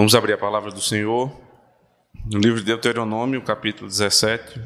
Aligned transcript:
Vamos 0.00 0.14
abrir 0.14 0.32
a 0.32 0.38
palavra 0.38 0.70
do 0.70 0.80
Senhor 0.80 1.30
no 2.24 2.38
livro 2.38 2.58
de 2.58 2.64
Deuteronômio, 2.64 3.42
capítulo 3.42 3.86
17. 3.86 4.58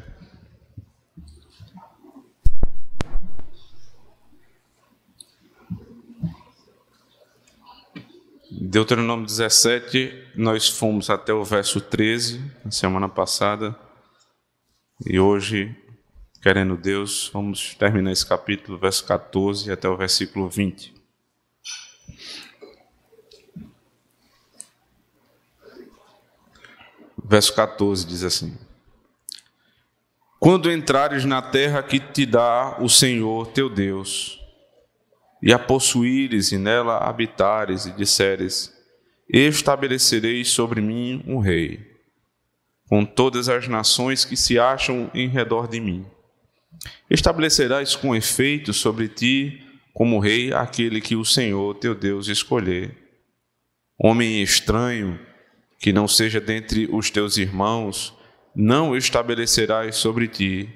Deuteronômio 8.49 9.25
17, 9.25 10.31
nós 10.37 10.69
fomos 10.69 11.09
até 11.09 11.33
o 11.33 11.43
verso 11.43 11.81
13, 11.81 12.39
na 12.63 12.71
semana 12.71 13.09
passada, 13.09 13.77
e 15.05 15.19
hoje, 15.19 15.75
querendo 16.41 16.77
Deus, 16.77 17.29
vamos 17.33 17.75
terminar 17.75 18.13
esse 18.13 18.25
capítulo, 18.25 18.77
verso 18.77 19.05
14 19.05 19.69
até 19.69 19.89
o 19.89 19.97
versículo 19.97 20.47
20. 20.47 20.95
Verso 27.27 27.55
14 27.55 28.05
diz 28.05 28.23
assim: 28.23 28.55
Quando 30.39 30.71
entrares 30.71 31.25
na 31.25 31.41
terra 31.41 31.81
que 31.81 31.99
te 31.99 32.23
dá 32.23 32.77
o 32.79 32.87
Senhor 32.87 33.47
teu 33.47 33.67
Deus, 33.67 34.39
e 35.41 35.51
a 35.51 35.57
possuíres 35.57 36.51
e 36.51 36.57
nela 36.59 36.99
habitares, 36.99 37.87
e 37.87 37.91
disseres: 37.93 38.71
Estabelecerei 39.27 40.45
sobre 40.45 40.81
mim 40.81 41.23
um 41.25 41.39
rei, 41.39 41.91
com 42.87 43.03
todas 43.03 43.49
as 43.49 43.67
nações 43.67 44.23
que 44.23 44.37
se 44.37 44.59
acham 44.59 45.09
em 45.11 45.27
redor 45.27 45.67
de 45.67 45.79
mim. 45.79 46.05
Estabelecerás 47.09 47.95
com 47.95 48.15
efeito 48.15 48.71
sobre 48.71 49.07
ti 49.07 49.63
como 49.95 50.19
rei 50.19 50.53
aquele 50.53 51.01
que 51.01 51.15
o 51.15 51.25
Senhor 51.25 51.73
teu 51.75 51.95
Deus 51.95 52.27
escolher. 52.27 52.95
Homem 53.97 54.43
estranho, 54.43 55.19
que 55.85 55.93
não 55.93 56.07
seja 56.07 56.41
dentre 56.41 56.89
os 56.91 57.11
teus 57.11 57.37
irmãos, 57.37 58.11
não 58.55 58.97
estabelecerás 58.97 59.97
sobre 59.97 60.27
ti, 60.27 60.67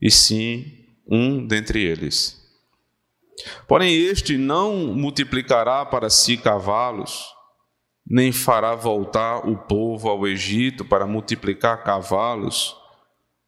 e 0.00 0.10
sim 0.10 0.86
um 1.06 1.46
dentre 1.46 1.84
eles. 1.84 2.42
Porém, 3.68 3.94
este 3.94 4.38
não 4.38 4.74
multiplicará 4.94 5.84
para 5.84 6.08
si 6.08 6.38
cavalos, 6.38 7.26
nem 8.08 8.32
fará 8.32 8.74
voltar 8.74 9.46
o 9.46 9.54
povo 9.54 10.08
ao 10.08 10.26
Egito 10.26 10.82
para 10.82 11.06
multiplicar 11.06 11.84
cavalos, 11.84 12.74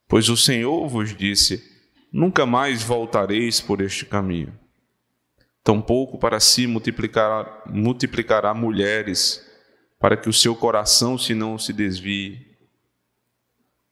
pois 0.07 0.29
o 0.29 0.37
Senhor 0.37 0.87
vos 0.87 1.17
disse: 1.17 1.65
Nunca 2.13 2.45
mais 2.45 2.83
voltareis 2.83 3.59
por 3.59 3.81
este 3.81 4.05
caminho. 4.05 4.53
Tampouco 5.65 6.19
para 6.19 6.39
si 6.41 6.67
multiplicará, 6.67 7.63
multiplicará 7.71 8.53
mulheres, 8.53 9.46
para 10.07 10.17
que 10.17 10.29
o 10.29 10.33
seu 10.33 10.55
coração 10.55 11.19
se 11.19 11.35
não 11.35 11.59
se 11.59 11.73
desvie, 11.73 12.47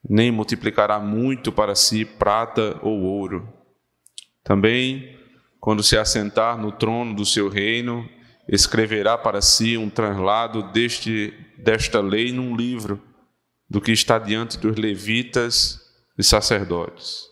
nem 0.08 0.30
multiplicará 0.30 1.00
muito 1.00 1.50
para 1.50 1.74
si 1.74 2.04
prata 2.04 2.78
ou 2.82 3.00
ouro. 3.00 3.52
Também, 4.44 5.18
quando 5.58 5.82
se 5.82 5.98
assentar 5.98 6.56
no 6.56 6.70
trono 6.70 7.16
do 7.16 7.26
seu 7.26 7.48
reino, 7.48 8.08
escreverá 8.46 9.18
para 9.18 9.42
si 9.42 9.76
um 9.76 9.90
translado 9.90 10.70
deste, 10.70 11.34
desta 11.58 12.00
lei 12.00 12.30
num 12.30 12.54
livro, 12.54 13.02
do 13.68 13.80
que 13.80 13.90
está 13.90 14.16
diante 14.16 14.56
dos 14.56 14.76
levitas 14.76 15.80
e 16.16 16.22
sacerdotes. 16.22 17.24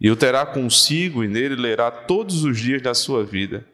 E 0.00 0.10
o 0.10 0.16
terá 0.16 0.46
consigo, 0.46 1.22
e 1.22 1.28
nele 1.28 1.56
lerá 1.56 1.90
todos 1.90 2.42
os 2.42 2.58
dias 2.58 2.80
da 2.80 2.94
sua 2.94 3.22
vida, 3.22 3.68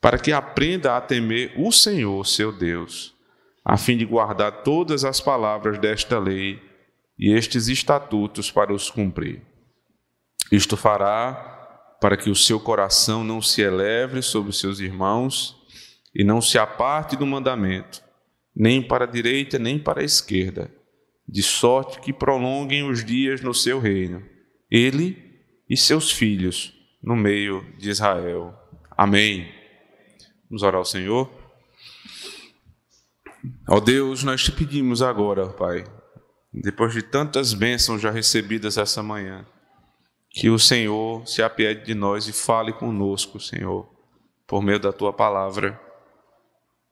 para 0.00 0.18
que 0.18 0.32
aprenda 0.32 0.96
a 0.96 1.00
temer 1.02 1.52
o 1.58 1.70
Senhor, 1.70 2.26
seu 2.26 2.50
Deus 2.50 3.19
a 3.64 3.76
fim 3.76 3.96
de 3.96 4.04
guardar 4.04 4.62
todas 4.62 5.04
as 5.04 5.20
palavras 5.20 5.78
desta 5.78 6.18
lei 6.18 6.60
e 7.18 7.32
estes 7.32 7.68
estatutos 7.68 8.50
para 8.50 8.72
os 8.72 8.90
cumprir. 8.90 9.42
Isto 10.50 10.76
fará 10.76 11.96
para 12.00 12.16
que 12.16 12.30
o 12.30 12.34
seu 12.34 12.58
coração 12.58 13.22
não 13.22 13.42
se 13.42 13.60
eleve 13.60 14.22
sobre 14.22 14.50
os 14.50 14.58
seus 14.58 14.80
irmãos 14.80 15.56
e 16.14 16.24
não 16.24 16.40
se 16.40 16.58
aparte 16.58 17.16
do 17.16 17.26
mandamento, 17.26 18.02
nem 18.56 18.82
para 18.82 19.04
a 19.04 19.08
direita 19.08 19.58
nem 19.58 19.78
para 19.78 20.00
a 20.00 20.04
esquerda, 20.04 20.70
de 21.28 21.42
sorte 21.42 22.00
que 22.00 22.12
prolonguem 22.12 22.88
os 22.88 23.04
dias 23.04 23.42
no 23.42 23.54
seu 23.54 23.78
reino, 23.78 24.24
ele 24.70 25.30
e 25.68 25.76
seus 25.76 26.10
filhos 26.10 26.74
no 27.02 27.14
meio 27.14 27.64
de 27.78 27.90
Israel. 27.90 28.54
Amém. 28.96 29.48
Vamos 30.48 30.62
orar 30.62 30.78
ao 30.78 30.84
Senhor. 30.84 31.39
Ó 33.68 33.76
oh 33.76 33.80
Deus, 33.80 34.22
nós 34.22 34.42
te 34.42 34.52
pedimos 34.52 35.00
agora, 35.00 35.48
Pai, 35.48 35.84
depois 36.52 36.92
de 36.92 37.02
tantas 37.02 37.54
bênçãos 37.54 38.00
já 38.00 38.10
recebidas 38.10 38.76
essa 38.76 39.02
manhã, 39.02 39.46
que 40.30 40.50
o 40.50 40.58
Senhor 40.58 41.26
se 41.26 41.42
apiede 41.42 41.86
de 41.86 41.94
nós 41.94 42.28
e 42.28 42.32
fale 42.32 42.72
conosco, 42.72 43.40
Senhor, 43.40 43.88
por 44.46 44.62
meio 44.62 44.78
da 44.78 44.92
tua 44.92 45.12
palavra. 45.12 45.80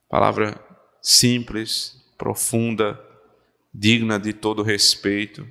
Palavra 0.08 0.58
simples, 1.02 1.96
profunda, 2.16 2.98
digna 3.72 4.18
de 4.18 4.32
todo 4.32 4.62
respeito, 4.62 5.46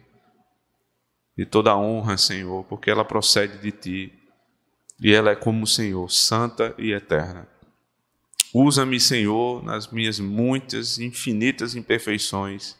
de 1.38 1.46
toda 1.46 1.78
honra, 1.78 2.18
Senhor, 2.18 2.64
porque 2.66 2.90
ela 2.90 3.06
procede 3.06 3.60
de 3.60 3.72
ti 3.72 4.14
e 5.00 5.14
ela 5.14 5.32
é 5.32 5.36
como 5.36 5.64
o 5.64 5.68
Senhor, 5.68 6.10
santa 6.10 6.74
e 6.78 6.92
eterna. 6.92 7.48
Usa-me, 8.54 9.00
Senhor, 9.00 9.64
nas 9.64 9.88
minhas 9.88 10.20
muitas, 10.20 11.00
infinitas 11.00 11.76
imperfeições, 11.76 12.78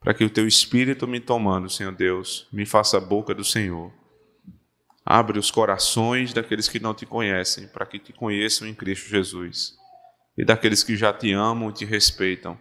para 0.00 0.14
que 0.14 0.24
o 0.24 0.30
teu 0.30 0.46
Espírito 0.46 1.06
me 1.06 1.20
tomando, 1.20 1.68
Senhor 1.68 1.92
Deus, 1.92 2.46
me 2.52 2.64
faça 2.64 2.98
a 2.98 3.00
boca 3.00 3.34
do 3.34 3.44
Senhor. 3.44 3.92
Abre 5.04 5.38
os 5.38 5.50
corações 5.50 6.32
daqueles 6.32 6.68
que 6.68 6.78
não 6.78 6.94
te 6.94 7.04
conhecem, 7.06 7.66
para 7.66 7.86
que 7.86 7.98
te 7.98 8.12
conheçam 8.12 8.68
em 8.68 8.74
Cristo 8.74 9.08
Jesus, 9.08 9.74
e 10.36 10.44
daqueles 10.44 10.84
que 10.84 10.96
já 10.96 11.12
te 11.12 11.32
amam 11.32 11.70
e 11.70 11.72
te 11.72 11.84
respeitam, 11.84 12.58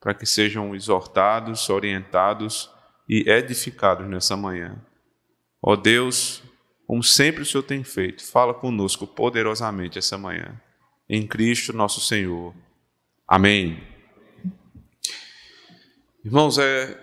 para 0.00 0.14
que 0.14 0.26
sejam 0.26 0.74
exortados, 0.74 1.68
orientados 1.68 2.70
e 3.08 3.28
edificados 3.30 4.08
nessa 4.08 4.36
manhã. 4.36 4.76
Ó 5.62 5.76
Deus, 5.76 6.42
como 6.86 7.02
sempre 7.04 7.42
o 7.42 7.46
Senhor 7.46 7.62
tem 7.62 7.84
feito, 7.84 8.24
fala 8.24 8.54
conosco 8.54 9.06
poderosamente 9.06 9.98
essa 9.98 10.18
manhã 10.18 10.60
em 11.12 11.26
Cristo 11.26 11.72
nosso 11.72 12.00
Senhor. 12.00 12.54
Amém. 13.26 13.82
Irmãos, 16.24 16.56
é, 16.56 16.96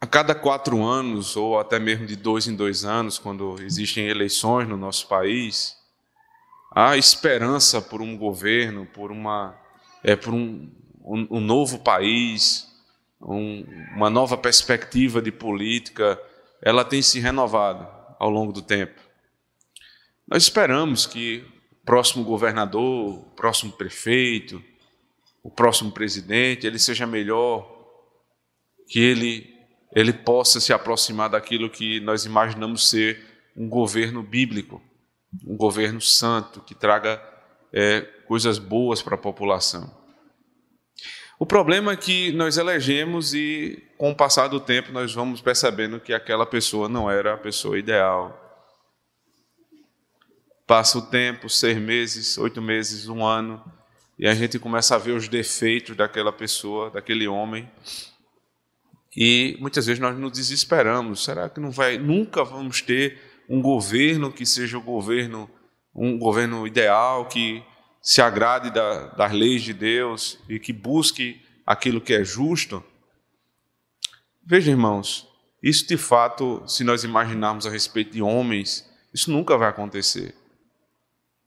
a 0.00 0.06
cada 0.06 0.32
quatro 0.32 0.84
anos, 0.84 1.36
ou 1.36 1.58
até 1.58 1.80
mesmo 1.80 2.06
de 2.06 2.14
dois 2.14 2.46
em 2.46 2.54
dois 2.54 2.84
anos, 2.84 3.18
quando 3.18 3.60
existem 3.60 4.06
eleições 4.06 4.68
no 4.68 4.76
nosso 4.76 5.08
país, 5.08 5.76
há 6.70 6.96
esperança 6.96 7.82
por 7.82 8.00
um 8.00 8.16
governo, 8.16 8.86
por, 8.86 9.10
uma, 9.10 9.58
é, 10.04 10.14
por 10.14 10.32
um, 10.32 10.70
um, 11.04 11.26
um 11.38 11.40
novo 11.40 11.80
país, 11.80 12.68
um, 13.20 13.66
uma 13.96 14.08
nova 14.08 14.38
perspectiva 14.38 15.20
de 15.20 15.32
política, 15.32 16.16
ela 16.62 16.84
tem 16.84 17.02
se 17.02 17.18
renovado 17.18 17.88
ao 18.20 18.30
longo 18.30 18.52
do 18.52 18.62
tempo. 18.62 19.00
Nós 20.28 20.44
esperamos 20.44 21.06
que 21.06 21.44
próximo 21.84 22.24
governador, 22.24 23.18
o 23.18 23.30
próximo 23.36 23.72
prefeito, 23.72 24.62
o 25.42 25.50
próximo 25.50 25.90
presidente, 25.90 26.66
ele 26.66 26.78
seja 26.78 27.06
melhor, 27.06 27.70
que 28.88 29.00
ele, 29.00 29.54
ele 29.94 30.12
possa 30.12 30.60
se 30.60 30.72
aproximar 30.72 31.30
daquilo 31.30 31.70
que 31.70 32.00
nós 32.00 32.24
imaginamos 32.24 32.88
ser 32.88 33.20
um 33.56 33.68
governo 33.68 34.22
bíblico, 34.22 34.80
um 35.46 35.56
governo 35.56 36.00
santo, 36.00 36.60
que 36.60 36.74
traga 36.74 37.20
é, 37.72 38.02
coisas 38.26 38.58
boas 38.58 39.02
para 39.02 39.14
a 39.14 39.18
população. 39.18 39.90
O 41.38 41.46
problema 41.46 41.92
é 41.92 41.96
que 41.96 42.30
nós 42.32 42.56
elegemos 42.56 43.34
e, 43.34 43.82
com 43.98 44.12
o 44.12 44.14
passar 44.14 44.46
do 44.46 44.60
tempo, 44.60 44.92
nós 44.92 45.12
vamos 45.12 45.40
percebendo 45.40 45.98
que 45.98 46.14
aquela 46.14 46.46
pessoa 46.46 46.88
não 46.88 47.10
era 47.10 47.34
a 47.34 47.38
pessoa 47.38 47.76
ideal, 47.76 48.41
Passa 50.66 50.98
o 50.98 51.02
tempo, 51.02 51.48
seis 51.48 51.76
meses, 51.76 52.38
oito 52.38 52.62
meses, 52.62 53.08
um 53.08 53.24
ano, 53.24 53.62
e 54.18 54.26
a 54.26 54.34
gente 54.34 54.58
começa 54.58 54.94
a 54.94 54.98
ver 54.98 55.12
os 55.12 55.28
defeitos 55.28 55.96
daquela 55.96 56.32
pessoa, 56.32 56.90
daquele 56.90 57.26
homem. 57.26 57.68
E 59.16 59.56
muitas 59.60 59.86
vezes 59.86 60.00
nós 60.00 60.16
nos 60.16 60.32
desesperamos. 60.32 61.24
Será 61.24 61.48
que 61.48 61.60
não 61.60 61.70
vai, 61.70 61.98
nunca 61.98 62.44
vamos 62.44 62.80
ter 62.80 63.18
um 63.48 63.60
governo 63.60 64.32
que 64.32 64.46
seja 64.46 64.78
o 64.78 64.82
governo, 64.82 65.50
um 65.94 66.18
governo 66.18 66.66
ideal, 66.66 67.26
que 67.26 67.62
se 68.00 68.22
agrade 68.22 68.70
da, 68.70 69.08
das 69.08 69.32
leis 69.32 69.62
de 69.62 69.74
Deus 69.74 70.38
e 70.48 70.58
que 70.58 70.72
busque 70.72 71.40
aquilo 71.66 72.00
que 72.00 72.14
é 72.14 72.24
justo? 72.24 72.82
Veja, 74.44 74.70
irmãos, 74.70 75.28
isso 75.62 75.86
de 75.86 75.96
fato, 75.96 76.62
se 76.66 76.82
nós 76.82 77.04
imaginarmos 77.04 77.66
a 77.66 77.70
respeito 77.70 78.12
de 78.12 78.22
homens, 78.22 78.88
isso 79.12 79.30
nunca 79.30 79.56
vai 79.56 79.68
acontecer. 79.68 80.34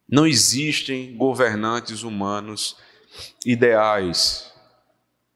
Não 0.07 0.27
existem 0.27 1.15
governantes 1.15 2.03
humanos 2.03 2.77
ideais, 3.45 4.53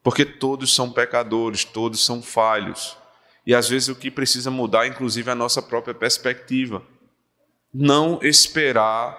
Porque 0.02 0.26
todos 0.26 0.74
são 0.74 0.92
pecadores, 0.92 1.66
todos 1.66 2.04
são 2.04 2.22
falhos. 2.22 2.98
E 3.46 3.54
às 3.54 3.68
vezes 3.68 3.90
o 3.90 3.96
que 3.96 4.10
precisa 4.10 4.50
mudar, 4.50 4.88
inclusive, 4.88 5.30
é 5.30 5.34
a 5.34 5.36
nossa 5.36 5.62
própria 5.62 5.94
perspectiva. 5.94 6.82
Não 7.74 8.20
esperar 8.24 9.18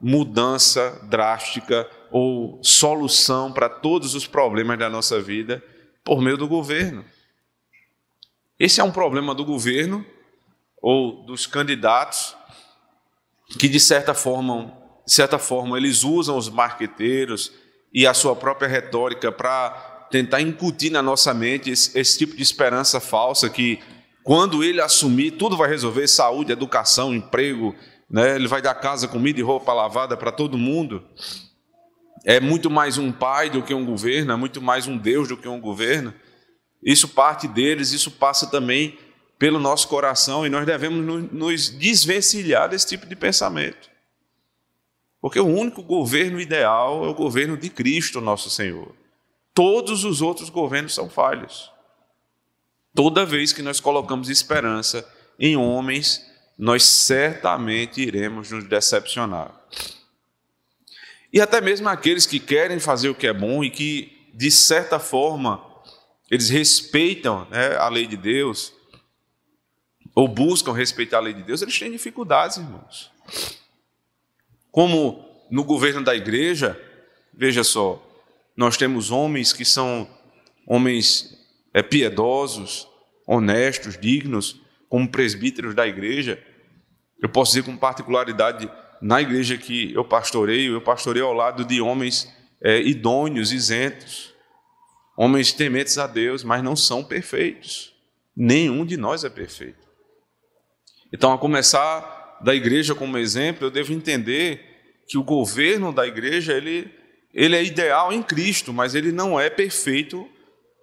mudança 0.00 1.00
drástica 1.04 1.88
ou 2.10 2.60
solução 2.62 3.52
para 3.52 3.68
todos 3.68 4.14
os 4.14 4.26
problemas 4.26 4.78
da 4.78 4.88
nossa 4.88 5.20
vida 5.20 5.62
por 6.04 6.22
meio 6.22 6.36
do 6.36 6.48
governo. 6.48 7.04
Esse 8.58 8.80
é 8.80 8.84
um 8.84 8.92
problema 8.92 9.34
do 9.34 9.44
governo 9.44 10.04
ou 10.80 11.24
dos 11.24 11.46
candidatos 11.46 12.36
que 13.58 13.68
de 13.68 13.80
certa 13.80 14.14
forma, 14.14 14.72
de 15.10 15.14
certa 15.14 15.40
forma 15.40 15.76
eles 15.76 16.04
usam 16.04 16.36
os 16.36 16.48
marqueteiros 16.48 17.50
e 17.92 18.06
a 18.06 18.14
sua 18.14 18.36
própria 18.36 18.68
retórica 18.68 19.32
para 19.32 19.70
tentar 20.08 20.40
incutir 20.40 20.92
na 20.92 21.02
nossa 21.02 21.34
mente 21.34 21.68
esse, 21.68 21.98
esse 21.98 22.16
tipo 22.16 22.36
de 22.36 22.42
esperança 22.44 23.00
falsa 23.00 23.50
que 23.50 23.80
quando 24.22 24.62
ele 24.62 24.80
assumir 24.80 25.32
tudo 25.32 25.56
vai 25.56 25.68
resolver 25.68 26.06
saúde, 26.06 26.52
educação, 26.52 27.12
emprego, 27.12 27.74
né? 28.08 28.36
Ele 28.36 28.46
vai 28.46 28.62
dar 28.62 28.72
casa, 28.76 29.08
comida 29.08 29.40
e 29.40 29.42
roupa 29.42 29.72
lavada 29.72 30.16
para 30.16 30.30
todo 30.30 30.56
mundo. 30.56 31.04
É 32.24 32.38
muito 32.38 32.70
mais 32.70 32.96
um 32.96 33.10
pai 33.10 33.50
do 33.50 33.64
que 33.64 33.74
um 33.74 33.84
governo, 33.84 34.30
é 34.30 34.36
muito 34.36 34.62
mais 34.62 34.86
um 34.86 34.96
Deus 34.96 35.26
do 35.26 35.36
que 35.36 35.48
um 35.48 35.60
governo. 35.60 36.14
Isso 36.80 37.08
parte 37.08 37.48
deles, 37.48 37.90
isso 37.90 38.12
passa 38.12 38.46
também 38.46 38.96
pelo 39.40 39.58
nosso 39.58 39.88
coração 39.88 40.46
e 40.46 40.48
nós 40.48 40.64
devemos 40.64 41.32
nos 41.32 41.68
desvencilhar 41.68 42.68
desse 42.68 42.86
tipo 42.86 43.06
de 43.06 43.16
pensamento. 43.16 43.90
Porque 45.20 45.38
o 45.38 45.46
único 45.46 45.82
governo 45.82 46.40
ideal 46.40 47.04
é 47.04 47.08
o 47.08 47.14
governo 47.14 47.56
de 47.56 47.68
Cristo, 47.68 48.20
nosso 48.20 48.48
Senhor. 48.48 48.94
Todos 49.52 50.04
os 50.04 50.22
outros 50.22 50.48
governos 50.48 50.94
são 50.94 51.10
falhos. 51.10 51.70
Toda 52.94 53.26
vez 53.26 53.52
que 53.52 53.62
nós 53.62 53.80
colocamos 53.80 54.30
esperança 54.30 55.06
em 55.38 55.56
homens, 55.56 56.24
nós 56.58 56.84
certamente 56.84 58.00
iremos 58.00 58.50
nos 58.50 58.64
decepcionar. 58.68 59.54
E 61.32 61.40
até 61.40 61.60
mesmo 61.60 61.88
aqueles 61.88 62.26
que 62.26 62.40
querem 62.40 62.80
fazer 62.80 63.08
o 63.08 63.14
que 63.14 63.26
é 63.26 63.32
bom 63.32 63.62
e 63.62 63.70
que, 63.70 64.30
de 64.34 64.50
certa 64.50 64.98
forma, 64.98 65.64
eles 66.30 66.48
respeitam 66.48 67.46
né, 67.50 67.76
a 67.76 67.88
lei 67.88 68.06
de 68.06 68.16
Deus, 68.16 68.72
ou 70.14 70.26
buscam 70.26 70.72
respeitar 70.72 71.18
a 71.18 71.20
lei 71.20 71.34
de 71.34 71.42
Deus, 71.42 71.62
eles 71.62 71.78
têm 71.78 71.90
dificuldades, 71.90 72.56
irmãos. 72.56 73.10
Como 74.70 75.24
no 75.50 75.64
governo 75.64 76.02
da 76.02 76.14
igreja, 76.14 76.80
veja 77.32 77.64
só, 77.64 78.00
nós 78.56 78.76
temos 78.76 79.10
homens 79.10 79.52
que 79.52 79.64
são 79.64 80.08
homens 80.66 81.36
é, 81.74 81.82
piedosos, 81.82 82.86
honestos, 83.26 83.98
dignos, 83.98 84.60
como 84.88 85.08
presbíteros 85.08 85.74
da 85.74 85.86
igreja. 85.86 86.42
Eu 87.22 87.28
posso 87.28 87.52
dizer 87.52 87.64
com 87.64 87.76
particularidade, 87.76 88.70
na 89.00 89.20
igreja 89.20 89.56
que 89.56 89.92
eu 89.94 90.04
pastoreio, 90.04 90.74
eu 90.74 90.80
pastorei 90.80 91.22
ao 91.22 91.32
lado 91.32 91.64
de 91.64 91.80
homens 91.80 92.30
é, 92.62 92.80
idôneos, 92.80 93.52
isentos, 93.52 94.34
homens 95.16 95.52
tementes 95.52 95.96
a 95.98 96.06
Deus, 96.06 96.44
mas 96.44 96.62
não 96.62 96.76
são 96.76 97.02
perfeitos. 97.02 97.94
Nenhum 98.36 98.84
de 98.84 98.96
nós 98.96 99.24
é 99.24 99.30
perfeito. 99.30 99.88
Então, 101.12 101.32
a 101.32 101.38
começar 101.38 102.19
da 102.42 102.54
igreja 102.54 102.94
como 102.94 103.18
exemplo, 103.18 103.66
eu 103.66 103.70
devo 103.70 103.92
entender 103.92 104.64
que 105.06 105.18
o 105.18 105.24
governo 105.24 105.92
da 105.92 106.06
igreja 106.06 106.52
ele, 106.52 106.90
ele 107.34 107.56
é 107.56 107.64
ideal 107.64 108.12
em 108.12 108.22
Cristo, 108.22 108.72
mas 108.72 108.94
ele 108.94 109.12
não 109.12 109.38
é 109.38 109.50
perfeito 109.50 110.28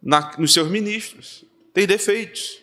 na, 0.04 0.36
nos 0.38 0.54
seus 0.54 0.69
ministros. 0.69 1.45
Tem 1.74 1.88
defeitos. 1.88 2.62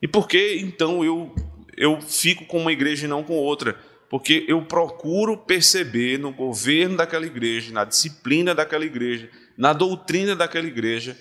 E 0.00 0.08
por 0.08 0.26
que 0.26 0.58
então 0.58 1.04
eu, 1.04 1.34
eu 1.76 2.00
fico 2.00 2.46
com 2.46 2.58
uma 2.58 2.72
igreja 2.72 3.04
e 3.04 3.08
não 3.08 3.22
com 3.22 3.34
outra? 3.34 3.78
Porque 4.10 4.44
eu 4.48 4.64
procuro 4.64 5.38
perceber 5.38 6.18
no 6.18 6.32
governo 6.32 6.96
daquela 6.96 7.24
igreja, 7.24 7.72
na 7.72 7.84
disciplina 7.84 8.54
daquela 8.54 8.84
igreja, 8.84 9.30
na 9.56 9.72
doutrina 9.72 10.34
daquela 10.34 10.66
igreja, 10.66 11.16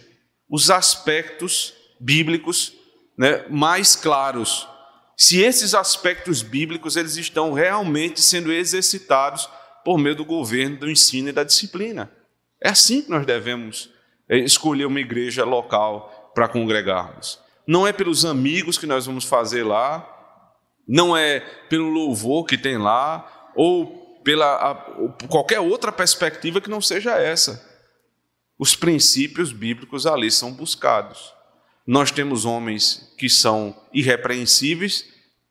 os 0.49 0.69
aspectos 0.69 1.73
bíblicos 1.99 2.73
né, 3.17 3.45
mais 3.49 3.95
claros 3.95 4.67
se 5.21 5.39
esses 5.39 5.75
aspectos 5.75 6.41
bíblicos 6.41 6.95
eles 6.95 7.15
estão 7.15 7.53
realmente 7.53 8.19
sendo 8.19 8.51
exercitados 8.51 9.47
por 9.85 9.99
meio 9.99 10.15
do 10.15 10.25
governo, 10.25 10.79
do 10.79 10.89
ensino 10.89 11.29
e 11.29 11.31
da 11.31 11.43
disciplina. 11.43 12.11
É 12.59 12.69
assim 12.69 13.03
que 13.03 13.11
nós 13.11 13.23
devemos 13.23 13.91
é, 14.27 14.39
escolher 14.39 14.85
uma 14.85 14.99
igreja 14.99 15.45
local 15.45 16.31
para 16.33 16.47
congregarmos. 16.47 17.39
Não 17.67 17.85
é 17.85 17.93
pelos 17.93 18.25
amigos 18.25 18.79
que 18.79 18.87
nós 18.87 19.05
vamos 19.05 19.23
fazer 19.23 19.61
lá, 19.61 20.03
não 20.87 21.15
é 21.15 21.39
pelo 21.69 21.91
louvor 21.91 22.43
que 22.43 22.57
tem 22.57 22.79
lá, 22.79 23.51
ou 23.55 24.19
pela 24.23 24.71
a, 24.71 24.75
qualquer 25.27 25.59
outra 25.59 25.91
perspectiva 25.91 26.59
que 26.59 26.69
não 26.69 26.81
seja 26.81 27.11
essa. 27.11 27.63
Os 28.57 28.75
princípios 28.75 29.51
bíblicos 29.51 30.07
ali 30.07 30.31
são 30.31 30.51
buscados. 30.51 31.31
Nós 31.85 32.11
temos 32.11 32.45
homens 32.45 33.13
que 33.17 33.29
são 33.29 33.75
irrepreensíveis, 33.93 35.05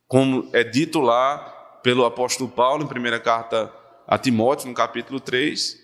como 0.06 0.48
é 0.52 0.62
dito 0.62 1.00
lá 1.00 1.38
pelo 1.82 2.04
apóstolo 2.04 2.50
Paulo, 2.50 2.84
em 2.84 2.88
primeira 2.88 3.18
carta 3.18 3.72
a 4.06 4.18
Timóteo, 4.18 4.68
no 4.68 4.74
capítulo 4.74 5.20
3, 5.20 5.78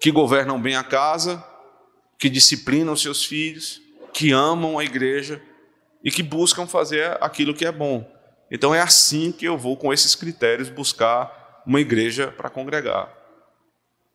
que 0.00 0.10
governam 0.10 0.60
bem 0.60 0.76
a 0.76 0.82
casa, 0.82 1.44
que 2.18 2.28
disciplinam 2.28 2.96
seus 2.96 3.24
filhos, 3.24 3.80
que 4.12 4.32
amam 4.32 4.78
a 4.78 4.84
igreja 4.84 5.42
e 6.04 6.10
que 6.10 6.22
buscam 6.22 6.66
fazer 6.66 7.16
aquilo 7.20 7.54
que 7.54 7.64
é 7.64 7.72
bom. 7.72 8.10
Então 8.50 8.74
é 8.74 8.80
assim 8.80 9.32
que 9.32 9.46
eu 9.46 9.56
vou, 9.56 9.76
com 9.76 9.92
esses 9.92 10.14
critérios, 10.14 10.68
buscar 10.68 11.62
uma 11.66 11.80
igreja 11.80 12.28
para 12.28 12.50
congregar. 12.50 13.12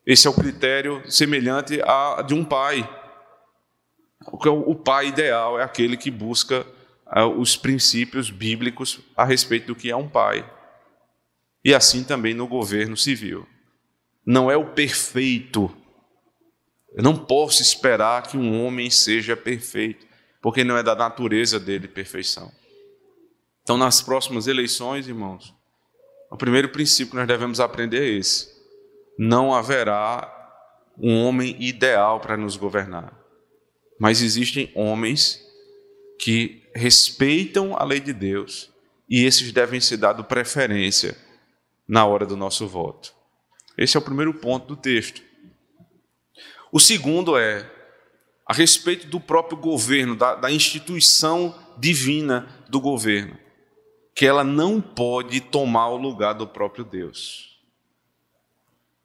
Esse 0.06 0.26
é 0.26 0.30
o 0.30 0.34
critério 0.34 1.02
semelhante 1.10 1.80
a 1.82 2.22
de 2.22 2.34
um 2.34 2.44
pai. 2.44 2.88
O 4.32 4.74
pai 4.74 5.08
ideal 5.08 5.58
é 5.58 5.62
aquele 5.62 5.96
que 5.96 6.10
busca 6.10 6.66
os 7.36 7.56
princípios 7.56 8.30
bíblicos 8.30 9.00
a 9.16 9.24
respeito 9.24 9.68
do 9.68 9.74
que 9.74 9.90
é 9.90 9.96
um 9.96 10.08
pai. 10.08 10.48
E 11.64 11.74
assim 11.74 12.04
também 12.04 12.34
no 12.34 12.46
governo 12.46 12.96
civil. 12.96 13.46
Não 14.24 14.50
é 14.50 14.56
o 14.56 14.72
perfeito. 14.72 15.74
Eu 16.94 17.02
não 17.02 17.16
posso 17.16 17.62
esperar 17.62 18.22
que 18.22 18.36
um 18.36 18.64
homem 18.64 18.90
seja 18.90 19.36
perfeito, 19.36 20.06
porque 20.40 20.62
não 20.64 20.76
é 20.76 20.82
da 20.82 20.94
natureza 20.94 21.58
dele 21.58 21.88
perfeição. 21.88 22.52
Então, 23.62 23.76
nas 23.76 24.00
próximas 24.00 24.46
eleições, 24.46 25.08
irmãos, 25.08 25.54
o 26.30 26.36
primeiro 26.36 26.68
princípio 26.68 27.10
que 27.10 27.16
nós 27.16 27.26
devemos 27.26 27.60
aprender 27.60 28.02
é 28.02 28.18
esse: 28.18 28.48
não 29.18 29.54
haverá 29.54 30.34
um 30.98 31.24
homem 31.24 31.56
ideal 31.58 32.20
para 32.20 32.36
nos 32.36 32.56
governar, 32.56 33.12
mas 33.98 34.22
existem 34.22 34.70
homens 34.74 35.44
que 36.18 36.62
respeitam 36.74 37.76
a 37.76 37.84
lei 37.84 38.00
de 38.00 38.12
Deus 38.12 38.70
e 39.08 39.24
esses 39.24 39.52
devem 39.52 39.80
ser 39.80 39.96
dado 39.96 40.24
preferência 40.24 41.16
na 41.86 42.04
hora 42.04 42.26
do 42.26 42.36
nosso 42.36 42.66
voto. 42.66 43.14
Esse 43.76 43.96
é 43.96 44.00
o 44.00 44.02
primeiro 44.02 44.34
ponto 44.34 44.66
do 44.66 44.76
texto. 44.76 45.22
O 46.70 46.78
segundo 46.78 47.36
é 47.36 47.70
a 48.46 48.52
respeito 48.52 49.06
do 49.06 49.20
próprio 49.20 49.58
governo, 49.58 50.16
da, 50.16 50.34
da 50.34 50.50
instituição 50.50 51.54
divina 51.78 52.48
do 52.68 52.80
governo, 52.80 53.38
que 54.14 54.26
ela 54.26 54.42
não 54.42 54.80
pode 54.80 55.40
tomar 55.40 55.88
o 55.88 55.96
lugar 55.96 56.34
do 56.34 56.46
próprio 56.46 56.84
Deus. 56.84 57.58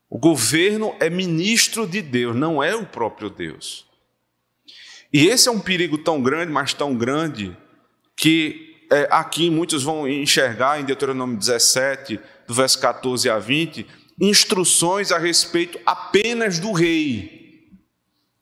O 0.10 0.18
governo 0.18 0.96
é 1.00 1.10
ministro 1.10 1.88
de 1.88 2.02
Deus, 2.02 2.36
não 2.36 2.62
é 2.64 2.76
o 2.76 2.86
próprio 2.86 3.30
Deus. 3.30 3.86
E 5.13 5.27
esse 5.27 5.48
é 5.48 5.51
um 5.51 5.60
perigo 5.60 5.98
tão 6.00 6.24
grande, 6.24 6.51
mas 6.51 6.74
tão 6.74 6.96
grande, 6.96 7.55
que 8.17 8.88
é, 8.91 9.08
aqui 9.12 9.50
muitos 9.50 9.84
vão 9.84 10.08
enxergar 10.08 10.82
em 10.82 10.86
Deuteronômio 10.86 11.38
17, 11.38 12.20
do 12.48 12.53
verso 12.53 12.79
14 12.79 13.29
a 13.29 13.38
20, 13.38 13.86
instruções 14.20 15.12
a 15.12 15.20
respeito 15.20 15.79
apenas 15.86 16.58
do 16.58 16.72
rei. 16.72 17.70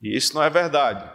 E 0.02 0.16
isso 0.16 0.34
não 0.34 0.42
é 0.42 0.50
verdade. 0.50 1.10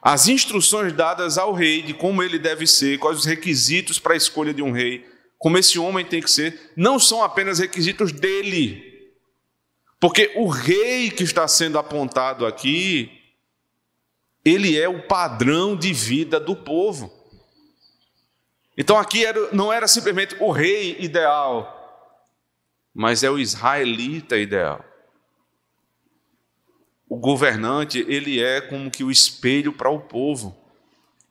As 0.00 0.28
instruções 0.28 0.92
dadas 0.92 1.36
ao 1.38 1.52
rei 1.52 1.82
de 1.82 1.92
como 1.92 2.22
ele 2.22 2.38
deve 2.38 2.66
ser, 2.66 2.98
quais 2.98 3.18
os 3.18 3.24
requisitos 3.26 3.98
para 3.98 4.14
a 4.14 4.16
escolha 4.16 4.54
de 4.54 4.62
um 4.62 4.72
rei, 4.72 5.06
como 5.38 5.58
esse 5.58 5.78
homem 5.78 6.04
tem 6.04 6.22
que 6.22 6.30
ser, 6.30 6.72
não 6.76 6.98
são 6.98 7.22
apenas 7.22 7.58
requisitos 7.58 8.10
dele. 8.10 8.82
Porque 10.00 10.32
o 10.34 10.48
rei 10.48 11.10
que 11.10 11.22
está 11.22 11.46
sendo 11.46 11.78
apontado 11.78 12.46
aqui 12.46 13.23
ele 14.44 14.78
é 14.78 14.88
o 14.88 15.06
padrão 15.06 15.74
de 15.74 15.92
vida 15.92 16.38
do 16.38 16.54
povo. 16.54 17.12
Então 18.76 18.98
aqui 18.98 19.24
era, 19.24 19.52
não 19.52 19.72
era 19.72 19.88
simplesmente 19.88 20.36
o 20.40 20.50
rei 20.50 20.96
ideal, 20.98 21.70
mas 22.92 23.22
é 23.22 23.30
o 23.30 23.38
israelita 23.38 24.36
ideal. 24.36 24.84
o 27.08 27.16
governante, 27.16 28.04
ele 28.08 28.42
é 28.42 28.60
como 28.60 28.90
que 28.90 29.04
o 29.04 29.10
espelho 29.10 29.72
para 29.72 29.88
o 29.88 30.00
povo. 30.00 30.56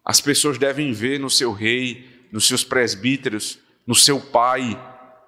As 0.05 0.21
pessoas 0.21 0.57
devem 0.57 0.93
ver 0.93 1.19
no 1.19 1.29
seu 1.29 1.51
rei, 1.51 2.27
nos 2.31 2.47
seus 2.47 2.63
presbíteros, 2.63 3.59
no 3.85 3.93
seu 3.93 4.19
pai, 4.19 4.79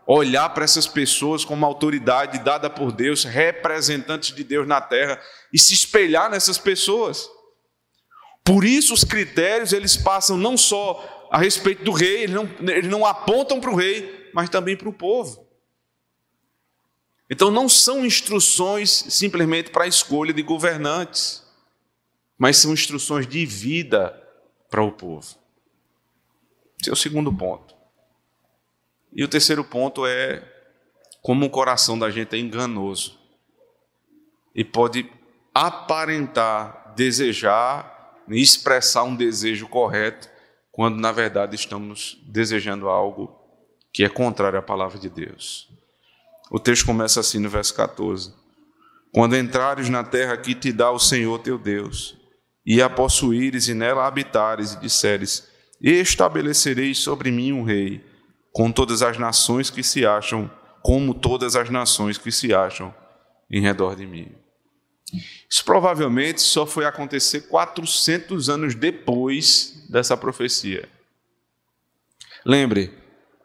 olhar 0.07 0.49
para 0.49 0.63
essas 0.63 0.87
pessoas 0.87 1.43
como 1.43 1.65
autoridade 1.65 2.39
dada 2.39 2.69
por 2.69 2.93
Deus, 2.93 3.25
representantes 3.25 4.33
de 4.33 4.43
Deus 4.45 4.65
na 4.65 4.79
terra 4.79 5.19
e 5.51 5.59
se 5.59 5.73
espelhar 5.73 6.29
nessas 6.29 6.57
pessoas. 6.57 7.27
Por 8.45 8.63
isso 8.63 8.93
os 8.93 9.03
critérios 9.03 9.73
eles 9.73 9.97
passam 9.97 10.37
não 10.37 10.55
só 10.55 11.27
a 11.31 11.39
respeito 11.39 11.83
do 11.83 11.91
rei, 11.91 12.23
eles 12.23 12.35
não, 12.35 12.49
eles 12.59 12.89
não 12.89 13.03
apontam 13.03 13.59
para 13.59 13.71
o 13.71 13.75
rei, 13.75 14.29
mas 14.33 14.49
também 14.51 14.77
para 14.77 14.87
o 14.87 14.93
povo. 14.93 15.43
Então 17.27 17.49
não 17.49 17.67
são 17.67 18.05
instruções 18.05 18.91
simplesmente 18.91 19.71
para 19.71 19.85
a 19.85 19.87
escolha 19.87 20.31
de 20.31 20.43
governantes, 20.43 21.43
mas 22.37 22.57
são 22.57 22.71
instruções 22.71 23.25
de 23.25 23.43
vida 23.47 24.21
para 24.69 24.83
o 24.83 24.91
povo. 24.91 25.35
Esse 26.79 26.91
é 26.91 26.93
o 26.93 26.95
segundo 26.95 27.33
ponto. 27.33 27.75
E 29.11 29.23
o 29.23 29.27
terceiro 29.27 29.63
ponto 29.63 30.05
é 30.05 30.43
como 31.19 31.47
o 31.47 31.49
coração 31.49 31.97
da 31.97 32.11
gente 32.11 32.35
é 32.35 32.39
enganoso 32.39 33.17
e 34.53 34.63
pode 34.63 35.11
aparentar 35.51 36.93
desejar 36.95 37.94
expressar 38.29 39.03
um 39.03 39.15
desejo 39.15 39.67
correto, 39.67 40.29
quando 40.71 40.97
na 40.97 41.11
verdade 41.11 41.55
estamos 41.55 42.21
desejando 42.25 42.89
algo 42.89 43.33
que 43.93 44.03
é 44.03 44.09
contrário 44.09 44.59
à 44.59 44.61
palavra 44.61 44.99
de 44.99 45.09
Deus. 45.09 45.69
O 46.51 46.59
texto 46.59 46.85
começa 46.85 47.19
assim 47.19 47.39
no 47.39 47.49
verso 47.49 47.73
14: 47.73 48.33
Quando 49.13 49.37
entrares 49.37 49.89
na 49.89 50.03
terra 50.03 50.37
que 50.37 50.53
te 50.53 50.71
dá 50.71 50.91
o 50.91 50.99
Senhor 50.99 51.39
teu 51.39 51.57
Deus, 51.57 52.17
e 52.65 52.81
a 52.81 52.89
possuíres 52.89 53.67
e 53.67 53.73
nela 53.73 54.05
habitares, 54.05 54.73
e 54.73 54.79
disseres: 54.79 55.47
Estabelecereis 55.81 56.97
sobre 56.97 57.31
mim 57.31 57.51
um 57.51 57.63
rei, 57.63 58.03
com 58.51 58.71
todas 58.71 59.01
as 59.01 59.17
nações 59.17 59.69
que 59.69 59.83
se 59.83 60.05
acham, 60.05 60.49
como 60.81 61.13
todas 61.13 61.55
as 61.55 61.69
nações 61.69 62.17
que 62.17 62.31
se 62.31 62.53
acham 62.53 62.93
em 63.49 63.61
redor 63.61 63.95
de 63.95 64.05
mim. 64.05 64.44
Isso 65.49 65.63
provavelmente 65.63 66.41
só 66.41 66.65
foi 66.65 66.85
acontecer 66.85 67.41
400 67.41 68.49
anos 68.49 68.75
depois 68.75 69.85
dessa 69.89 70.17
profecia. 70.17 70.89
Lembre, 72.45 72.93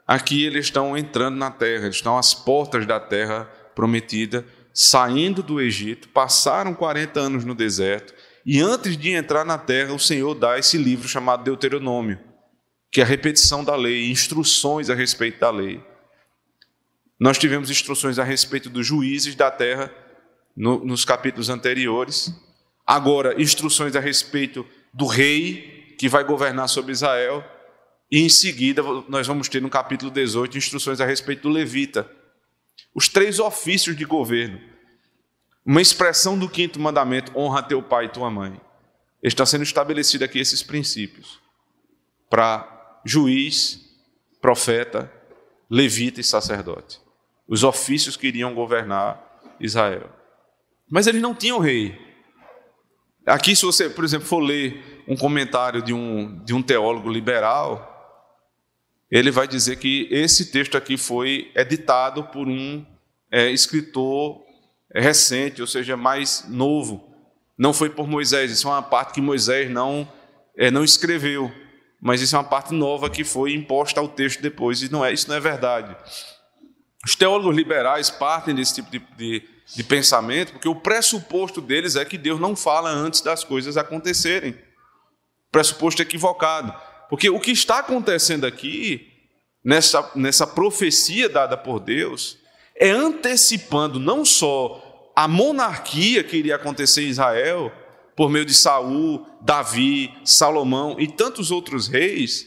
aqui 0.06 0.44
eles 0.44 0.66
estão 0.66 0.96
entrando 0.96 1.36
na 1.36 1.50
terra, 1.50 1.84
eles 1.84 1.96
estão 1.96 2.18
às 2.18 2.34
portas 2.34 2.86
da 2.86 2.98
terra 2.98 3.44
prometida, 3.74 4.44
saindo 4.72 5.42
do 5.42 5.60
Egito, 5.60 6.08
passaram 6.08 6.74
40 6.74 7.20
anos 7.20 7.44
no 7.44 7.54
deserto, 7.54 8.14
e 8.44 8.60
antes 8.60 8.96
de 8.96 9.10
entrar 9.10 9.44
na 9.44 9.58
terra, 9.58 9.92
o 9.92 9.98
Senhor 9.98 10.34
dá 10.34 10.58
esse 10.58 10.78
livro 10.78 11.08
chamado 11.08 11.44
Deuteronômio, 11.44 12.18
que 12.90 13.00
é 13.00 13.04
a 13.04 13.06
repetição 13.06 13.62
da 13.62 13.76
lei, 13.76 14.10
instruções 14.10 14.88
a 14.90 14.94
respeito 14.94 15.38
da 15.40 15.50
lei. 15.50 15.82
Nós 17.18 17.38
tivemos 17.38 17.70
instruções 17.70 18.18
a 18.18 18.24
respeito 18.24 18.70
dos 18.70 18.86
juízes 18.86 19.34
da 19.34 19.50
terra 19.50 19.92
no, 20.60 20.84
nos 20.84 21.06
capítulos 21.06 21.48
anteriores. 21.48 22.34
Agora, 22.86 23.40
instruções 23.40 23.96
a 23.96 24.00
respeito 24.00 24.66
do 24.92 25.06
rei 25.06 25.94
que 25.98 26.06
vai 26.06 26.22
governar 26.22 26.68
sobre 26.68 26.92
Israel. 26.92 27.42
E 28.10 28.20
em 28.20 28.28
seguida, 28.28 28.82
nós 29.08 29.26
vamos 29.26 29.48
ter 29.48 29.62
no 29.62 29.70
capítulo 29.70 30.10
18 30.10 30.58
instruções 30.58 31.00
a 31.00 31.06
respeito 31.06 31.42
do 31.42 31.48
levita. 31.48 32.10
Os 32.94 33.08
três 33.08 33.38
ofícios 33.38 33.96
de 33.96 34.04
governo. 34.04 34.60
Uma 35.64 35.80
expressão 35.80 36.38
do 36.38 36.48
quinto 36.48 36.78
mandamento: 36.78 37.32
honra 37.34 37.62
teu 37.62 37.82
pai 37.82 38.04
e 38.06 38.10
tua 38.10 38.30
mãe. 38.30 38.60
Está 39.22 39.46
sendo 39.46 39.62
estabelecido 39.62 40.24
aqui 40.24 40.38
esses 40.38 40.62
princípios 40.62 41.40
para 42.28 43.00
juiz, 43.04 43.80
profeta, 44.42 45.10
levita 45.70 46.20
e 46.20 46.24
sacerdote. 46.24 47.00
Os 47.48 47.64
ofícios 47.64 48.16
que 48.16 48.26
iriam 48.26 48.54
governar 48.54 49.40
Israel. 49.58 50.19
Mas 50.90 51.06
eles 51.06 51.22
não 51.22 51.34
tinham 51.34 51.58
rei. 51.58 51.96
Aqui, 53.24 53.54
se 53.54 53.64
você, 53.64 53.88
por 53.88 54.04
exemplo, 54.04 54.26
for 54.26 54.40
ler 54.40 55.04
um 55.06 55.16
comentário 55.16 55.80
de 55.82 55.92
um, 55.92 56.42
de 56.44 56.52
um 56.52 56.62
teólogo 56.62 57.08
liberal, 57.08 57.86
ele 59.10 59.30
vai 59.30 59.46
dizer 59.46 59.76
que 59.76 60.08
esse 60.10 60.50
texto 60.50 60.76
aqui 60.76 60.96
foi 60.96 61.50
editado 61.54 62.24
por 62.24 62.48
um 62.48 62.84
é, 63.30 63.50
escritor 63.50 64.42
recente, 64.92 65.60
ou 65.60 65.66
seja, 65.66 65.96
mais 65.96 66.46
novo. 66.48 67.08
Não 67.56 67.72
foi 67.72 67.90
por 67.90 68.08
Moisés, 68.08 68.50
isso 68.50 68.66
é 68.66 68.70
uma 68.70 68.82
parte 68.82 69.14
que 69.14 69.20
Moisés 69.20 69.70
não, 69.70 70.10
é, 70.56 70.70
não 70.70 70.82
escreveu, 70.82 71.52
mas 72.00 72.20
isso 72.20 72.34
é 72.34 72.38
uma 72.38 72.44
parte 72.44 72.72
nova 72.72 73.10
que 73.10 73.22
foi 73.22 73.52
imposta 73.52 74.00
ao 74.00 74.08
texto 74.08 74.40
depois, 74.40 74.82
e 74.82 74.90
não 74.90 75.04
é, 75.04 75.12
isso 75.12 75.28
não 75.28 75.36
é 75.36 75.40
verdade. 75.40 75.94
Os 77.04 77.14
teólogos 77.14 77.54
liberais 77.54 78.10
partem 78.10 78.54
desse 78.54 78.74
tipo 78.74 78.90
de, 78.90 79.00
de 79.16 79.42
de 79.74 79.84
pensamento, 79.84 80.52
porque 80.52 80.68
o 80.68 80.74
pressuposto 80.74 81.60
deles 81.60 81.96
é 81.96 82.04
que 82.04 82.18
Deus 82.18 82.40
não 82.40 82.56
fala 82.56 82.90
antes 82.90 83.20
das 83.20 83.44
coisas 83.44 83.76
acontecerem. 83.76 84.56
Pressuposto 85.50 86.02
equivocado. 86.02 86.74
Porque 87.08 87.30
o 87.30 87.40
que 87.40 87.52
está 87.52 87.78
acontecendo 87.78 88.46
aqui, 88.46 89.08
nessa, 89.64 90.10
nessa 90.14 90.46
profecia 90.46 91.28
dada 91.28 91.56
por 91.56 91.80
Deus, 91.80 92.38
é 92.74 92.90
antecipando 92.90 94.00
não 94.00 94.24
só 94.24 95.12
a 95.14 95.28
monarquia 95.28 96.24
que 96.24 96.36
iria 96.36 96.56
acontecer 96.56 97.02
em 97.02 97.08
Israel, 97.10 97.72
por 98.16 98.28
meio 98.28 98.44
de 98.44 98.54
Saul, 98.54 99.26
Davi, 99.40 100.12
Salomão 100.24 100.96
e 100.98 101.06
tantos 101.06 101.50
outros 101.50 101.88
reis, 101.88 102.46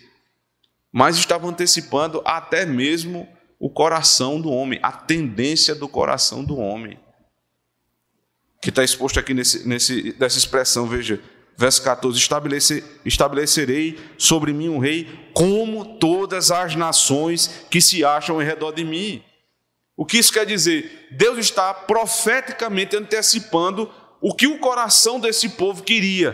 mas 0.92 1.18
estava 1.18 1.48
antecipando 1.48 2.22
até 2.26 2.66
mesmo 2.66 3.28
o 3.60 3.70
coração 3.70 4.40
do 4.40 4.52
homem, 4.52 4.80
a 4.84 4.92
tendência 4.92 5.74
do 5.74 5.88
coração 5.88 6.44
do 6.44 6.58
homem 6.58 7.00
que 8.64 8.70
está 8.70 8.82
exposto 8.82 9.20
aqui 9.20 9.34
nesse, 9.34 9.68
nesse, 9.68 10.16
nessa 10.18 10.38
expressão, 10.38 10.88
veja, 10.88 11.20
verso 11.58 11.84
14: 11.84 12.18
Estabelecer, 12.18 12.84
estabelecerei 13.04 14.00
sobre 14.18 14.54
mim 14.54 14.70
um 14.70 14.80
rei, 14.80 15.30
como 15.34 15.98
todas 16.00 16.50
as 16.50 16.74
nações 16.74 17.66
que 17.70 17.82
se 17.82 18.06
acham 18.06 18.42
em 18.42 18.46
redor 18.46 18.72
de 18.72 18.86
mim. 18.86 19.22
O 19.98 20.06
que 20.06 20.18
isso 20.18 20.32
quer 20.32 20.46
dizer? 20.46 21.10
Deus 21.12 21.38
está 21.38 21.74
profeticamente 21.74 22.96
antecipando 22.96 23.92
o 24.22 24.34
que 24.34 24.48
o 24.48 24.60
coração 24.60 25.20
desse 25.20 25.50
povo 25.50 25.84
queria. 25.84 26.34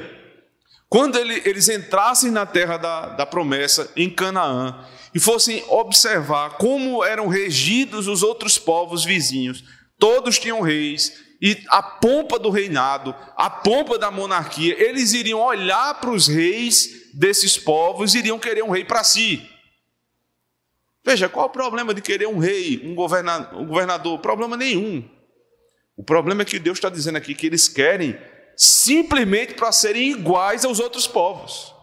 Quando 0.88 1.18
ele, 1.18 1.42
eles 1.46 1.68
entrassem 1.68 2.30
na 2.30 2.46
terra 2.46 2.78
da, 2.78 3.10
da 3.10 3.26
promessa, 3.26 3.92
em 3.96 4.10
Canaã, 4.10 4.86
e 5.16 5.20
fossem 5.20 5.64
observar 5.68 6.58
como 6.58 7.04
eram 7.04 7.28
regidos 7.28 8.08
os 8.08 8.22
outros 8.22 8.60
povos 8.60 9.04
vizinhos, 9.04 9.64
todos 9.98 10.38
tinham 10.38 10.62
reis, 10.62 11.29
e 11.41 11.63
a 11.69 11.81
pompa 11.81 12.38
do 12.38 12.50
reinado, 12.50 13.15
a 13.36 13.50
pompa 13.50 13.98
da 13.98 14.12
monarquia, 14.12 14.75
eles 14.77 15.13
iriam 15.13 15.39
olhar 15.39 16.00
para 16.01 16.12
os 16.12 16.27
reis 16.27 17.12
desses 17.13 17.58
povos 17.58 18.13
iriam 18.13 18.38
querer 18.38 18.63
um 18.63 18.69
rei 18.69 18.84
para 18.84 19.03
si. 19.03 19.48
Veja, 21.03 21.29
qual 21.29 21.48
o 21.48 21.50
problema 21.50 21.93
de 21.93 22.01
querer 22.01 22.27
um 22.27 22.38
rei? 22.38 22.81
Um 22.84 22.93
governador? 22.93 24.19
Problema 24.19 24.58
nenhum. 24.58 25.10
O 25.96 26.03
problema 26.03 26.41
é 26.41 26.46
que 26.46 26.60
Deus 26.60 26.77
está 26.77 26.89
dizendo 26.89 27.17
aqui 27.17 27.34
que 27.34 27.48
eles 27.48 27.67
querem 27.67 28.19
simplesmente 28.55 29.53
para 29.53 29.72
serem 29.72 30.12
iguais 30.12 30.65
aos 30.65 30.79
outros 30.79 31.08
povos. 31.08 31.74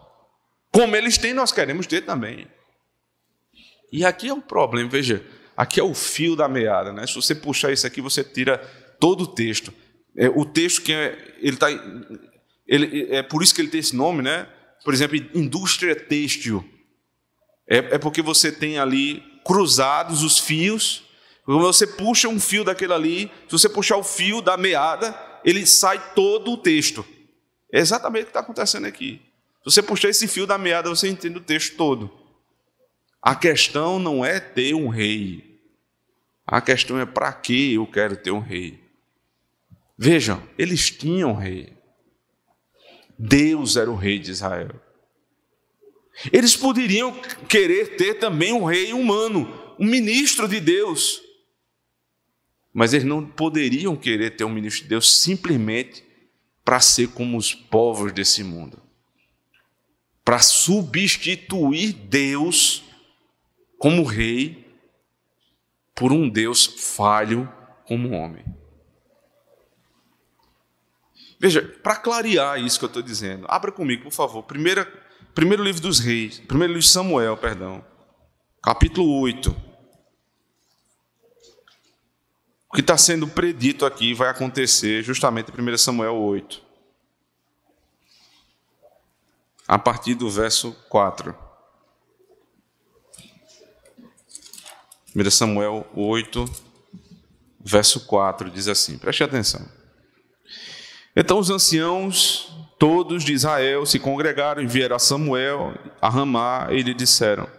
Como 0.71 0.95
eles 0.95 1.17
têm, 1.17 1.33
nós 1.33 1.51
queremos 1.51 1.87
ter 1.87 2.01
também. 2.01 2.47
E 3.91 4.05
aqui 4.05 4.29
é 4.29 4.33
um 4.33 4.41
problema, 4.41 4.89
veja, 4.89 5.25
aqui 5.55 5.79
é 5.79 5.83
o 5.83 5.93
fio 5.93 6.35
da 6.35 6.47
meada, 6.47 6.93
né? 6.93 7.07
Se 7.07 7.15
você 7.15 7.33
puxar 7.33 7.71
isso 7.71 7.87
aqui, 7.87 8.01
você 8.01 8.23
tira 8.23 8.61
todo 8.99 9.23
o 9.23 9.27
texto. 9.27 9.73
É, 10.15 10.29
o 10.29 10.45
texto 10.45 10.81
que 10.81 10.93
é, 10.93 11.35
ele 11.39 11.57
tá, 11.57 11.67
ele, 12.67 13.07
é 13.09 13.21
por 13.21 13.43
isso 13.43 13.53
que 13.53 13.61
ele 13.61 13.69
tem 13.69 13.79
esse 13.79 13.95
nome, 13.95 14.21
né? 14.21 14.47
Por 14.83 14.93
exemplo, 14.93 15.17
indústria 15.33 15.95
têxtil. 15.95 16.67
É, 17.67 17.77
é 17.77 17.97
porque 17.97 18.21
você 18.21 18.51
tem 18.51 18.79
ali 18.79 19.23
cruzados 19.45 20.23
os 20.23 20.39
fios. 20.39 21.03
Quando 21.45 21.61
você 21.61 21.85
puxa 21.85 22.27
um 22.27 22.39
fio 22.39 22.63
daquele 22.63 22.93
ali, 22.93 23.31
se 23.47 23.51
você 23.51 23.69
puxar 23.69 23.97
o 23.97 24.03
fio 24.03 24.41
da 24.41 24.57
meada, 24.57 25.17
ele 25.45 25.65
sai 25.65 26.13
todo 26.13 26.51
o 26.51 26.57
texto. 26.57 27.05
É 27.71 27.79
exatamente 27.79 28.23
o 28.23 28.25
que 28.25 28.29
está 28.31 28.39
acontecendo 28.39 28.85
aqui. 28.85 29.21
Se 29.59 29.71
você 29.71 29.81
puxar 29.81 30.09
esse 30.09 30.27
fio 30.27 30.47
da 30.47 30.57
meada, 30.57 30.89
você 30.89 31.07
entende 31.07 31.37
o 31.37 31.41
texto 31.41 31.75
todo. 31.75 32.11
A 33.21 33.35
questão 33.35 33.99
não 33.99 34.23
é 34.23 34.39
ter 34.39 34.73
um 34.73 34.87
rei. 34.87 35.59
A 36.45 36.61
questão 36.61 36.99
é 36.99 37.05
para 37.05 37.31
que 37.33 37.73
eu 37.73 37.85
quero 37.85 38.15
ter 38.15 38.31
um 38.31 38.39
rei. 38.39 38.86
Vejam, 39.97 40.41
eles 40.57 40.91
tinham 40.91 41.33
rei. 41.33 41.75
Deus 43.17 43.75
era 43.75 43.89
o 43.89 43.95
rei 43.95 44.19
de 44.19 44.31
Israel. 44.31 44.79
Eles 46.31 46.55
poderiam 46.55 47.11
querer 47.47 47.95
ter 47.95 48.15
também 48.15 48.53
um 48.53 48.63
rei 48.63 48.93
humano, 48.93 49.75
um 49.79 49.85
ministro 49.85 50.47
de 50.47 50.59
Deus. 50.59 51.21
Mas 52.73 52.93
eles 52.93 53.05
não 53.05 53.25
poderiam 53.25 53.95
querer 53.95 54.35
ter 54.35 54.43
um 54.43 54.53
ministro 54.53 54.83
de 54.83 54.89
Deus 54.89 55.19
simplesmente 55.21 56.03
para 56.63 56.79
ser 56.79 57.07
como 57.09 57.37
os 57.37 57.53
povos 57.53 58.11
desse 58.11 58.43
mundo, 58.43 58.81
para 60.23 60.39
substituir 60.39 61.93
Deus 61.93 62.83
como 63.79 64.03
rei 64.03 64.67
por 65.95 66.11
um 66.11 66.29
Deus 66.29 66.65
falho 66.65 67.51
como 67.85 68.11
homem. 68.11 68.43
Veja, 71.39 71.61
para 71.83 71.95
clarear 71.95 72.59
isso 72.59 72.79
que 72.79 72.85
eu 72.85 72.87
estou 72.87 73.01
dizendo, 73.01 73.45
abra 73.47 73.71
comigo, 73.71 74.03
por 74.03 74.11
favor. 74.11 74.43
Primeira, 74.43 74.85
primeiro 75.35 75.63
livro 75.63 75.81
dos 75.81 75.99
reis, 75.99 76.39
primeiro 76.39 76.73
livro 76.73 76.87
de 76.87 76.91
Samuel, 76.91 77.37
perdão, 77.37 77.85
capítulo 78.61 79.19
8. 79.21 79.55
O 82.69 82.73
que 82.73 82.81
está 82.81 82.97
sendo 82.97 83.27
predito 83.27 83.85
aqui 83.85 84.13
vai 84.13 84.29
acontecer 84.29 85.03
justamente 85.03 85.51
em 85.51 85.73
1 85.73 85.77
Samuel 85.77 86.15
8. 86.15 86.61
A 89.67 89.77
partir 89.77 90.15
do 90.15 90.29
verso 90.29 90.73
4. 90.89 91.37
1 95.15 95.31
Samuel 95.31 95.87
8, 95.93 96.45
verso 97.59 98.05
4 98.05 98.49
diz 98.49 98.67
assim: 98.67 98.97
preste 98.97 99.23
atenção. 99.23 99.76
Então 101.19 101.39
os 101.39 101.49
anciãos 101.49 102.55
todos 102.77 103.23
de 103.23 103.33
Israel 103.33 103.87
se 103.87 103.97
congregaram 103.97 104.61
e 104.61 104.67
vieram 104.67 104.95
a 104.95 104.99
Samuel 104.99 105.73
a 105.99 106.07
Ramá 106.07 106.67
e 106.69 106.83
lhe 106.83 106.93
disseram: 106.93 107.49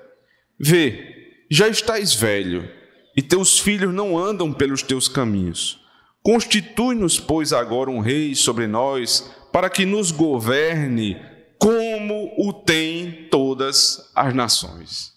Vê, 0.58 1.44
já 1.50 1.66
estás 1.66 2.14
velho, 2.14 2.70
e 3.16 3.20
teus 3.20 3.58
filhos 3.58 3.92
não 3.92 4.16
andam 4.16 4.52
pelos 4.52 4.80
teus 4.80 5.08
caminhos. 5.08 5.80
Constitui-nos, 6.22 7.18
pois, 7.18 7.52
agora 7.52 7.90
um 7.90 7.98
rei 7.98 8.32
sobre 8.36 8.68
nós, 8.68 9.28
para 9.52 9.68
que 9.68 9.84
nos 9.84 10.12
governe 10.12 11.20
como 11.58 12.32
o 12.38 12.52
tem 12.52 13.26
todas 13.28 14.12
as 14.14 14.32
nações. 14.32 15.12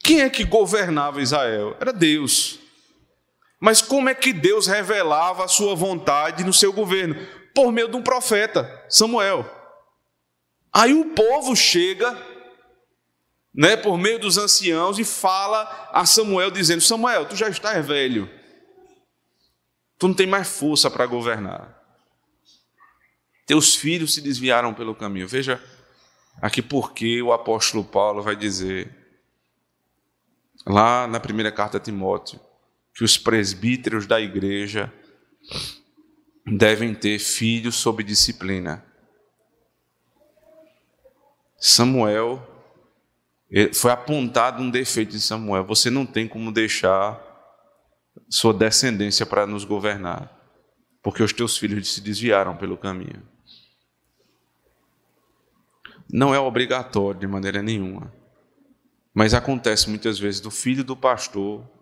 Quem 0.00 0.22
é 0.22 0.28
que 0.28 0.42
governava 0.42 1.22
Israel? 1.22 1.76
Era 1.80 1.92
Deus. 1.92 2.58
Mas 3.64 3.80
como 3.80 4.10
é 4.10 4.14
que 4.14 4.30
Deus 4.30 4.66
revelava 4.66 5.46
a 5.46 5.48
sua 5.48 5.74
vontade 5.74 6.44
no 6.44 6.52
seu 6.52 6.70
governo? 6.70 7.16
Por 7.54 7.72
meio 7.72 7.88
de 7.88 7.96
um 7.96 8.02
profeta, 8.02 8.84
Samuel. 8.90 9.50
Aí 10.70 10.92
o 10.92 11.14
povo 11.14 11.56
chega, 11.56 12.14
né, 13.54 13.74
por 13.74 13.96
meio 13.96 14.18
dos 14.18 14.36
anciãos 14.36 14.98
e 14.98 15.04
fala 15.04 15.88
a 15.90 16.04
Samuel 16.04 16.50
dizendo: 16.50 16.82
"Samuel, 16.82 17.24
tu 17.24 17.34
já 17.36 17.48
estás 17.48 17.86
velho. 17.86 18.30
Tu 19.98 20.08
não 20.08 20.14
tem 20.14 20.26
mais 20.26 20.46
força 20.46 20.90
para 20.90 21.06
governar. 21.06 21.74
Teus 23.46 23.74
filhos 23.74 24.12
se 24.12 24.20
desviaram 24.20 24.74
pelo 24.74 24.94
caminho." 24.94 25.26
Veja 25.26 25.58
aqui 26.42 26.60
porque 26.60 27.22
o 27.22 27.32
apóstolo 27.32 27.82
Paulo 27.82 28.22
vai 28.22 28.36
dizer 28.36 28.94
lá 30.66 31.06
na 31.06 31.18
primeira 31.18 31.50
carta 31.50 31.78
a 31.78 31.80
Timóteo, 31.80 32.38
que 32.94 33.02
os 33.02 33.18
presbíteros 33.18 34.06
da 34.06 34.20
igreja 34.20 34.92
devem 36.46 36.94
ter 36.94 37.18
filhos 37.18 37.74
sob 37.74 38.04
disciplina. 38.04 38.84
Samuel, 41.58 42.46
foi 43.74 43.90
apontado 43.90 44.62
um 44.62 44.70
defeito 44.70 45.12
de 45.12 45.20
Samuel: 45.20 45.64
você 45.64 45.90
não 45.90 46.06
tem 46.06 46.28
como 46.28 46.52
deixar 46.52 47.20
sua 48.28 48.54
descendência 48.54 49.26
para 49.26 49.46
nos 49.46 49.64
governar, 49.64 50.30
porque 51.02 51.22
os 51.22 51.32
teus 51.32 51.56
filhos 51.56 51.92
se 51.92 52.00
desviaram 52.00 52.56
pelo 52.56 52.76
caminho. 52.76 53.26
Não 56.12 56.34
é 56.34 56.38
obrigatório 56.38 57.18
de 57.18 57.26
maneira 57.26 57.60
nenhuma, 57.60 58.12
mas 59.12 59.34
acontece 59.34 59.88
muitas 59.88 60.18
vezes 60.18 60.40
do 60.40 60.50
filho 60.50 60.84
do 60.84 60.96
pastor 60.96 61.73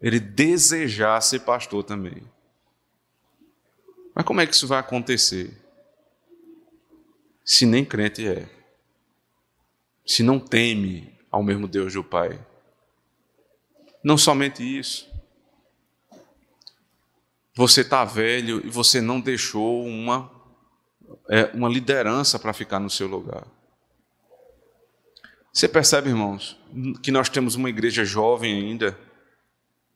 ele 0.00 0.20
desejar 0.20 1.20
ser 1.20 1.40
pastor 1.40 1.82
também. 1.82 2.22
Mas 4.14 4.24
como 4.24 4.40
é 4.40 4.46
que 4.46 4.54
isso 4.54 4.66
vai 4.66 4.78
acontecer? 4.78 5.56
Se 7.44 7.66
nem 7.66 7.84
crente 7.84 8.26
é. 8.26 8.48
Se 10.06 10.22
não 10.22 10.38
teme 10.38 11.16
ao 11.30 11.42
mesmo 11.42 11.68
Deus 11.68 11.92
do 11.92 12.02
Pai. 12.02 12.38
Não 14.02 14.16
somente 14.16 14.62
isso. 14.62 15.08
Você 17.54 17.80
está 17.80 18.04
velho 18.04 18.64
e 18.64 18.70
você 18.70 19.00
não 19.00 19.20
deixou 19.20 19.84
uma, 19.84 20.30
é, 21.28 21.44
uma 21.54 21.68
liderança 21.68 22.38
para 22.38 22.52
ficar 22.52 22.78
no 22.78 22.88
seu 22.88 23.08
lugar. 23.08 23.44
Você 25.52 25.66
percebe, 25.66 26.08
irmãos, 26.08 26.56
que 27.02 27.10
nós 27.10 27.28
temos 27.28 27.56
uma 27.56 27.68
igreja 27.68 28.04
jovem 28.04 28.54
ainda 28.54 28.96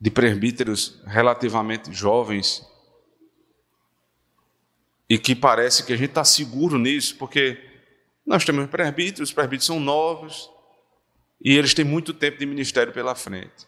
de 0.03 0.11
presbíteros 0.11 1.01
relativamente 1.07 1.93
jovens 1.93 2.67
e 5.09 5.17
que 5.17 5.33
parece 5.33 5.85
que 5.85 5.93
a 5.93 5.97
gente 5.97 6.09
está 6.09 6.25
seguro 6.25 6.77
nisso, 6.77 7.15
porque 7.19 7.57
nós 8.27 8.45
temos 8.45 8.69
presbíteros, 8.69 9.29
os 9.29 9.33
presbíteros 9.33 9.67
são 9.67 9.79
novos 9.79 10.51
e 11.41 11.57
eles 11.57 11.73
têm 11.73 11.85
muito 11.85 12.13
tempo 12.13 12.37
de 12.37 12.45
ministério 12.45 12.93
pela 12.93 13.15
frente. 13.15 13.65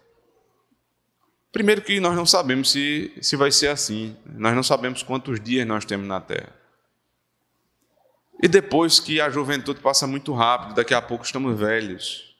Primeiro 1.53 1.83
que 1.83 2.01
nós 2.01 2.16
não 2.16 2.27
sabemos 2.27 2.73
se, 2.73 3.16
se 3.23 3.37
vai 3.37 3.53
ser 3.53 3.68
assim, 3.68 4.16
nós 4.27 4.57
não 4.57 4.62
sabemos 4.64 5.05
quantos 5.05 5.38
dias 5.38 5.64
nós 5.64 5.85
temos 5.85 6.09
na 6.09 6.20
terra. 6.20 6.53
E 8.42 8.49
depois 8.49 8.99
que 8.99 9.20
a 9.20 9.31
juventude 9.31 9.81
passa 9.81 10.05
muito 10.05 10.33
rápido, 10.33 10.75
daqui 10.75 10.94
a 10.94 11.01
pouco 11.01 11.25
estamos 11.25 11.57
velhos. 11.57 12.34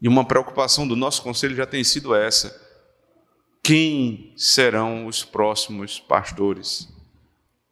E 0.00 0.08
uma 0.08 0.24
preocupação 0.24 0.88
do 0.88 0.96
nosso 0.96 1.22
conselho 1.22 1.54
já 1.54 1.66
tem 1.66 1.84
sido 1.84 2.14
essa: 2.14 2.54
quem 3.62 4.32
serão 4.36 5.06
os 5.06 5.22
próximos 5.22 6.00
pastores? 6.00 6.88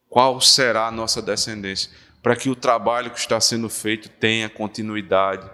Qual 0.09 0.41
será 0.41 0.87
a 0.87 0.93
nossa 0.93 1.23
descendência? 1.23 1.91
Para 2.23 2.37
que 2.37 2.51
o 2.51 2.57
trabalho 2.57 3.11
que 3.11 3.19
está 3.19 3.41
sendo 3.41 3.69
feito 3.69 4.09
tenha 4.09 4.49
continuidade, 4.49 5.49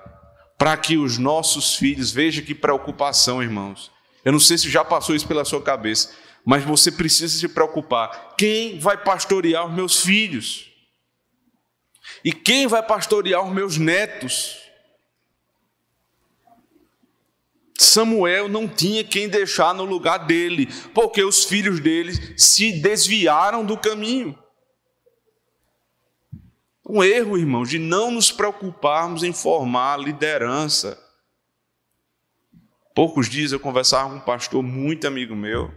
para 0.58 0.76
que 0.76 0.96
os 0.96 1.18
nossos 1.18 1.76
filhos, 1.76 2.10
veja 2.10 2.42
que 2.42 2.54
preocupação, 2.54 3.42
irmãos. 3.42 3.92
Eu 4.24 4.32
não 4.32 4.40
sei 4.40 4.56
se 4.56 4.70
já 4.70 4.84
passou 4.84 5.14
isso 5.14 5.28
pela 5.28 5.44
sua 5.44 5.62
cabeça, 5.62 6.14
mas 6.44 6.64
você 6.64 6.90
precisa 6.90 7.38
se 7.38 7.48
preocupar: 7.48 8.34
quem 8.36 8.78
vai 8.78 8.96
pastorear 8.96 9.66
os 9.66 9.72
meus 9.72 10.02
filhos? 10.02 10.70
E 12.24 12.32
quem 12.32 12.66
vai 12.66 12.82
pastorear 12.82 13.44
os 13.44 13.52
meus 13.52 13.78
netos? 13.78 14.63
Samuel 17.94 18.48
não 18.48 18.66
tinha 18.66 19.04
quem 19.04 19.28
deixar 19.28 19.72
no 19.72 19.84
lugar 19.84 20.26
dele, 20.26 20.66
porque 20.92 21.22
os 21.22 21.44
filhos 21.44 21.78
dele 21.78 22.12
se 22.36 22.72
desviaram 22.80 23.64
do 23.64 23.78
caminho. 23.78 24.36
Um 26.86 27.02
erro, 27.02 27.38
irmãos, 27.38 27.70
de 27.70 27.78
não 27.78 28.10
nos 28.10 28.30
preocuparmos 28.30 29.22
em 29.22 29.32
formar 29.32 29.98
liderança. 29.98 31.00
Poucos 32.94 33.28
dias 33.28 33.52
eu 33.52 33.60
conversava 33.60 34.10
com 34.10 34.16
um 34.16 34.20
pastor 34.20 34.62
muito 34.62 35.06
amigo 35.06 35.34
meu. 35.34 35.72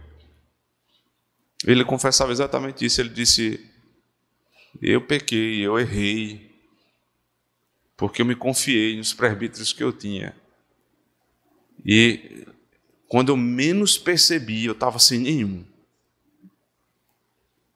Ele 1.64 1.84
confessava 1.84 2.30
exatamente 2.30 2.84
isso. 2.84 3.00
Ele 3.00 3.08
disse: 3.08 3.64
Eu 4.82 5.00
pequei, 5.00 5.64
eu 5.64 5.78
errei, 5.78 6.54
porque 7.96 8.22
eu 8.22 8.26
me 8.26 8.36
confiei 8.36 8.96
nos 8.96 9.14
presbíteros 9.14 9.72
que 9.72 9.82
eu 9.82 9.92
tinha. 9.92 10.37
E 11.84 12.46
quando 13.08 13.30
eu 13.30 13.36
menos 13.36 13.96
percebi, 13.96 14.64
eu 14.64 14.72
estava 14.72 14.98
sem 14.98 15.18
nenhum. 15.18 15.64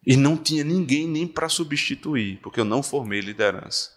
E 0.06 0.16
não 0.16 0.36
tinha 0.36 0.64
ninguém 0.64 1.06
nem 1.06 1.26
para 1.26 1.48
substituir, 1.48 2.40
porque 2.42 2.60
eu 2.60 2.64
não 2.64 2.82
formei 2.82 3.20
liderança. 3.20 3.90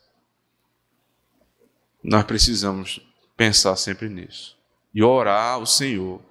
Nós 2.04 2.24
precisamos 2.24 3.02
pensar 3.36 3.76
sempre 3.76 4.08
nisso 4.08 4.56
e 4.94 5.04
orar 5.04 5.56
ao 5.56 5.66
Senhor 5.66 6.22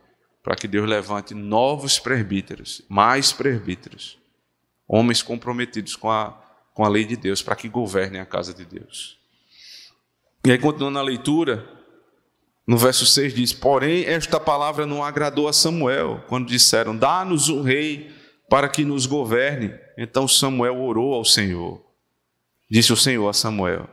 para 0.42 0.54
que 0.54 0.68
Deus 0.68 0.88
levante 0.88 1.34
novos 1.34 1.98
presbíteros, 1.98 2.82
mais 2.88 3.32
presbíteros, 3.32 4.18
homens 4.86 5.22
comprometidos 5.22 5.96
com 5.96 6.10
a, 6.10 6.30
com 6.72 6.84
a 6.84 6.88
lei 6.88 7.04
de 7.04 7.16
Deus, 7.16 7.42
para 7.42 7.56
que 7.56 7.68
governem 7.68 8.20
a 8.20 8.26
casa 8.26 8.54
de 8.54 8.64
Deus. 8.64 9.18
E 10.46 10.52
aí, 10.52 10.58
continuando 10.58 10.98
a 10.98 11.02
leitura, 11.02 11.66
no 12.66 12.76
verso 12.78 13.04
6 13.06 13.34
diz: 13.34 13.52
Porém, 13.52 14.04
esta 14.04 14.40
palavra 14.40 14.86
não 14.86 15.04
agradou 15.04 15.48
a 15.48 15.52
Samuel, 15.52 16.24
quando 16.28 16.48
disseram: 16.48 16.96
Dá-nos 16.96 17.48
um 17.48 17.62
rei 17.62 18.10
para 18.48 18.68
que 18.68 18.84
nos 18.84 19.06
governe. 19.06 19.72
Então 19.96 20.26
Samuel 20.26 20.80
orou 20.80 21.14
ao 21.14 21.24
Senhor. 21.24 21.82
Disse 22.70 22.92
o 22.92 22.96
Senhor 22.96 23.28
a 23.28 23.32
Samuel: 23.32 23.88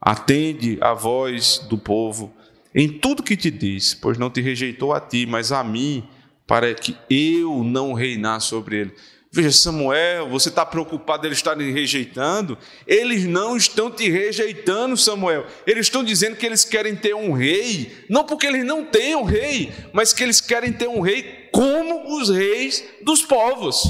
Atende 0.00 0.78
a 0.80 0.94
voz 0.94 1.58
do 1.68 1.78
povo 1.78 2.34
em 2.74 2.88
tudo 2.88 3.22
que 3.22 3.36
te 3.36 3.50
diz, 3.50 3.94
pois 3.94 4.16
não 4.16 4.30
te 4.30 4.40
rejeitou 4.40 4.92
a 4.92 5.00
ti, 5.00 5.26
mas 5.26 5.50
a 5.50 5.62
mim, 5.64 6.04
para 6.46 6.72
que 6.72 6.96
eu 7.08 7.64
não 7.64 7.92
reinar 7.92 8.40
sobre 8.40 8.76
ele. 8.76 8.94
Veja, 9.32 9.52
Samuel, 9.52 10.28
você 10.28 10.48
está 10.48 10.66
preocupado 10.66 11.24
eles 11.24 11.38
estarem 11.38 11.72
rejeitando? 11.72 12.58
Eles 12.84 13.24
não 13.24 13.56
estão 13.56 13.88
te 13.88 14.10
rejeitando, 14.10 14.96
Samuel. 14.96 15.46
Eles 15.64 15.86
estão 15.86 16.02
dizendo 16.02 16.34
que 16.34 16.44
eles 16.44 16.64
querem 16.64 16.96
ter 16.96 17.14
um 17.14 17.32
rei, 17.32 18.04
não 18.08 18.24
porque 18.24 18.48
eles 18.48 18.64
não 18.66 18.88
um 19.16 19.22
rei, 19.22 19.72
mas 19.92 20.12
que 20.12 20.24
eles 20.24 20.40
querem 20.40 20.72
ter 20.72 20.88
um 20.88 21.00
rei 21.00 21.48
como 21.52 22.18
os 22.18 22.28
reis 22.28 22.82
dos 23.02 23.22
povos. 23.22 23.84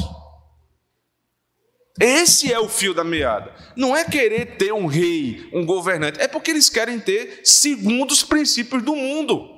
Esse 1.98 2.52
é 2.52 2.58
o 2.58 2.68
fio 2.68 2.92
da 2.92 3.02
meada. 3.02 3.54
Não 3.74 3.96
é 3.96 4.04
querer 4.04 4.58
ter 4.58 4.74
um 4.74 4.86
rei, 4.86 5.48
um 5.54 5.64
governante, 5.64 6.20
é 6.20 6.28
porque 6.28 6.50
eles 6.50 6.68
querem 6.68 7.00
ter 7.00 7.40
segundo 7.44 8.10
os 8.10 8.22
princípios 8.22 8.82
do 8.82 8.94
mundo. 8.94 9.48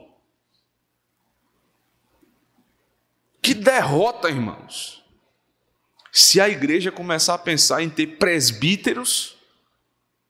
Que 3.42 3.52
derrota, 3.52 4.28
irmãos 4.28 5.01
se 6.12 6.38
a 6.38 6.48
igreja 6.48 6.92
começar 6.92 7.32
a 7.32 7.38
pensar 7.38 7.82
em 7.82 7.88
ter 7.88 8.18
presbíteros 8.18 9.34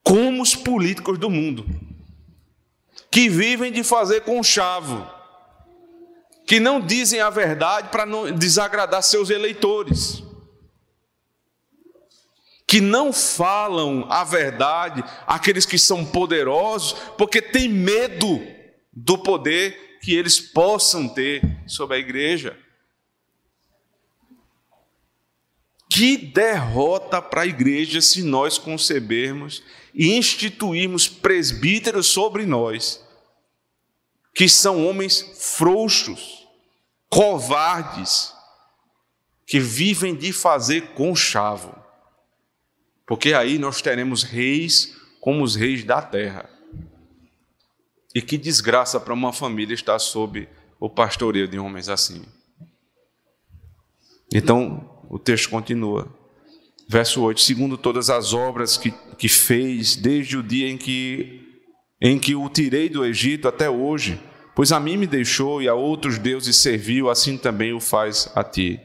como 0.05 0.41
os 0.41 0.55
políticos 0.55 1.19
do 1.19 1.29
mundo, 1.29 1.67
que 3.11 3.29
vivem 3.29 3.73
de 3.73 3.83
fazer 3.83 4.21
conchavo, 4.21 5.11
que 6.47 6.61
não 6.61 6.81
dizem 6.81 7.21
a 7.21 7.31
verdade 7.31 7.89
para 7.89 8.07
não 8.07 8.31
desagradar 8.31 9.03
seus 9.03 9.29
eleitores, 9.29 10.23
que 12.67 12.81
não 12.81 13.13
falam 13.13 14.07
a 14.09 14.23
verdade 14.23 15.05
àqueles 15.27 15.67
que 15.67 15.79
são 15.79 16.05
poderosos, 16.05 16.93
porque 17.19 17.43
têm 17.43 17.69
medo 17.69 18.41
do 18.93 19.19
poder 19.19 19.99
que 20.01 20.15
eles 20.15 20.41
possam 20.41 21.09
ter 21.09 21.43
sobre 21.67 21.97
a 21.97 22.01
igreja. 22.01 22.57
Que 25.95 26.17
derrota 26.17 27.21
para 27.21 27.43
a 27.43 27.47
igreja 27.47 28.01
se 28.01 28.23
nós 28.23 28.57
concebermos 28.57 29.63
e 29.93 30.17
instituirmos 30.17 31.07
presbíteros 31.07 32.07
sobre 32.07 32.47
nós, 32.47 33.05
que 34.35 34.49
são 34.49 34.87
homens 34.87 35.21
frouxos, 35.35 36.49
covardes, 37.11 38.33
que 39.47 39.61
vivem 39.61 40.15
de 40.15 40.33
fazer 40.33 40.95
conchavo. 40.95 41.77
Porque 43.07 43.35
aí 43.35 43.59
nós 43.59 43.83
teremos 43.83 44.23
reis 44.23 44.97
como 45.21 45.45
os 45.45 45.55
reis 45.55 45.85
da 45.85 46.01
terra. 46.01 46.49
E 48.15 48.23
que 48.23 48.39
desgraça 48.39 48.99
para 48.99 49.13
uma 49.13 49.31
família 49.31 49.75
estar 49.75 49.99
sob 49.99 50.49
o 50.81 50.89
pastoreio 50.89 51.47
de 51.47 51.59
homens 51.59 51.91
assim. 51.91 52.25
Então, 54.33 54.92
o 55.13 55.19
texto 55.19 55.51
continua. 55.51 56.09
Verso 56.89 57.21
8: 57.21 57.39
Segundo 57.43 57.77
todas 57.77 58.09
as 58.09 58.33
obras 58.33 58.79
que, 58.79 58.91
que 59.19 59.29
fez, 59.29 59.95
desde 59.95 60.39
o 60.39 60.43
dia 60.43 60.71
em 60.71 60.79
que, 60.79 61.61
em 62.01 62.19
que 62.19 62.35
o 62.35 62.49
tirei 62.49 62.89
do 62.89 63.05
Egito 63.05 63.47
até 63.47 63.69
hoje, 63.69 64.19
pois 64.57 64.73
a 64.73 64.81
mim 64.81 64.97
me 64.97 65.07
deixou 65.07 65.61
e 65.61 65.69
a 65.69 65.75
outros 65.75 66.19
deuses 66.19 66.57
serviu, 66.57 67.11
assim 67.11 67.37
também 67.37 67.75
o 67.75 67.81
faz 67.81 68.33
a 68.35 68.43
ti. 68.43 68.81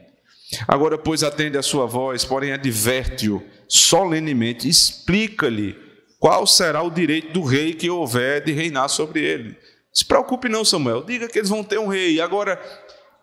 Agora, 0.66 0.98
pois, 0.98 1.22
atende 1.22 1.56
a 1.56 1.62
sua 1.62 1.86
voz, 1.86 2.24
porém 2.24 2.52
adverte-o 2.52 3.42
solenemente, 3.66 4.68
explica-lhe 4.68 5.76
qual 6.18 6.46
será 6.46 6.82
o 6.82 6.90
direito 6.90 7.32
do 7.32 7.42
rei 7.42 7.72
que 7.72 7.88
houver 7.88 8.44
de 8.44 8.52
reinar 8.52 8.88
sobre 8.88 9.22
ele. 9.22 9.56
Se 9.92 10.04
preocupe 10.04 10.48
não, 10.48 10.64
Samuel, 10.64 11.04
diga 11.04 11.26
que 11.26 11.38
eles 11.38 11.50
vão 11.50 11.64
ter 11.64 11.78
um 11.78 11.86
rei. 11.86 12.20
Agora, 12.20 12.60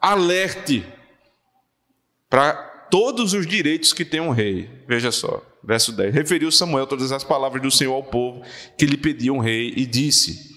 alerte 0.02 0.86
para 2.30 2.75
todos 2.90 3.34
os 3.34 3.46
direitos 3.46 3.94
que 3.94 4.06
tem 4.06 4.20
um 4.20 4.32
rei. 4.32 4.70
Veja 4.88 5.12
só, 5.12 5.42
verso 5.64 5.92
10. 5.92 6.14
Referiu 6.14 6.52
Samuel 6.52 6.88
todas 6.88 7.12
as 7.12 7.24
palavras 7.24 7.62
do 7.62 7.72
Senhor 7.72 7.94
ao 7.94 8.04
povo 8.04 8.42
que 8.78 8.86
lhe 8.86 8.98
pediam 8.98 9.38
um 9.38 9.40
rei 9.40 9.74
e 9.76 9.86
disse: 9.86 10.56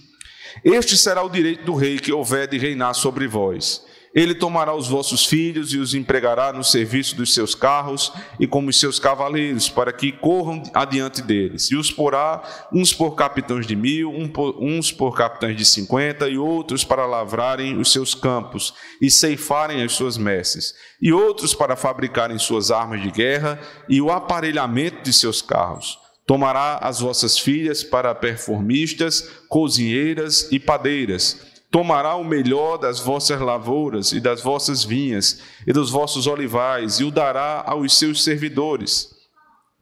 Este 0.64 0.96
será 0.96 1.22
o 1.22 1.28
direito 1.28 1.64
do 1.64 1.74
rei 1.74 1.98
que 1.98 2.12
houver 2.12 2.46
de 2.46 2.58
reinar 2.58 2.94
sobre 2.94 3.26
vós. 3.26 3.87
Ele 4.14 4.34
tomará 4.34 4.74
os 4.74 4.88
vossos 4.88 5.26
filhos 5.26 5.72
e 5.72 5.78
os 5.78 5.94
empregará 5.94 6.52
no 6.52 6.64
serviço 6.64 7.14
dos 7.14 7.34
seus 7.34 7.54
carros 7.54 8.12
e 8.40 8.46
como 8.46 8.70
os 8.70 8.80
seus 8.80 8.98
cavaleiros, 8.98 9.68
para 9.68 9.92
que 9.92 10.12
corram 10.12 10.62
adiante 10.74 11.20
deles. 11.20 11.70
E 11.70 11.76
os 11.76 11.90
porá 11.90 12.42
uns 12.72 12.92
por 12.92 13.14
capitães 13.14 13.66
de 13.66 13.76
mil, 13.76 14.10
uns 14.10 14.90
por 14.90 15.14
capitães 15.14 15.56
de 15.56 15.64
cinquenta, 15.64 16.28
e 16.28 16.38
outros 16.38 16.84
para 16.84 17.06
lavrarem 17.06 17.78
os 17.78 17.92
seus 17.92 18.14
campos 18.14 18.74
e 19.00 19.10
ceifarem 19.10 19.82
as 19.82 19.92
suas 19.92 20.16
messes, 20.16 20.74
e 21.00 21.12
outros 21.12 21.54
para 21.54 21.76
fabricarem 21.76 22.38
suas 22.38 22.70
armas 22.70 23.02
de 23.02 23.10
guerra 23.10 23.60
e 23.88 24.00
o 24.00 24.10
aparelhamento 24.10 25.02
de 25.02 25.12
seus 25.12 25.42
carros. 25.42 25.98
Tomará 26.26 26.78
as 26.82 27.00
vossas 27.00 27.38
filhas 27.38 27.82
para 27.82 28.14
performistas, 28.14 29.28
cozinheiras 29.48 30.48
e 30.50 30.58
padeiras 30.58 31.57
tomará 31.70 32.14
o 32.14 32.24
melhor 32.24 32.78
das 32.78 32.98
vossas 33.00 33.40
lavouras 33.40 34.12
e 34.12 34.20
das 34.20 34.42
vossas 34.42 34.84
vinhas 34.84 35.40
e 35.66 35.72
dos 35.72 35.90
vossos 35.90 36.26
olivais 36.26 36.98
e 37.00 37.04
o 37.04 37.10
dará 37.10 37.62
aos 37.66 37.96
seus 37.98 38.24
servidores. 38.24 39.14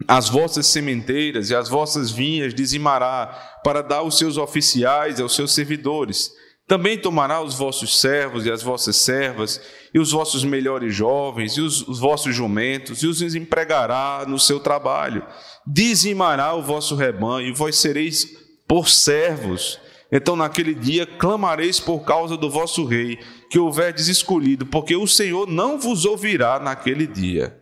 As 0.06 0.28
vossas 0.28 0.66
sementeiras 0.66 1.50
e 1.50 1.54
as 1.54 1.68
vossas 1.68 2.10
vinhas 2.10 2.52
dizimará 2.52 3.60
para 3.64 3.82
dar 3.82 3.98
aos 3.98 4.18
seus 4.18 4.36
oficiais 4.36 5.18
e 5.18 5.22
aos 5.22 5.34
seus 5.34 5.54
servidores. 5.54 6.30
Também 6.66 6.98
tomará 6.98 7.40
os 7.40 7.54
vossos 7.54 8.00
servos 8.00 8.44
e 8.44 8.50
as 8.50 8.60
vossas 8.60 8.96
servas, 8.96 9.60
e 9.94 10.00
os 10.00 10.10
vossos 10.10 10.42
melhores 10.42 10.92
jovens, 10.92 11.56
e 11.56 11.60
os, 11.60 11.86
os, 11.86 12.00
vossos 12.00 12.34
jumentos, 12.34 13.04
e 13.04 13.06
os 13.06 13.22
empregará 13.36 14.24
no 14.26 14.36
seu 14.36 14.58
trabalho. 14.58 15.24
Dizimará 15.64 16.54
o 16.54 16.62
vosso 16.62 16.96
rebanho, 16.96 17.46
e 17.46 17.52
vós 17.52 17.76
sereis 17.76 18.26
por 18.66 18.88
servos 18.88 19.78
então 20.10 20.36
naquele 20.36 20.74
dia 20.74 21.06
clamareis 21.06 21.80
por 21.80 22.00
causa 22.00 22.36
do 22.36 22.50
vosso 22.50 22.84
rei, 22.84 23.18
que 23.50 23.58
houverdes 23.58 24.08
escolhido, 24.08 24.66
porque 24.66 24.94
o 24.94 25.06
Senhor 25.06 25.46
não 25.46 25.78
vos 25.78 26.04
ouvirá 26.04 26.60
naquele 26.60 27.06
dia. 27.06 27.60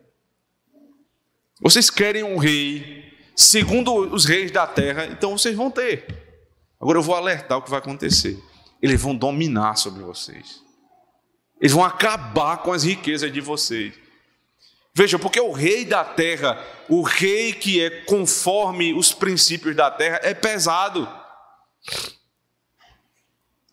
Vocês 1.61 1.89
querem 1.89 2.23
um 2.23 2.37
rei, 2.37 3.13
segundo 3.35 3.93
os 3.95 4.25
reis 4.25 4.51
da 4.51 4.67
terra, 4.67 5.05
então 5.05 5.37
vocês 5.37 5.55
vão 5.55 5.71
ter. 5.71 6.05
Agora 6.79 6.99
eu 6.99 7.03
vou 7.03 7.15
alertar 7.15 7.57
o 7.57 7.61
que 7.61 7.69
vai 7.69 7.79
acontecer. 7.79 8.37
Eles 8.81 9.01
vão 9.01 9.15
dominar 9.15 9.75
sobre 9.77 10.03
vocês. 10.03 10.61
Eles 11.59 11.71
vão 11.71 11.83
acabar 11.83 12.57
com 12.57 12.71
as 12.71 12.83
riquezas 12.83 13.31
de 13.31 13.41
vocês. 13.41 13.93
Veja, 14.93 15.17
porque 15.17 15.39
o 15.39 15.51
rei 15.51 15.83
da 15.83 16.05
terra, 16.05 16.63
o 16.87 17.01
rei 17.01 17.53
que 17.53 17.81
é 17.83 17.89
conforme 17.89 18.93
os 18.93 19.11
princípios 19.11 19.75
da 19.75 19.89
terra, 19.89 20.19
é 20.23 20.33
pesado. 20.33 21.09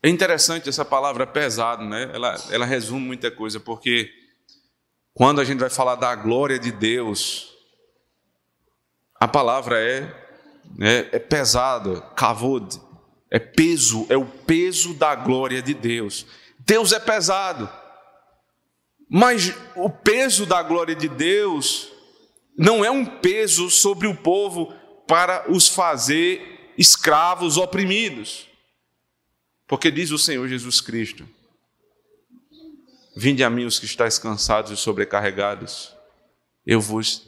É 0.02 0.08
interessante 0.08 0.68
essa 0.68 0.84
palavra 0.84 1.24
pesado, 1.26 1.84
né? 1.84 2.10
Ela, 2.12 2.34
ela 2.50 2.66
resume 2.66 3.06
muita 3.06 3.30
coisa, 3.30 3.60
porque 3.60 4.10
quando 5.14 5.40
a 5.40 5.44
gente 5.44 5.60
vai 5.60 5.70
falar 5.70 5.94
da 5.94 6.12
glória 6.16 6.58
de 6.58 6.72
Deus, 6.72 7.52
a 9.20 9.28
palavra 9.28 9.78
é, 9.78 10.00
né, 10.76 11.08
é 11.12 11.18
pesado, 11.20 12.02
kavod, 12.16 12.80
é 13.30 13.38
peso, 13.38 14.04
é 14.08 14.16
o 14.16 14.24
peso 14.26 14.92
da 14.94 15.14
glória 15.14 15.62
de 15.62 15.72
Deus. 15.72 16.26
Deus 16.58 16.92
é 16.92 16.98
pesado, 16.98 17.70
mas 19.08 19.54
o 19.76 19.88
peso 19.88 20.46
da 20.46 20.62
glória 20.64 20.96
de 20.96 21.08
Deus 21.08 21.92
não 22.58 22.84
é 22.84 22.90
um 22.90 23.04
peso 23.04 23.70
sobre 23.70 24.08
o 24.08 24.16
povo 24.16 24.74
para 25.06 25.44
os 25.48 25.68
fazer 25.68 26.72
escravos 26.76 27.56
oprimidos. 27.56 28.51
Porque 29.72 29.90
diz 29.90 30.10
o 30.10 30.18
Senhor 30.18 30.46
Jesus 30.48 30.82
Cristo: 30.82 31.26
Vinde 33.16 33.42
a 33.42 33.48
mim 33.48 33.64
os 33.64 33.78
que 33.78 33.86
estáis 33.86 34.18
cansados 34.18 34.70
e 34.70 34.76
sobrecarregados, 34.76 35.96
eu 36.66 36.78
vos 36.78 37.26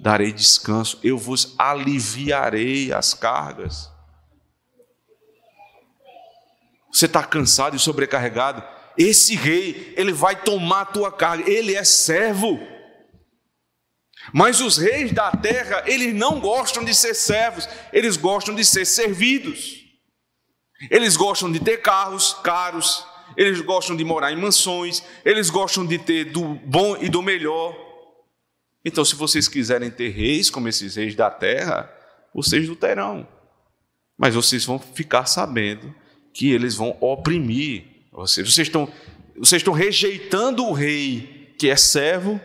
darei 0.00 0.32
descanso, 0.32 0.98
eu 1.04 1.16
vos 1.16 1.54
aliviarei 1.56 2.92
as 2.92 3.14
cargas. 3.14 3.88
Você 6.92 7.06
está 7.06 7.22
cansado 7.22 7.76
e 7.76 7.78
sobrecarregado? 7.78 8.64
Esse 8.98 9.36
rei, 9.36 9.94
ele 9.96 10.12
vai 10.12 10.42
tomar 10.42 10.80
a 10.80 10.86
tua 10.86 11.12
carga, 11.12 11.48
ele 11.48 11.76
é 11.76 11.84
servo. 11.84 12.58
Mas 14.32 14.60
os 14.60 14.78
reis 14.78 15.12
da 15.12 15.30
terra, 15.30 15.84
eles 15.86 16.12
não 16.12 16.40
gostam 16.40 16.84
de 16.84 16.92
ser 16.92 17.14
servos, 17.14 17.68
eles 17.92 18.16
gostam 18.16 18.52
de 18.52 18.64
ser 18.64 18.84
servidos. 18.84 19.83
Eles 20.90 21.16
gostam 21.16 21.50
de 21.50 21.60
ter 21.60 21.78
carros 21.78 22.34
caros, 22.42 23.06
eles 23.36 23.60
gostam 23.60 23.96
de 23.96 24.04
morar 24.04 24.32
em 24.32 24.36
mansões, 24.36 25.02
eles 25.24 25.50
gostam 25.50 25.86
de 25.86 25.98
ter 25.98 26.24
do 26.24 26.42
bom 26.42 26.96
e 26.96 27.08
do 27.08 27.22
melhor. 27.22 27.76
Então, 28.84 29.04
se 29.04 29.14
vocês 29.14 29.48
quiserem 29.48 29.90
ter 29.90 30.10
reis 30.10 30.50
como 30.50 30.68
esses 30.68 30.96
reis 30.96 31.14
da 31.14 31.30
terra, 31.30 31.90
vocês 32.34 32.68
não 32.68 32.74
terão. 32.74 33.26
Mas 34.16 34.34
vocês 34.34 34.64
vão 34.64 34.78
ficar 34.78 35.26
sabendo 35.26 35.94
que 36.32 36.50
eles 36.52 36.74
vão 36.74 36.96
oprimir 37.00 37.84
vocês. 38.12 38.52
Vocês 38.52 38.68
estão, 38.68 38.92
vocês 39.36 39.60
estão 39.60 39.72
rejeitando 39.72 40.64
o 40.64 40.72
rei 40.72 41.54
que 41.58 41.70
é 41.70 41.76
servo 41.76 42.40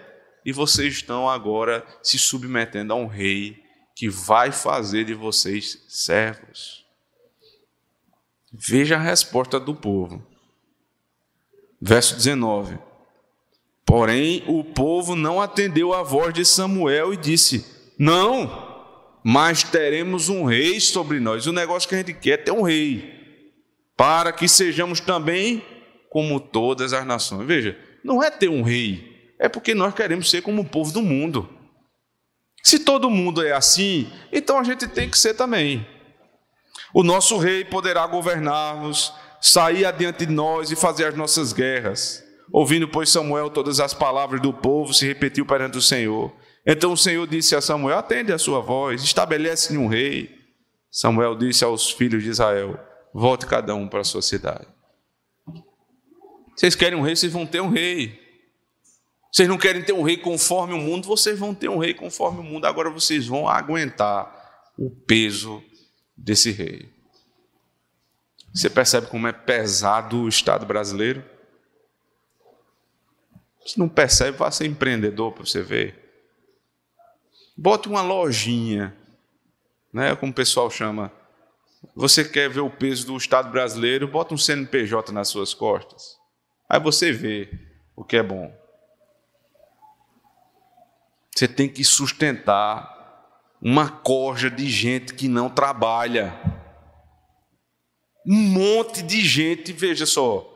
e 0.45 0.53
vocês 0.53 0.93
estão 0.93 1.29
agora 1.29 1.85
se 2.01 2.17
submetendo 2.17 2.93
a 2.93 2.95
um 2.95 3.07
rei 3.07 3.61
que 3.95 4.09
vai 4.09 4.51
fazer 4.51 5.03
de 5.03 5.13
vocês 5.13 5.83
servos. 5.89 6.78
Veja 8.51 8.95
a 8.95 8.99
resposta 8.99 9.59
do 9.59 9.75
povo. 9.75 10.25
Verso 11.81 12.15
19. 12.15 12.77
Porém, 13.85 14.43
o 14.47 14.63
povo 14.63 15.15
não 15.15 15.41
atendeu 15.41 15.93
à 15.93 16.03
voz 16.03 16.33
de 16.33 16.45
Samuel 16.45 17.13
e 17.13 17.17
disse: 17.17 17.65
Não, 17.97 18.69
mas 19.23 19.63
teremos 19.63 20.29
um 20.29 20.43
rei 20.43 20.79
sobre 20.79 21.19
nós. 21.19 21.47
O 21.47 21.53
negócio 21.53 21.87
que 21.89 21.95
a 21.95 21.97
gente 21.99 22.13
quer 22.13 22.31
é 22.31 22.37
ter 22.37 22.51
um 22.51 22.61
rei, 22.61 23.53
para 23.95 24.31
que 24.31 24.47
sejamos 24.47 24.99
também 24.99 25.63
como 26.09 26.39
todas 26.39 26.93
as 26.93 27.05
nações. 27.05 27.47
Veja, 27.47 27.77
não 28.03 28.23
é 28.23 28.29
ter 28.29 28.49
um 28.49 28.61
rei, 28.61 29.33
é 29.39 29.47
porque 29.49 29.73
nós 29.73 29.93
queremos 29.93 30.29
ser 30.29 30.41
como 30.41 30.61
o 30.61 30.69
povo 30.69 30.91
do 30.91 31.01
mundo. 31.01 31.49
Se 32.63 32.79
todo 32.79 33.09
mundo 33.09 33.43
é 33.43 33.53
assim, 33.53 34.11
então 34.31 34.59
a 34.59 34.63
gente 34.63 34.87
tem 34.87 35.09
que 35.09 35.17
ser 35.17 35.33
também. 35.33 35.87
O 36.93 37.03
nosso 37.03 37.37
rei 37.37 37.63
poderá 37.63 38.05
governar-nos, 38.07 39.13
sair 39.39 39.85
adiante 39.85 40.25
de 40.25 40.33
nós 40.33 40.71
e 40.71 40.75
fazer 40.75 41.05
as 41.05 41.15
nossas 41.15 41.53
guerras. 41.53 42.23
Ouvindo, 42.51 42.87
pois, 42.87 43.09
Samuel 43.09 43.49
todas 43.49 43.79
as 43.79 43.93
palavras 43.93 44.41
do 44.41 44.51
povo, 44.51 44.93
se 44.93 45.05
repetiu 45.05 45.45
perante 45.45 45.77
o 45.77 45.81
Senhor. 45.81 46.33
Então 46.65 46.93
o 46.93 46.97
Senhor 46.97 47.27
disse 47.27 47.55
a 47.55 47.61
Samuel: 47.61 47.97
Atende 47.97 48.33
a 48.33 48.37
sua 48.37 48.59
voz, 48.59 49.03
estabelece-lhe 49.03 49.77
um 49.77 49.87
rei. 49.87 50.35
Samuel 50.91 51.35
disse 51.35 51.63
aos 51.63 51.91
filhos 51.91 52.23
de 52.23 52.29
Israel: 52.29 52.79
Volte 53.13 53.45
cada 53.45 53.75
um 53.75 53.87
para 53.87 54.01
a 54.01 54.03
sua 54.03 54.21
cidade. 54.21 54.67
Vocês 56.55 56.75
querem 56.75 56.97
um 56.97 57.01
rei, 57.01 57.15
vocês 57.15 57.31
vão 57.31 57.45
ter 57.45 57.61
um 57.61 57.69
rei. 57.69 58.19
Vocês 59.31 59.47
não 59.47 59.57
querem 59.57 59.83
ter 59.83 59.93
um 59.93 60.01
rei 60.01 60.17
conforme 60.17 60.73
o 60.73 60.77
mundo, 60.77 61.07
vocês 61.07 61.37
vão 61.37 61.53
ter 61.53 61.69
um 61.69 61.77
rei 61.77 61.93
conforme 61.93 62.39
o 62.39 62.43
mundo. 62.43 62.65
Agora 62.65 62.89
vocês 62.89 63.27
vão 63.27 63.47
aguentar 63.47 64.35
o 64.77 64.89
peso 64.89 65.63
desse 66.19 66.51
rei. 66.51 66.89
Você 68.53 68.69
percebe 68.69 69.07
como 69.07 69.27
é 69.27 69.31
pesado 69.31 70.21
o 70.21 70.29
Estado 70.29 70.65
brasileiro? 70.65 71.23
Se 73.65 73.77
não 73.77 73.87
percebe, 73.87 74.37
vá 74.37 74.49
ser 74.49 74.65
empreendedor 74.65 75.31
para 75.31 75.45
você 75.45 75.61
ver. 75.61 75.95
Bote 77.55 77.87
uma 77.87 78.01
lojinha, 78.01 78.95
né, 79.93 80.15
como 80.15 80.31
o 80.31 80.35
pessoal 80.35 80.69
chama. 80.71 81.11
Você 81.95 82.23
quer 82.23 82.49
ver 82.49 82.61
o 82.61 82.69
peso 82.69 83.05
do 83.05 83.17
Estado 83.17 83.49
brasileiro, 83.51 84.07
bota 84.07 84.33
um 84.33 84.37
CNPJ 84.37 85.11
nas 85.11 85.27
suas 85.29 85.53
costas. 85.53 86.17
Aí 86.67 86.79
você 86.79 87.11
vê 87.11 87.49
o 87.95 88.03
que 88.03 88.17
é 88.17 88.23
bom. 88.23 88.53
Você 91.35 91.47
tem 91.47 91.69
que 91.69 91.83
sustentar 91.83 92.98
uma 93.61 93.89
corja 93.89 94.49
de 94.49 94.69
gente 94.69 95.13
que 95.13 95.27
não 95.27 95.49
trabalha. 95.49 96.33
Um 98.25 98.35
monte 98.35 99.01
de 99.01 99.21
gente, 99.21 99.73
veja 99.73 100.05
só, 100.05 100.47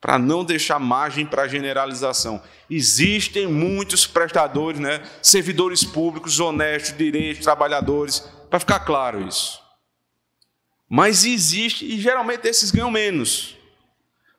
para 0.00 0.18
não 0.18 0.44
deixar 0.44 0.78
margem 0.78 1.26
para 1.26 1.48
generalização. 1.48 2.42
Existem 2.70 3.46
muitos 3.46 4.06
prestadores, 4.06 4.80
né, 4.80 5.02
servidores 5.22 5.84
públicos 5.84 6.40
honestos, 6.40 6.96
direitos, 6.96 7.44
trabalhadores, 7.44 8.20
para 8.48 8.60
ficar 8.60 8.80
claro 8.80 9.26
isso. 9.26 9.60
Mas 10.88 11.24
existe, 11.24 11.84
e 11.84 12.00
geralmente 12.00 12.46
esses 12.46 12.70
ganham 12.70 12.90
menos. 12.90 13.56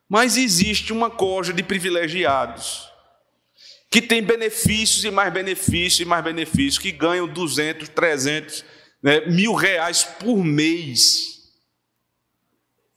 Mas 0.08 0.38
existe 0.38 0.94
uma 0.94 1.10
corja 1.10 1.52
de 1.52 1.62
privilegiados 1.62 2.88
que 3.90 4.02
tem 4.02 4.22
benefícios 4.22 5.04
e 5.04 5.12
mais 5.12 5.34
benefícios 5.34 6.02
e 6.02 6.06
mais 6.06 6.24
benefícios, 6.24 6.78
que 6.78 6.92
ganham 6.92 7.28
200, 7.28 7.90
300, 7.90 8.66
né, 9.02 9.26
mil 9.28 9.54
reais 9.54 10.04
por 10.04 10.44
mês 10.44 11.38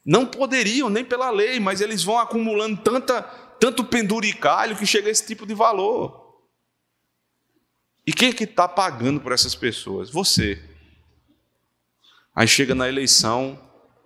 não 0.05 0.27
poderiam, 0.27 0.89
nem 0.89 1.05
pela 1.05 1.31
lei, 1.31 1.61
mas 1.61 1.81
eles 1.81 2.03
vão 2.03 2.19
acumulando 2.19 2.81
tanta, 2.83 3.23
tanto 3.23 3.85
penduricalho 3.85 4.77
que 4.77 4.87
chega 4.87 5.09
a 5.09 5.11
esse 5.11 5.27
tipo 5.27 5.47
de 5.47 5.55
valor. 5.55 6.41
E 8.07 8.13
quem 8.13 8.31
é 8.31 8.33
que 8.33 8.45
está 8.45 8.67
pagando 8.67 9.21
por 9.21 9.33
essas 9.33 9.55
pessoas? 9.55 10.11
Você. 10.11 10.61
Aí 12.35 12.49
chega 12.49 12.75
na 12.75 12.89
eleição, 12.89 13.57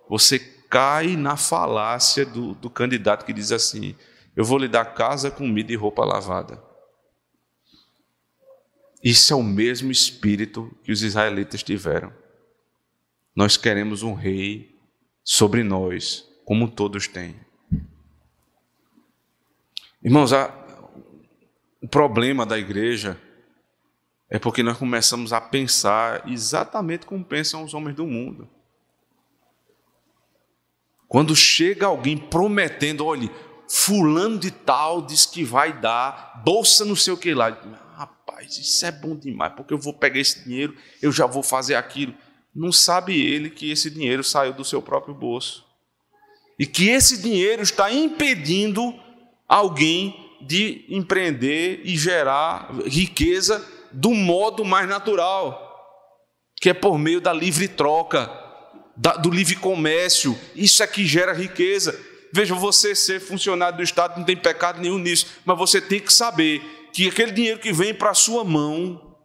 você 0.09 0.39
cai 0.69 1.17
na 1.17 1.37
falácia 1.37 2.27
do, 2.27 2.55
do 2.55 2.69
candidato 2.69 3.25
que 3.25 3.33
diz 3.33 3.53
assim: 3.53 3.97
Eu 4.35 4.45
vou 4.45 4.59
lhe 4.59 4.69
dar 4.69 4.85
casa, 4.85 5.31
comida 5.31 5.73
e 5.73 5.77
roupa 5.77 6.05
lavada. 6.05 6.63
Isso 9.05 9.35
é 9.35 9.37
o 9.37 9.43
mesmo 9.43 9.93
espírito 9.93 10.75
que 10.83 10.91
os 10.91 11.03
israelitas 11.03 11.63
tiveram. 11.63 12.11
Nós 13.37 13.59
queremos 13.59 14.03
um 14.03 14.15
rei 14.15 14.75
sobre 15.23 15.63
nós, 15.63 16.27
como 16.43 16.71
todos 16.71 17.07
têm. 17.07 17.37
Irmãos, 20.03 20.33
a, 20.33 20.51
o 21.83 21.87
problema 21.87 22.47
da 22.47 22.59
igreja 22.59 23.21
é 24.31 24.39
porque 24.39 24.63
nós 24.63 24.79
começamos 24.79 25.35
a 25.35 25.41
pensar 25.41 26.27
exatamente 26.27 27.05
como 27.05 27.23
pensam 27.23 27.63
os 27.63 27.75
homens 27.75 27.95
do 27.95 28.07
mundo. 28.07 28.49
Quando 31.07 31.37
chega 31.37 31.87
alguém 31.87 32.17
prometendo, 32.17 33.05
olhe, 33.05 33.31
fulano 33.69 34.39
de 34.39 34.51
tal 34.51 35.03
diz 35.03 35.27
que 35.27 35.45
vai 35.45 35.79
dar 35.79 36.43
bolsa 36.43 36.87
não 36.87 36.97
sei 36.97 37.13
o 37.13 37.19
que 37.19 37.35
lá. 37.35 37.84
Rapaz, 38.45 38.59
isso 38.59 38.87
é 38.87 38.93
bom 38.93 39.17
demais, 39.17 39.53
porque 39.55 39.73
eu 39.75 39.79
vou 39.79 39.95
pegar 39.95 40.21
esse 40.21 40.45
dinheiro, 40.45 40.77
eu 41.03 41.11
já 41.11 41.27
vou 41.27 41.43
fazer 41.43 41.75
aquilo 41.75 42.15
não 42.55 42.71
sabe 42.71 43.21
ele 43.21 43.51
que 43.51 43.71
esse 43.71 43.91
dinheiro 43.91 44.23
saiu 44.23 44.53
do 44.53 44.65
seu 44.65 44.81
próprio 44.81 45.13
bolso. 45.13 45.65
E 46.59 46.67
que 46.67 46.89
esse 46.89 47.21
dinheiro 47.21 47.63
está 47.63 47.93
impedindo 47.93 48.95
alguém 49.49 50.15
de 50.41 50.85
empreender 50.89 51.81
e 51.85 51.97
gerar 51.97 52.71
riqueza 52.87 53.67
do 53.91 54.11
modo 54.11 54.65
mais 54.65 54.89
natural, 54.89 55.61
que 56.61 56.71
é 56.71 56.75
por 56.75 56.97
meio 56.97 57.21
da 57.21 57.33
livre 57.33 57.67
troca, 57.67 58.31
do 59.21 59.31
livre 59.31 59.57
comércio. 59.57 60.39
Isso 60.55 60.83
é 60.83 60.87
que 60.87 61.05
gera 61.05 61.33
riqueza. 61.33 61.99
Veja, 62.33 62.55
você 62.55 62.95
ser 62.95 63.21
funcionário 63.21 63.79
do 63.79 63.83
Estado 63.83 64.17
não 64.19 64.25
tem 64.25 64.37
pecado 64.37 64.81
nenhum 64.81 64.99
nisso, 64.99 65.27
mas 65.45 65.59
você 65.59 65.81
tem 65.81 65.99
que 65.99 66.13
saber 66.13 66.63
que 66.95 67.09
aquele 67.09 67.33
dinheiro 67.33 67.59
que 67.59 67.73
vem 67.73 67.93
para 67.93 68.11
a 68.11 68.15
sua 68.15 68.45
mão 68.45 69.17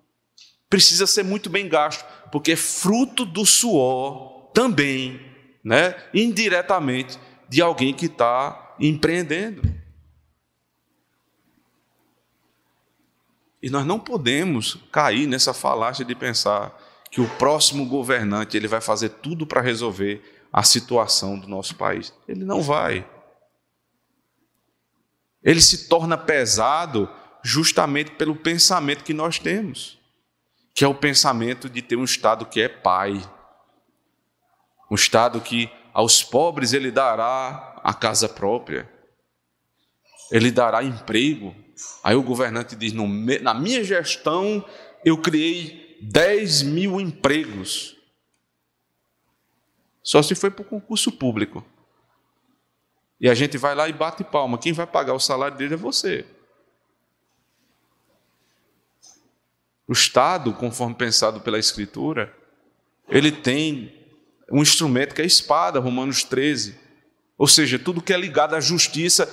precisa 0.68 1.06
ser 1.06 1.24
muito 1.24 1.52
bem 1.52 1.70
gasto 1.70 2.04
porque 2.32 2.54
é 2.54 2.56
fruto 2.56 3.24
do 3.24 3.46
suor 3.46 4.50
também, 4.56 5.22
né, 5.64 5.96
indiretamente, 6.12 7.20
de 7.48 7.62
alguém 7.62 7.94
que 7.94 8.08
está 8.08 8.76
empreendendo. 8.80 9.62
E 13.62 13.70
nós 13.70 13.86
não 13.86 14.00
podemos 14.00 14.80
cair 14.92 15.28
nessa 15.28 15.54
falácia 15.54 16.04
de 16.04 16.16
pensar 16.16 16.76
que 17.12 17.22
o 17.22 17.30
próximo 17.38 17.86
governante 17.86 18.58
ele 18.58 18.68
vai 18.68 18.82
fazer 18.82 19.10
tudo 19.10 19.46
para 19.46 19.62
resolver 19.62 20.24
a 20.52 20.64
situação 20.64 21.38
do 21.38 21.48
nosso 21.48 21.76
país. 21.76 22.12
Ele 22.28 22.44
não 22.44 22.64
vai. 22.64 23.08
Ele 25.44 25.62
se 25.62 25.88
torna 25.88 26.18
pesado 26.18 27.08
justamente 27.44 28.12
pelo 28.12 28.36
pensamento 28.36 29.04
que 29.04 29.14
nós 29.14 29.40
temos 29.40 30.00
que 30.80 30.86
é 30.86 30.88
o 30.88 30.96
pensamento 30.96 31.70
de 31.70 31.82
ter 31.82 31.98
um 31.98 32.06
Estado 32.06 32.46
que 32.46 32.62
é 32.62 32.70
pai, 32.70 33.22
um 34.90 34.96
Estado 34.96 35.42
que 35.42 35.70
aos 35.94 36.24
pobres 36.24 36.72
ele 36.72 36.90
dará 36.90 37.82
a 37.84 37.94
casa 37.94 38.30
própria, 38.30 38.90
ele 40.32 40.50
dará 40.50 40.82
emprego. 40.82 41.54
Aí 42.02 42.16
o 42.16 42.24
governante 42.24 42.78
diz: 42.78 42.94
na 42.94 43.54
minha 43.54 43.84
gestão 43.84 44.66
eu 45.04 45.18
criei 45.18 45.98
10 46.02 46.62
mil 46.62 46.98
empregos. 46.98 47.98
Só 50.02 50.22
se 50.22 50.34
foi 50.34 50.50
para 50.50 50.62
o 50.62 50.66
concurso 50.66 51.12
público. 51.12 51.62
E 53.20 53.30
a 53.30 53.34
gente 53.34 53.58
vai 53.58 53.76
lá 53.76 53.90
e 53.90 53.92
bate 53.92 54.24
palma. 54.24 54.58
Quem 54.58 54.72
vai 54.72 54.88
pagar 54.88 55.14
o 55.14 55.20
salário 55.20 55.58
dele 55.58 55.74
é 55.74 55.78
você. 55.78 56.26
O 59.90 59.94
Estado, 59.94 60.54
conforme 60.54 60.94
pensado 60.94 61.42
pela 61.42 61.58
Escritura, 61.58 62.32
ele 63.10 63.32
tem 63.32 63.92
um 64.52 64.62
instrumento 64.62 65.16
que 65.16 65.22
é 65.22 65.24
a 65.24 65.28
espada, 65.28 65.80
Romanos 65.80 66.24
13. 66.24 66.78
Ou 67.36 67.48
seja, 67.48 67.80
tudo 67.80 68.00
que 68.00 68.14
é 68.14 68.18
ligado 68.18 68.56
à 68.56 68.62
justiça 68.62 69.28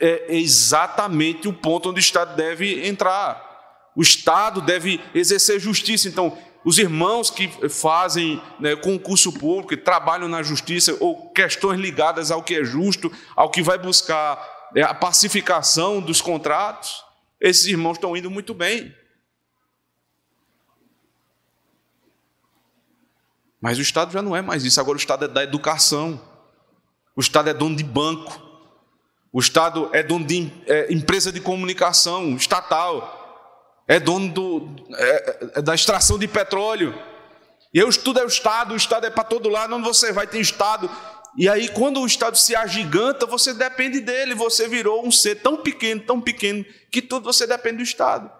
é 0.00 0.36
exatamente 0.36 1.46
o 1.48 1.52
ponto 1.52 1.90
onde 1.90 1.98
o 1.98 2.00
Estado 2.00 2.34
deve 2.34 2.88
entrar. 2.88 3.92
O 3.94 4.00
Estado 4.00 4.62
deve 4.62 5.02
exercer 5.14 5.60
justiça. 5.60 6.08
Então, 6.08 6.38
os 6.64 6.78
irmãos 6.78 7.28
que 7.28 7.46
fazem 7.68 8.40
né, 8.58 8.74
concurso 8.74 9.34
público, 9.34 9.68
que 9.68 9.76
trabalham 9.76 10.28
na 10.28 10.42
justiça, 10.42 10.96
ou 10.98 11.28
questões 11.28 11.78
ligadas 11.78 12.30
ao 12.30 12.42
que 12.42 12.54
é 12.54 12.64
justo, 12.64 13.12
ao 13.36 13.50
que 13.50 13.62
vai 13.62 13.76
buscar 13.76 14.70
é, 14.74 14.80
a 14.80 14.94
pacificação 14.94 16.00
dos 16.00 16.22
contratos, 16.22 17.04
esses 17.38 17.66
irmãos 17.66 17.98
estão 17.98 18.16
indo 18.16 18.30
muito 18.30 18.54
bem. 18.54 19.03
Mas 23.64 23.78
o 23.78 23.80
Estado 23.80 24.12
já 24.12 24.20
não 24.20 24.36
é 24.36 24.42
mais 24.42 24.62
isso, 24.62 24.78
agora 24.78 24.94
o 24.94 25.00
Estado 25.00 25.24
é 25.24 25.28
da 25.28 25.42
educação, 25.42 26.20
o 27.16 27.20
Estado 27.22 27.48
é 27.48 27.54
dono 27.54 27.74
de 27.74 27.82
banco, 27.82 28.38
o 29.32 29.40
Estado 29.40 29.88
é 29.94 30.02
dono 30.02 30.26
de 30.26 30.52
é, 30.66 30.92
empresa 30.92 31.32
de 31.32 31.40
comunicação 31.40 32.36
estatal, 32.36 33.80
é 33.88 33.98
dono 33.98 34.30
do, 34.30 34.76
é, 34.92 35.48
é 35.54 35.62
da 35.62 35.74
extração 35.74 36.18
de 36.18 36.28
petróleo. 36.28 36.94
E 37.72 37.80
aí, 37.80 37.90
tudo 37.96 38.20
é 38.20 38.24
o 38.24 38.26
Estado, 38.26 38.74
o 38.74 38.76
Estado 38.76 39.06
é 39.06 39.10
para 39.10 39.24
todo 39.24 39.48
lado, 39.48 39.74
onde 39.74 39.88
você 39.88 40.12
vai 40.12 40.26
ter 40.26 40.40
Estado. 40.40 40.90
E 41.34 41.48
aí, 41.48 41.70
quando 41.70 42.00
o 42.00 42.06
Estado 42.06 42.36
se 42.36 42.54
agiganta, 42.54 43.24
você 43.24 43.54
depende 43.54 43.98
dele, 43.98 44.34
você 44.34 44.68
virou 44.68 45.06
um 45.06 45.10
ser 45.10 45.36
tão 45.36 45.56
pequeno, 45.56 46.02
tão 46.02 46.20
pequeno, 46.20 46.66
que 46.92 47.00
tudo 47.00 47.24
você 47.24 47.46
depende 47.46 47.78
do 47.78 47.82
Estado. 47.82 48.30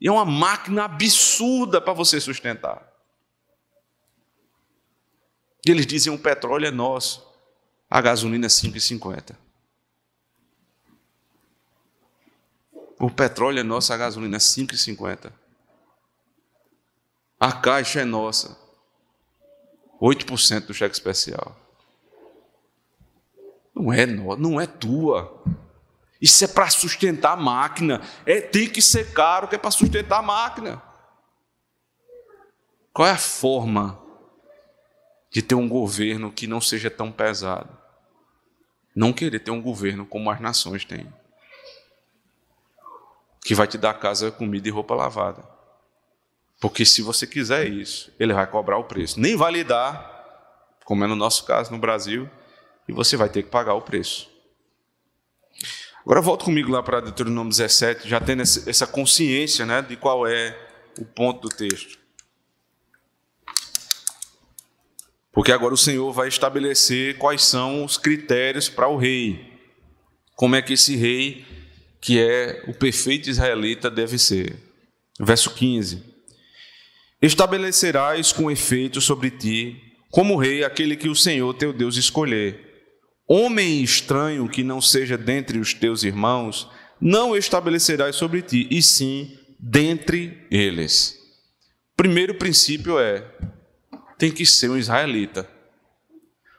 E 0.00 0.08
é 0.08 0.10
uma 0.10 0.24
máquina 0.24 0.86
absurda 0.86 1.82
para 1.82 1.92
você 1.92 2.18
sustentar. 2.18 2.89
E 5.66 5.70
eles 5.70 5.86
dizem: 5.86 6.12
o 6.12 6.18
petróleo 6.18 6.66
é 6.66 6.70
nosso, 6.70 7.26
a 7.88 8.00
gasolina 8.00 8.46
é 8.46 8.48
5,50. 8.48 9.36
O 12.98 13.10
petróleo 13.10 13.60
é 13.60 13.62
nosso, 13.62 13.92
a 13.92 13.96
gasolina 13.96 14.36
é 14.36 14.40
5,50. 14.40 15.32
A 17.38 17.52
caixa 17.52 18.00
é 18.00 18.04
nossa. 18.04 18.58
8% 20.00 20.66
do 20.66 20.74
cheque 20.74 20.94
especial. 20.94 21.56
Não 23.74 23.92
é 23.92 24.04
não 24.04 24.60
é 24.60 24.66
tua. 24.66 25.42
Isso 26.20 26.44
é 26.44 26.48
para 26.48 26.68
sustentar 26.68 27.32
a 27.32 27.36
máquina. 27.36 28.02
É, 28.26 28.40
tem 28.40 28.68
que 28.68 28.82
ser 28.82 29.12
caro 29.12 29.48
que 29.48 29.54
é 29.54 29.58
para 29.58 29.70
sustentar 29.70 30.18
a 30.18 30.22
máquina. 30.22 30.82
Qual 32.92 33.08
é 33.08 33.12
a 33.12 33.18
forma 33.18 33.98
de 35.30 35.40
ter 35.40 35.54
um 35.54 35.68
governo 35.68 36.32
que 36.32 36.46
não 36.46 36.60
seja 36.60 36.90
tão 36.90 37.12
pesado. 37.12 37.70
Não 38.94 39.12
querer 39.12 39.38
ter 39.38 39.52
um 39.52 39.62
governo 39.62 40.04
como 40.04 40.30
as 40.30 40.40
nações 40.40 40.84
têm. 40.84 41.06
Que 43.42 43.54
vai 43.54 43.66
te 43.66 43.78
dar 43.78 43.94
casa, 43.94 44.30
comida 44.30 44.66
e 44.66 44.70
roupa 44.70 44.94
lavada. 44.94 45.42
Porque 46.60 46.84
se 46.84 47.00
você 47.00 47.26
quiser 47.26 47.68
isso, 47.68 48.12
ele 48.18 48.34
vai 48.34 48.46
cobrar 48.46 48.76
o 48.76 48.84
preço. 48.84 49.20
Nem 49.20 49.36
vai 49.36 49.52
lhe 49.52 49.64
dar, 49.64 50.78
como 50.84 51.04
é 51.04 51.06
no 51.06 51.16
nosso 51.16 51.44
caso 51.44 51.70
no 51.70 51.78
Brasil, 51.78 52.28
e 52.88 52.92
você 52.92 53.16
vai 53.16 53.28
ter 53.28 53.44
que 53.44 53.48
pagar 53.48 53.74
o 53.74 53.82
preço. 53.82 54.28
Agora 56.02 56.20
volta 56.20 56.44
comigo 56.44 56.72
lá 56.72 56.82
para 56.82 57.00
Deuteronômio 57.00 57.50
17, 57.50 58.08
já 58.08 58.20
tendo 58.20 58.42
essa 58.42 58.86
consciência 58.86 59.64
né, 59.64 59.80
de 59.80 59.96
qual 59.96 60.26
é 60.26 60.58
o 60.98 61.04
ponto 61.04 61.48
do 61.48 61.54
texto. 61.54 61.99
Porque 65.32 65.52
agora 65.52 65.74
o 65.74 65.78
Senhor 65.78 66.12
vai 66.12 66.28
estabelecer 66.28 67.16
quais 67.18 67.42
são 67.42 67.84
os 67.84 67.96
critérios 67.96 68.68
para 68.68 68.88
o 68.88 68.96
rei. 68.96 69.50
Como 70.34 70.56
é 70.56 70.62
que 70.62 70.72
esse 70.72 70.96
rei, 70.96 71.44
que 72.00 72.18
é 72.18 72.64
o 72.66 72.74
perfeito 72.74 73.30
israelita, 73.30 73.90
deve 73.90 74.18
ser. 74.18 74.56
Verso 75.20 75.54
15: 75.54 76.02
Estabelecerás 77.22 78.32
com 78.32 78.50
efeito 78.50 79.00
sobre 79.00 79.30
ti, 79.30 79.76
como 80.10 80.36
rei, 80.36 80.64
aquele 80.64 80.96
que 80.96 81.08
o 81.08 81.14
Senhor 81.14 81.54
teu 81.54 81.72
Deus 81.72 81.96
escolher. 81.96 82.68
Homem 83.28 83.82
estranho 83.82 84.48
que 84.48 84.64
não 84.64 84.80
seja 84.80 85.16
dentre 85.16 85.58
os 85.58 85.72
teus 85.72 86.02
irmãos, 86.02 86.68
não 87.00 87.36
estabelecerás 87.36 88.16
sobre 88.16 88.42
ti, 88.42 88.66
e 88.70 88.82
sim 88.82 89.38
dentre 89.58 90.46
eles. 90.50 91.16
Primeiro 91.96 92.34
princípio 92.34 92.98
é: 92.98 93.24
tem 94.20 94.30
que 94.30 94.44
ser 94.44 94.68
um 94.68 94.76
israelita. 94.76 95.48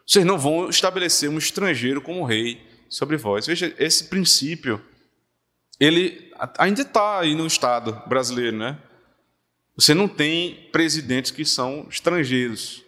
Vocês 0.06 0.26
não 0.26 0.38
vão 0.38 0.68
estabelecer 0.68 1.30
um 1.30 1.38
estrangeiro 1.38 2.02
como 2.02 2.26
rei 2.26 2.60
sobre 2.90 3.18
vós. 3.18 3.46
Veja, 3.46 3.72
esse 3.78 4.06
princípio, 4.06 4.84
ele 5.80 6.34
ainda 6.58 6.82
está 6.82 7.20
aí 7.20 7.36
no 7.36 7.46
Estado 7.46 8.02
brasileiro, 8.08 8.58
né? 8.58 8.80
Você 9.76 9.94
não 9.94 10.08
tem 10.08 10.70
presidentes 10.72 11.30
que 11.30 11.46
são 11.46 11.86
estrangeiros. 11.88 12.84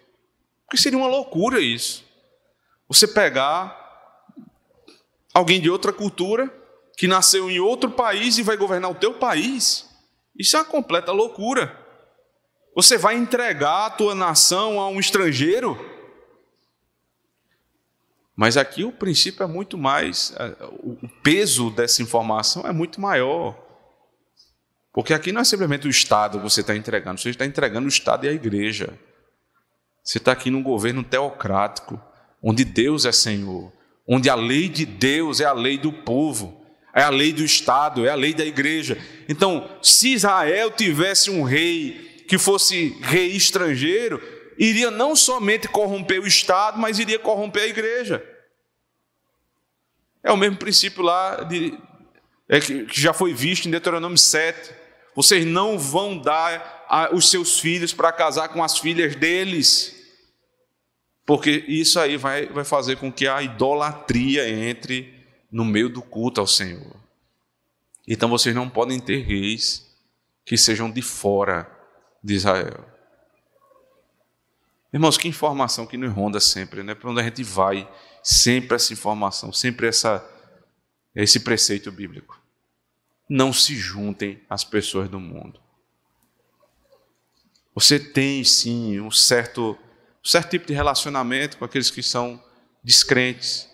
Porque 0.65 0.81
seria 0.81 0.97
uma 0.97 1.07
loucura 1.07 1.61
isso. 1.61 2.03
Você 2.87 3.07
pegar 3.07 3.79
alguém 5.35 5.61
de 5.61 5.69
outra 5.69 5.93
cultura, 5.93 6.51
que 6.97 7.07
nasceu 7.07 7.49
em 7.49 7.59
outro 7.59 7.91
país 7.91 8.39
e 8.39 8.43
vai 8.43 8.57
governar 8.57 8.89
o 8.89 8.95
teu 8.95 9.13
país. 9.13 9.87
Isso 10.37 10.57
é 10.57 10.59
uma 10.59 10.65
completa 10.65 11.11
loucura. 11.11 11.82
Você 12.75 12.97
vai 12.97 13.15
entregar 13.15 13.85
a 13.85 13.89
tua 13.89 14.15
nação 14.15 14.79
a 14.79 14.87
um 14.87 14.99
estrangeiro? 14.99 15.77
Mas 18.35 18.57
aqui 18.57 18.83
o 18.83 18.91
princípio 18.91 19.43
é 19.43 19.47
muito 19.47 19.77
mais, 19.77 20.33
é, 20.37 20.55
o 20.81 21.07
peso 21.21 21.69
dessa 21.69 22.01
informação 22.01 22.65
é 22.65 22.71
muito 22.71 22.99
maior. 22.99 23.55
Porque 24.91 25.13
aqui 25.13 25.31
não 25.31 25.41
é 25.41 25.43
simplesmente 25.43 25.87
o 25.87 25.89
Estado 25.89 26.39
que 26.39 26.43
você 26.43 26.61
está 26.61 26.75
entregando, 26.75 27.19
você 27.19 27.29
está 27.29 27.45
entregando 27.45 27.85
o 27.85 27.89
Estado 27.89 28.25
e 28.25 28.29
a 28.29 28.33
igreja. 28.33 28.97
Você 30.03 30.17
está 30.17 30.31
aqui 30.31 30.49
num 30.49 30.63
governo 30.63 31.03
teocrático, 31.03 32.01
onde 32.41 32.65
Deus 32.65 33.05
é 33.05 33.11
Senhor, 33.11 33.71
onde 34.07 34.29
a 34.29 34.35
lei 34.35 34.67
de 34.67 34.85
Deus 34.85 35.39
é 35.39 35.45
a 35.45 35.53
lei 35.53 35.77
do 35.77 35.93
povo, 35.93 36.65
é 36.93 37.03
a 37.03 37.09
lei 37.09 37.33
do 37.33 37.43
Estado, 37.43 38.05
é 38.05 38.09
a 38.09 38.15
lei 38.15 38.33
da 38.33 38.45
igreja. 38.45 38.97
Então, 39.29 39.69
se 39.81 40.13
Israel 40.13 40.71
tivesse 40.71 41.31
um 41.31 41.43
rei 41.43 42.12
que 42.33 42.37
fosse 42.39 42.97
rei 42.99 43.27
estrangeiro, 43.27 44.19
iria 44.57 44.89
não 44.89 45.15
somente 45.15 45.67
corromper 45.67 46.19
o 46.19 46.25
Estado, 46.25 46.79
mas 46.79 46.97
iria 46.97 47.19
corromper 47.19 47.61
a 47.61 47.67
igreja. 47.67 48.25
É 50.23 50.31
o 50.31 50.37
mesmo 50.37 50.57
princípio 50.57 51.03
lá 51.03 51.43
de, 51.43 51.77
é, 52.49 52.59
que 52.59 52.99
já 52.99 53.13
foi 53.13 53.35
visto 53.35 53.67
em 53.67 53.69
Deuteronômio 53.69 54.17
7. 54.17 54.71
Vocês 55.15 55.45
não 55.45 55.77
vão 55.77 56.17
dar 56.17 56.87
a, 56.89 57.13
os 57.13 57.29
seus 57.29 57.59
filhos 57.59 57.93
para 57.93 58.11
casar 58.11 58.49
com 58.49 58.63
as 58.63 58.79
filhas 58.79 59.15
deles, 59.15 59.95
porque 61.27 61.63
isso 61.67 61.99
aí 61.99 62.17
vai, 62.17 62.47
vai 62.47 62.63
fazer 62.63 62.95
com 62.95 63.13
que 63.13 63.27
a 63.27 63.43
idolatria 63.43 64.49
entre 64.49 65.23
no 65.51 65.63
meio 65.63 65.87
do 65.87 66.01
culto 66.01 66.41
ao 66.41 66.47
Senhor. 66.47 66.95
Então 68.07 68.27
vocês 68.27 68.55
não 68.55 68.67
podem 68.67 68.99
ter 68.99 69.21
reis 69.21 69.85
que 70.43 70.57
sejam 70.57 70.89
de 70.89 71.03
fora 71.03 71.72
de 72.23 72.33
Israel. 72.35 72.85
Irmãos, 74.93 75.17
que 75.17 75.27
informação 75.27 75.87
que 75.87 75.97
nos 75.97 76.13
ronda 76.13 76.39
sempre, 76.39 76.83
né? 76.83 76.93
Para 76.93 77.09
onde 77.09 77.19
a 77.19 77.23
gente 77.23 77.43
vai, 77.43 77.89
sempre 78.21 78.75
essa 78.75 78.93
informação, 78.93 79.51
sempre 79.51 79.87
essa, 79.87 80.23
esse 81.15 81.39
preceito 81.39 81.91
bíblico. 81.91 82.39
Não 83.27 83.51
se 83.51 83.75
juntem 83.75 84.41
às 84.49 84.63
pessoas 84.63 85.09
do 85.09 85.19
mundo. 85.19 85.59
Você 87.73 87.99
tem 87.99 88.43
sim 88.43 88.99
um 88.99 89.09
certo, 89.09 89.71
um 90.23 90.27
certo 90.27 90.51
tipo 90.51 90.67
de 90.67 90.73
relacionamento 90.73 91.57
com 91.57 91.65
aqueles 91.65 91.89
que 91.89 92.03
são 92.03 92.41
descrentes. 92.83 93.67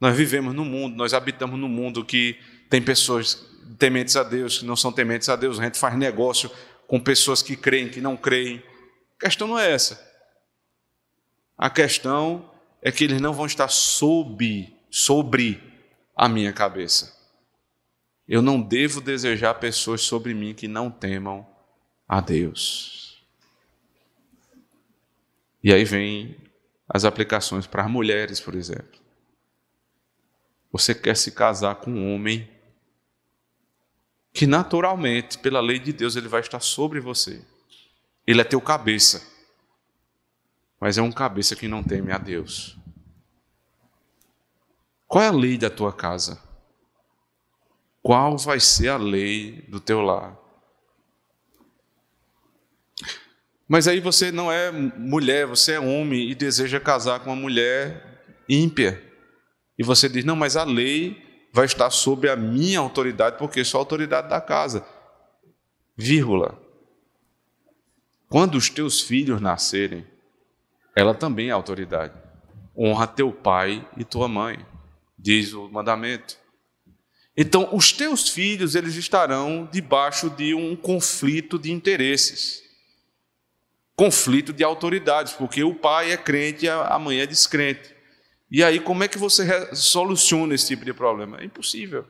Nós 0.00 0.16
vivemos 0.16 0.54
no 0.54 0.64
mundo, 0.64 0.96
nós 0.96 1.12
habitamos 1.12 1.60
no 1.60 1.68
mundo 1.68 2.04
que 2.04 2.38
tem 2.70 2.80
pessoas 2.80 3.46
tementes 3.78 4.16
a 4.16 4.22
Deus, 4.22 4.58
que 4.58 4.64
não 4.64 4.76
são 4.76 4.90
tementes 4.90 5.28
a 5.28 5.36
Deus. 5.36 5.60
A 5.60 5.64
gente 5.64 5.78
faz 5.78 5.96
negócio 5.98 6.50
com 6.86 7.00
pessoas 7.00 7.42
que 7.42 7.56
creem, 7.56 7.88
que 7.88 8.00
não 8.00 8.16
creem. 8.16 8.62
A 9.18 9.24
questão 9.24 9.48
não 9.48 9.58
é 9.58 9.70
essa. 9.70 10.04
A 11.56 11.70
questão 11.70 12.50
é 12.82 12.92
que 12.92 13.04
eles 13.04 13.20
não 13.20 13.32
vão 13.32 13.46
estar 13.46 13.68
sob, 13.68 14.72
sobre 14.90 15.62
a 16.14 16.28
minha 16.28 16.52
cabeça. 16.52 17.16
Eu 18.28 18.42
não 18.42 18.60
devo 18.60 19.00
desejar 19.00 19.54
pessoas 19.54 20.00
sobre 20.00 20.34
mim 20.34 20.54
que 20.54 20.66
não 20.66 20.90
temam 20.90 21.46
a 22.08 22.20
Deus. 22.20 23.22
E 25.62 25.72
aí 25.72 25.84
vem 25.84 26.36
as 26.88 27.04
aplicações 27.04 27.66
para 27.66 27.84
as 27.84 27.90
mulheres, 27.90 28.40
por 28.40 28.54
exemplo. 28.54 29.00
Você 30.70 30.94
quer 30.94 31.16
se 31.16 31.32
casar 31.32 31.76
com 31.76 31.90
um 31.90 32.14
homem 32.14 32.48
que 34.36 34.46
naturalmente, 34.46 35.38
pela 35.38 35.62
lei 35.62 35.78
de 35.78 35.94
Deus, 35.94 36.14
ele 36.14 36.28
vai 36.28 36.42
estar 36.42 36.60
sobre 36.60 37.00
você. 37.00 37.42
Ele 38.26 38.42
é 38.42 38.44
teu 38.44 38.60
cabeça. 38.60 39.26
Mas 40.78 40.98
é 40.98 41.02
um 41.02 41.10
cabeça 41.10 41.56
que 41.56 41.66
não 41.66 41.82
teme 41.82 42.12
a 42.12 42.18
Deus. 42.18 42.76
Qual 45.08 45.24
é 45.24 45.28
a 45.28 45.32
lei 45.32 45.56
da 45.56 45.70
tua 45.70 45.90
casa? 45.90 46.38
Qual 48.02 48.36
vai 48.36 48.60
ser 48.60 48.90
a 48.90 48.98
lei 48.98 49.64
do 49.68 49.80
teu 49.80 50.02
lar? 50.02 50.36
Mas 53.66 53.88
aí 53.88 54.00
você 54.00 54.30
não 54.30 54.52
é 54.52 54.70
mulher, 54.70 55.46
você 55.46 55.72
é 55.72 55.80
homem 55.80 56.30
e 56.30 56.34
deseja 56.34 56.78
casar 56.78 57.20
com 57.20 57.30
uma 57.30 57.40
mulher 57.40 58.22
ímpia. 58.46 59.02
E 59.78 59.82
você 59.82 60.10
diz: 60.10 60.26
não, 60.26 60.36
mas 60.36 60.58
a 60.58 60.64
lei 60.64 61.25
vai 61.56 61.64
estar 61.64 61.88
sob 61.88 62.28
a 62.28 62.36
minha 62.36 62.78
autoridade, 62.78 63.38
porque 63.38 63.64
sou 63.64 63.78
a 63.78 63.80
autoridade 63.80 64.28
da 64.28 64.42
casa. 64.42 64.86
Vírgula. 65.96 66.60
Quando 68.28 68.56
os 68.56 68.68
teus 68.68 69.00
filhos 69.00 69.40
nascerem, 69.40 70.06
ela 70.94 71.14
também 71.14 71.48
é 71.48 71.52
autoridade. 71.52 72.12
Honra 72.76 73.06
teu 73.06 73.32
pai 73.32 73.88
e 73.96 74.04
tua 74.04 74.28
mãe, 74.28 74.66
diz 75.18 75.54
o 75.54 75.66
mandamento. 75.70 76.36
Então, 77.34 77.70
os 77.72 77.90
teus 77.90 78.28
filhos, 78.28 78.74
eles 78.74 78.94
estarão 78.94 79.66
debaixo 79.72 80.28
de 80.28 80.52
um 80.52 80.76
conflito 80.76 81.58
de 81.58 81.72
interesses. 81.72 82.62
Conflito 83.96 84.52
de 84.52 84.62
autoridades, 84.62 85.32
porque 85.32 85.64
o 85.64 85.74
pai 85.74 86.12
é 86.12 86.18
crente 86.18 86.66
e 86.66 86.68
a 86.68 86.98
mãe 86.98 87.20
é 87.20 87.26
descrente. 87.26 87.95
E 88.50 88.62
aí, 88.62 88.78
como 88.78 89.02
é 89.02 89.08
que 89.08 89.18
você 89.18 89.74
soluciona 89.74 90.54
esse 90.54 90.68
tipo 90.68 90.84
de 90.84 90.92
problema? 90.92 91.40
É 91.40 91.44
impossível. 91.44 92.06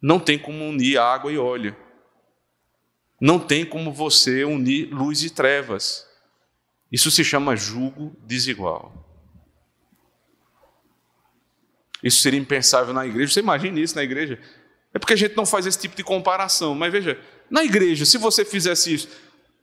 Não 0.00 0.18
tem 0.18 0.38
como 0.38 0.68
unir 0.68 0.98
água 0.98 1.32
e 1.32 1.38
óleo. 1.38 1.74
Não 3.20 3.38
tem 3.38 3.64
como 3.64 3.92
você 3.92 4.44
unir 4.44 4.92
luz 4.92 5.22
e 5.22 5.30
trevas. 5.30 6.06
Isso 6.90 7.10
se 7.10 7.24
chama 7.24 7.56
julgo 7.56 8.14
desigual. 8.26 8.92
Isso 12.02 12.20
seria 12.20 12.40
impensável 12.40 12.92
na 12.92 13.06
igreja. 13.06 13.32
Você 13.32 13.40
imagina 13.40 13.78
isso 13.78 13.94
na 13.94 14.02
igreja? 14.02 14.38
É 14.92 14.98
porque 14.98 15.14
a 15.14 15.16
gente 15.16 15.36
não 15.36 15.46
faz 15.46 15.64
esse 15.66 15.78
tipo 15.78 15.96
de 15.96 16.02
comparação. 16.02 16.74
Mas 16.74 16.92
veja, 16.92 17.18
na 17.48 17.64
igreja, 17.64 18.04
se 18.04 18.18
você 18.18 18.44
fizesse 18.44 18.92
isso, 18.92 19.08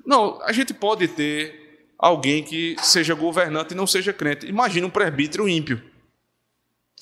não, 0.06 0.42
a 0.42 0.54
gente 0.54 0.74
pode 0.74 1.08
ter 1.10 1.69
alguém 2.00 2.42
que 2.42 2.78
seja 2.82 3.14
governante 3.14 3.74
e 3.74 3.78
não 3.78 3.86
seja 3.86 4.14
crente. 4.14 4.48
Imagina 4.48 4.88
um 4.88 4.90
presbítero 4.90 5.50
ímpio. 5.50 5.84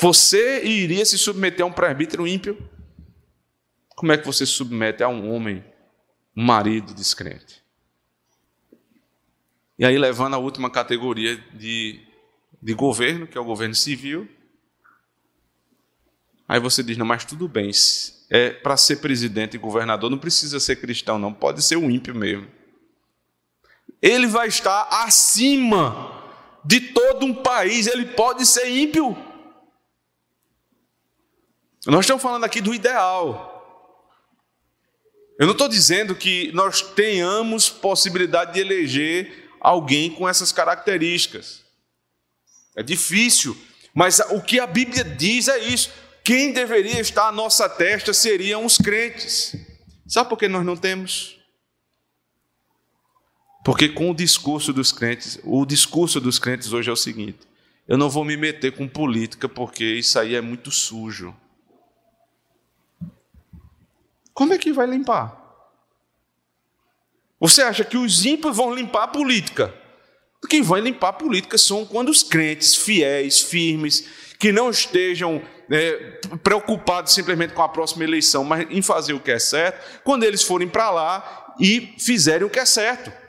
Você 0.01 0.65
iria 0.65 1.05
se 1.05 1.17
submeter 1.19 1.63
a 1.63 1.67
um 1.67 1.71
presbítero 1.71 2.27
ímpio? 2.27 2.57
Como 3.89 4.11
é 4.11 4.17
que 4.17 4.25
você 4.25 4.45
se 4.45 4.53
submete 4.53 5.03
a 5.03 5.07
um 5.07 5.31
homem, 5.31 5.63
um 6.35 6.43
marido 6.43 6.93
descrente? 6.95 7.63
E 9.77 9.85
aí, 9.85 9.97
levando 9.97 10.33
a 10.33 10.39
última 10.39 10.71
categoria 10.71 11.37
de, 11.53 12.01
de 12.61 12.73
governo, 12.73 13.27
que 13.27 13.37
é 13.37 13.41
o 13.41 13.45
governo 13.45 13.75
civil. 13.75 14.27
Aí 16.47 16.59
você 16.59 16.81
diz: 16.81 16.97
não, 16.97 17.05
mas 17.05 17.25
tudo 17.25 17.47
bem, 17.47 17.69
é, 18.29 18.49
para 18.49 18.77
ser 18.77 18.97
presidente 18.97 19.55
e 19.55 19.59
governador 19.59 20.09
não 20.09 20.17
precisa 20.17 20.59
ser 20.59 20.77
cristão, 20.77 21.19
não, 21.19 21.31
pode 21.31 21.61
ser 21.61 21.75
um 21.75 21.89
ímpio 21.91 22.15
mesmo 22.15 22.47
ele 24.01 24.27
vai 24.27 24.47
estar 24.47 24.87
acima 24.91 26.15
de 26.63 26.79
todo 26.79 27.25
um 27.25 27.33
país, 27.33 27.87
ele 27.87 28.05
pode 28.05 28.45
ser 28.45 28.69
ímpio. 28.69 29.15
Nós 31.85 32.01
estamos 32.01 32.21
falando 32.21 32.43
aqui 32.43 32.59
do 32.59 32.73
ideal. 32.73 33.53
Eu 35.39 35.45
não 35.45 35.53
estou 35.53 35.69
dizendo 35.69 36.15
que 36.15 36.51
nós 36.51 36.81
tenhamos 36.81 37.69
possibilidade 37.69 38.53
de 38.53 38.59
eleger 38.59 39.49
alguém 39.61 40.09
com 40.09 40.27
essas 40.27 40.51
características. 40.51 41.63
É 42.75 42.83
difícil, 42.83 43.55
mas 43.93 44.19
o 44.31 44.41
que 44.41 44.59
a 44.59 44.67
Bíblia 44.67 45.03
diz 45.03 45.47
é 45.47 45.59
isso. 45.59 45.91
Quem 46.23 46.51
deveria 46.51 46.99
estar 46.99 47.27
à 47.27 47.31
nossa 47.31 47.69
testa 47.69 48.13
seriam 48.13 48.65
os 48.65 48.77
crentes. 48.77 49.55
Sabe 50.05 50.27
por 50.27 50.37
que 50.37 50.47
nós 50.47 50.65
não 50.65 50.75
temos? 50.75 51.36
Porque 53.67 53.89
com 53.89 54.11
o 54.11 54.15
discurso 54.15 54.71
dos 54.71 54.93
crentes, 54.93 55.41
o 55.43 55.65
discurso 55.65 56.21
dos 56.21 56.39
crentes 56.39 56.71
hoje 56.71 56.89
é 56.89 56.93
o 56.93 56.95
seguinte: 56.95 57.39
eu 57.85 57.97
não 57.97 58.09
vou 58.09 58.23
me 58.23 58.37
meter 58.37 58.71
com 58.71 58.87
política 58.87 59.49
porque 59.49 59.83
isso 59.83 60.17
aí 60.17 60.35
é 60.35 60.39
muito 60.39 60.71
sujo. 60.71 61.35
Como 64.33 64.53
é 64.53 64.57
que 64.57 64.71
vai 64.71 64.87
limpar? 64.87 65.37
Você 67.41 67.61
acha 67.61 67.83
que 67.83 67.97
os 67.97 68.25
ímpios 68.25 68.55
vão 68.55 68.73
limpar 68.73 69.03
a 69.03 69.07
política? 69.09 69.75
Quem 70.49 70.61
vai 70.61 70.79
limpar 70.79 71.09
a 71.09 71.13
política 71.13 71.57
são 71.57 71.85
quando 71.85 72.07
os 72.07 72.23
crentes 72.23 72.73
fiéis, 72.73 73.41
firmes, 73.41 74.07
que 74.39 74.53
não 74.53 74.69
estejam 74.69 75.41
é, 75.69 76.21
preocupados 76.41 77.13
simplesmente 77.13 77.53
com 77.53 77.63
a 77.63 77.67
próxima 77.67 78.05
eleição, 78.05 78.45
mas 78.45 78.65
em 78.69 78.81
fazer 78.81 79.11
o 79.11 79.19
que 79.19 79.31
é 79.31 79.39
certo, 79.39 80.01
quando 80.05 80.23
eles 80.23 80.41
forem 80.41 80.69
para 80.69 80.89
lá 80.89 81.53
e 81.59 81.95
fizerem 81.99 82.47
o 82.47 82.49
que 82.49 82.59
é 82.59 82.65
certo. 82.65 83.26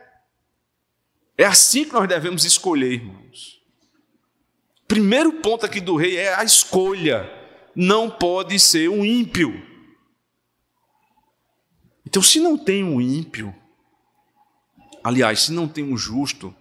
É 1.38 1.44
assim 1.44 1.84
que 1.84 1.92
nós 1.92 2.08
devemos 2.08 2.44
escolher, 2.44 2.94
irmãos. 2.94 3.62
Primeiro 4.88 5.34
ponto 5.34 5.64
aqui 5.64 5.80
do 5.80 5.94
rei 5.94 6.16
é 6.16 6.34
a 6.34 6.42
escolha. 6.42 7.32
Não 7.76 8.10
pode 8.10 8.58
ser 8.58 8.88
um 8.88 9.04
ímpio. 9.04 9.62
Então, 12.04 12.20
se 12.20 12.40
não 12.40 12.58
tem 12.58 12.82
um 12.82 13.00
ímpio, 13.00 13.54
aliás, 15.04 15.42
se 15.42 15.52
não 15.52 15.68
tem 15.68 15.84
um 15.84 15.96
justo 15.96 16.52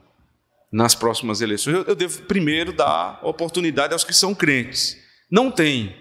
nas 0.72 0.94
próximas 0.94 1.42
eleições, 1.42 1.78
eu, 1.78 1.84
eu 1.86 1.96
devo 1.96 2.24
primeiro 2.24 2.72
dar 2.72 3.20
oportunidade 3.26 3.94
aos 3.94 4.04
que 4.04 4.14
são 4.14 4.36
crentes. 4.36 4.96
Não 5.32 5.50
tem. 5.50 5.96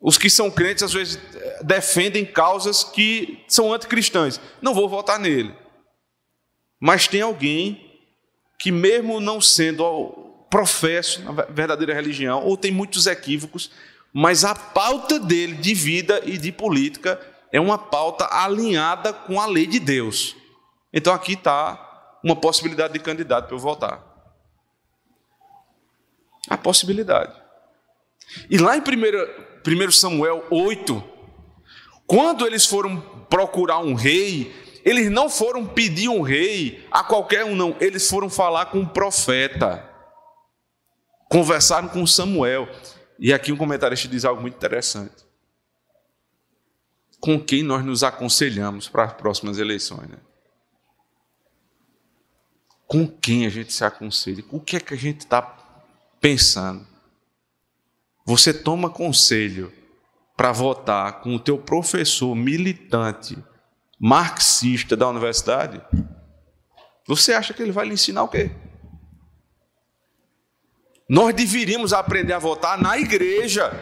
Os 0.00 0.16
que 0.16 0.30
são 0.30 0.48
crentes, 0.48 0.84
às 0.84 0.92
vezes, 0.92 1.18
defendem 1.64 2.24
causas 2.24 2.84
que 2.84 3.42
são 3.48 3.72
anticristãs. 3.72 4.40
Não 4.62 4.74
vou 4.74 4.88
votar 4.88 5.18
nele. 5.18 5.52
Mas 6.80 7.08
tem 7.08 7.20
alguém 7.20 8.00
que, 8.58 8.70
mesmo 8.70 9.20
não 9.20 9.40
sendo 9.40 10.44
professo 10.50 11.22
na 11.22 11.32
verdadeira 11.32 11.94
religião, 11.94 12.44
ou 12.44 12.56
tem 12.56 12.70
muitos 12.70 13.06
equívocos, 13.06 13.70
mas 14.12 14.44
a 14.44 14.54
pauta 14.54 15.18
dele 15.18 15.54
de 15.54 15.74
vida 15.74 16.22
e 16.24 16.38
de 16.38 16.50
política 16.50 17.20
é 17.52 17.60
uma 17.60 17.78
pauta 17.78 18.28
alinhada 18.30 19.12
com 19.12 19.40
a 19.40 19.46
lei 19.46 19.66
de 19.66 19.78
Deus. 19.78 20.36
Então 20.92 21.12
aqui 21.12 21.34
está 21.34 22.18
uma 22.22 22.36
possibilidade 22.36 22.94
de 22.94 22.98
candidato 22.98 23.46
para 23.46 23.54
eu 23.56 23.60
votar. 23.60 24.04
A 26.48 26.56
possibilidade. 26.56 27.32
E 28.50 28.58
lá 28.58 28.76
em 28.76 28.80
1 28.80 29.90
Samuel 29.90 30.44
8, 30.50 31.02
quando 32.06 32.46
eles 32.46 32.64
foram 32.64 33.00
procurar 33.28 33.78
um 33.78 33.94
rei, 33.94 34.54
eles 34.88 35.10
não 35.10 35.28
foram 35.28 35.66
pedir 35.66 36.08
um 36.08 36.22
rei 36.22 36.82
a 36.90 37.04
qualquer 37.04 37.44
um, 37.44 37.54
não. 37.54 37.76
Eles 37.78 38.08
foram 38.08 38.30
falar 38.30 38.66
com 38.66 38.78
um 38.78 38.88
profeta. 38.88 39.86
Conversaram 41.28 41.88
com 41.88 42.06
Samuel. 42.06 42.66
E 43.18 43.30
aqui 43.30 43.52
um 43.52 43.56
comentarista 43.58 44.08
diz 44.08 44.24
algo 44.24 44.40
muito 44.40 44.54
interessante. 44.54 45.26
Com 47.20 47.38
quem 47.38 47.62
nós 47.62 47.84
nos 47.84 48.02
aconselhamos 48.02 48.88
para 48.88 49.04
as 49.04 49.12
próximas 49.12 49.58
eleições? 49.58 50.08
Né? 50.08 50.16
Com 52.86 53.06
quem 53.06 53.44
a 53.44 53.50
gente 53.50 53.74
se 53.74 53.84
aconselha? 53.84 54.42
O 54.50 54.58
que 54.58 54.76
é 54.76 54.80
que 54.80 54.94
a 54.94 54.96
gente 54.96 55.20
está 55.20 55.42
pensando? 56.18 56.86
Você 58.24 58.54
toma 58.54 58.88
conselho 58.88 59.70
para 60.34 60.50
votar 60.50 61.20
com 61.20 61.34
o 61.34 61.38
teu 61.38 61.58
professor 61.58 62.34
militante 62.34 63.36
marxista 63.98 64.96
da 64.96 65.08
universidade, 65.08 65.80
você 67.06 67.32
acha 67.32 67.54
que 67.54 67.62
ele 67.62 67.72
vai 67.72 67.86
lhe 67.86 67.94
ensinar 67.94 68.22
o 68.22 68.28
quê? 68.28 68.50
Nós 71.08 71.34
deveríamos 71.34 71.92
aprender 71.92 72.34
a 72.34 72.38
votar 72.38 72.80
na 72.80 72.98
igreja, 72.98 73.72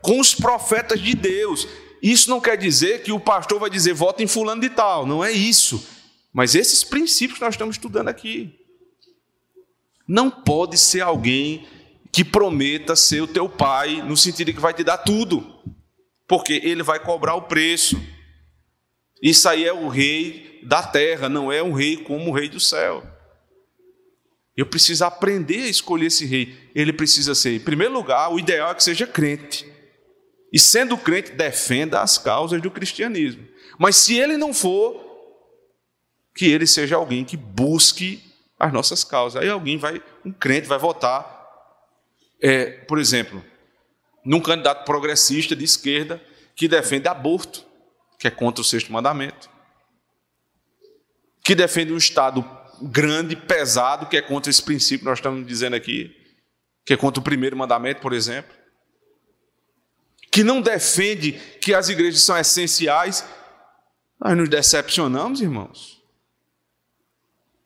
com 0.00 0.18
os 0.18 0.34
profetas 0.34 0.98
de 0.98 1.14
Deus. 1.14 1.68
Isso 2.02 2.30
não 2.30 2.40
quer 2.40 2.56
dizer 2.56 3.02
que 3.02 3.12
o 3.12 3.20
pastor 3.20 3.60
vai 3.60 3.68
dizer 3.68 3.92
vota 3.92 4.22
em 4.22 4.26
fulano 4.26 4.62
de 4.62 4.70
tal, 4.70 5.04
não 5.04 5.22
é 5.22 5.30
isso. 5.30 5.86
Mas 6.32 6.54
esses 6.54 6.82
princípios 6.82 7.38
que 7.38 7.44
nós 7.44 7.54
estamos 7.54 7.76
estudando 7.76 8.08
aqui. 8.08 8.56
Não 10.08 10.30
pode 10.30 10.78
ser 10.78 11.02
alguém 11.02 11.68
que 12.10 12.24
prometa 12.24 12.96
ser 12.96 13.20
o 13.20 13.26
teu 13.28 13.48
pai, 13.48 14.02
no 14.02 14.16
sentido 14.16 14.46
de 14.46 14.54
que 14.54 14.60
vai 14.60 14.74
te 14.74 14.82
dar 14.82 14.98
tudo, 14.98 15.62
porque 16.26 16.54
ele 16.64 16.82
vai 16.82 16.98
cobrar 16.98 17.34
o 17.34 17.42
preço. 17.42 18.00
Isso 19.22 19.48
aí 19.48 19.64
é 19.64 19.72
o 19.72 19.88
rei 19.88 20.60
da 20.62 20.82
terra, 20.82 21.28
não 21.28 21.50
é 21.52 21.62
um 21.62 21.72
rei 21.72 21.96
como 21.96 22.30
o 22.30 22.34
rei 22.34 22.48
do 22.48 22.60
céu. 22.60 23.04
Eu 24.56 24.66
preciso 24.66 25.04
aprender 25.04 25.62
a 25.62 25.68
escolher 25.68 26.06
esse 26.06 26.26
rei. 26.26 26.70
Ele 26.74 26.92
precisa 26.92 27.34
ser, 27.34 27.56
em 27.56 27.60
primeiro 27.60 27.92
lugar, 27.92 28.32
o 28.32 28.38
ideal 28.38 28.70
é 28.70 28.74
que 28.74 28.82
seja 28.82 29.06
crente. 29.06 29.66
E 30.52 30.58
sendo 30.58 30.98
crente, 30.98 31.32
defenda 31.32 32.02
as 32.02 32.18
causas 32.18 32.60
do 32.60 32.70
cristianismo. 32.70 33.46
Mas 33.78 33.96
se 33.96 34.18
ele 34.18 34.36
não 34.36 34.52
for, 34.52 35.10
que 36.34 36.46
ele 36.46 36.66
seja 36.66 36.96
alguém 36.96 37.24
que 37.24 37.36
busque 37.36 38.22
as 38.58 38.72
nossas 38.72 39.04
causas. 39.04 39.42
Aí 39.42 39.48
alguém 39.48 39.78
vai, 39.78 40.02
um 40.24 40.32
crente 40.32 40.68
vai 40.68 40.78
votar, 40.78 41.48
é, 42.42 42.70
por 42.70 42.98
exemplo, 42.98 43.42
num 44.24 44.40
candidato 44.40 44.84
progressista 44.84 45.56
de 45.56 45.64
esquerda 45.64 46.22
que 46.54 46.68
defende 46.68 47.08
aborto 47.08 47.64
que 48.20 48.28
é 48.28 48.30
contra 48.30 48.60
o 48.60 48.64
sexto 48.64 48.92
mandamento, 48.92 49.48
que 51.42 51.54
defende 51.54 51.90
um 51.90 51.96
Estado 51.96 52.48
grande, 52.82 53.34
pesado, 53.34 54.06
que 54.06 54.16
é 54.16 54.20
contra 54.20 54.50
esse 54.50 54.62
princípio 54.62 54.98
que 55.00 55.04
nós 55.06 55.18
estamos 55.18 55.46
dizendo 55.46 55.74
aqui, 55.74 56.14
que 56.84 56.92
é 56.92 56.98
contra 56.98 57.18
o 57.18 57.24
primeiro 57.24 57.56
mandamento, 57.56 58.02
por 58.02 58.12
exemplo. 58.12 58.54
que 60.30 60.44
não 60.44 60.60
defende 60.60 61.32
que 61.60 61.74
as 61.74 61.88
igrejas 61.88 62.22
são 62.22 62.38
essenciais, 62.38 63.24
nós 64.20 64.36
nos 64.36 64.48
decepcionamos, 64.48 65.40
irmãos. 65.40 66.00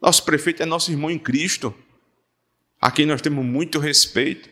Nosso 0.01 0.25
prefeito 0.25 0.63
é 0.63 0.67
nosso 0.67 0.91
irmão 0.91 1.11
em 1.11 1.19
Cristo, 1.19 1.75
a 2.81 2.91
quem 2.91 3.05
nós 3.05 3.21
temos 3.21 3.45
muito 3.45 3.79
respeito, 3.79 4.49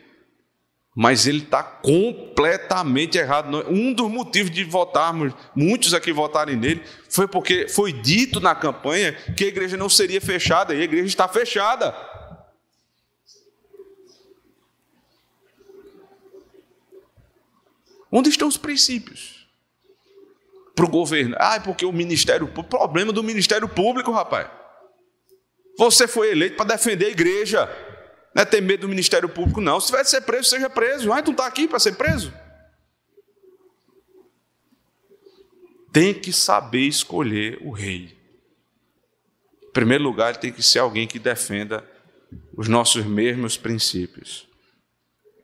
mas 0.94 1.26
ele 1.26 1.38
está 1.38 1.62
completamente 1.62 3.16
errado. 3.16 3.64
Um 3.68 3.92
dos 3.92 4.10
motivos 4.10 4.50
de 4.50 4.62
votarmos, 4.62 5.32
muitos 5.56 5.94
aqui 5.94 6.12
votarem 6.12 6.56
nele, 6.56 6.82
foi 7.08 7.26
porque 7.26 7.66
foi 7.68 7.92
dito 7.92 8.40
na 8.40 8.54
campanha 8.54 9.12
que 9.12 9.44
a 9.44 9.48
igreja 9.48 9.76
não 9.76 9.88
seria 9.88 10.20
fechada, 10.20 10.74
e 10.74 10.80
a 10.80 10.84
igreja 10.84 11.06
está 11.06 11.26
fechada. 11.26 11.94
Onde 18.10 18.28
estão 18.28 18.46
os 18.46 18.58
princípios? 18.58 19.46
Para 20.74 20.84
o 20.84 20.88
governo. 20.88 21.34
Ah, 21.38 21.56
é 21.56 21.60
porque 21.60 21.86
o 21.86 21.92
Ministério 21.92 22.46
Público. 22.46 22.76
Problema 22.76 23.10
do 23.10 23.22
Ministério 23.22 23.66
Público, 23.66 24.12
rapaz. 24.12 24.48
Você 25.78 26.06
foi 26.06 26.30
eleito 26.30 26.56
para 26.56 26.76
defender 26.76 27.06
a 27.06 27.10
igreja. 27.10 27.91
Não 28.34 28.42
é 28.42 28.44
ter 28.44 28.60
medo 28.62 28.82
do 28.82 28.88
Ministério 28.88 29.28
Público, 29.28 29.60
não. 29.60 29.78
Se 29.78 29.92
de 29.92 30.08
ser 30.08 30.22
preso, 30.22 30.48
seja 30.48 30.70
preso. 30.70 31.12
Ah, 31.12 31.22
tu 31.22 31.26
não 31.26 31.32
está 31.32 31.46
aqui 31.46 31.68
para 31.68 31.78
ser 31.78 31.92
preso? 31.92 32.32
Tem 35.92 36.14
que 36.14 36.32
saber 36.32 36.86
escolher 36.86 37.58
o 37.60 37.70
rei. 37.70 38.16
Em 39.62 39.72
primeiro 39.72 40.02
lugar, 40.02 40.36
tem 40.36 40.50
que 40.50 40.62
ser 40.62 40.78
alguém 40.78 41.06
que 41.06 41.18
defenda 41.18 41.84
os 42.56 42.68
nossos 42.68 43.04
mesmos 43.04 43.58
princípios. 43.58 44.48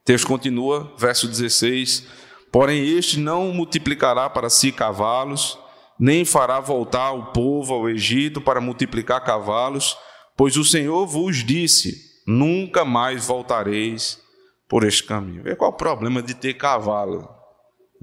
Deus 0.07 0.24
continua, 0.24 0.95
verso 0.97 1.28
16: 1.28 2.07
Porém, 2.51 2.97
este 2.97 3.18
não 3.18 3.53
multiplicará 3.53 4.30
para 4.30 4.49
si 4.49 4.72
cavalos, 4.72 5.59
nem 5.99 6.24
fará 6.24 6.61
voltar 6.61 7.12
o 7.12 7.26
povo 7.26 7.74
ao 7.74 7.91
Egito 7.91 8.41
para 8.41 8.61
multiplicar 8.61 9.22
cavalos, 9.22 9.99
pois 10.34 10.57
o 10.57 10.64
Senhor 10.64 11.07
vos 11.07 11.45
disse: 11.45 12.08
nunca 12.29 12.85
mais 12.85 13.26
voltareis 13.26 14.22
por 14.68 14.85
este 14.85 15.05
caminho. 15.05 15.43
Vê 15.43 15.57
qual 15.57 15.70
é 15.70 15.74
o 15.74 15.76
problema 15.76 16.22
de 16.22 16.35
ter 16.35 16.55
cavalo? 16.55 17.29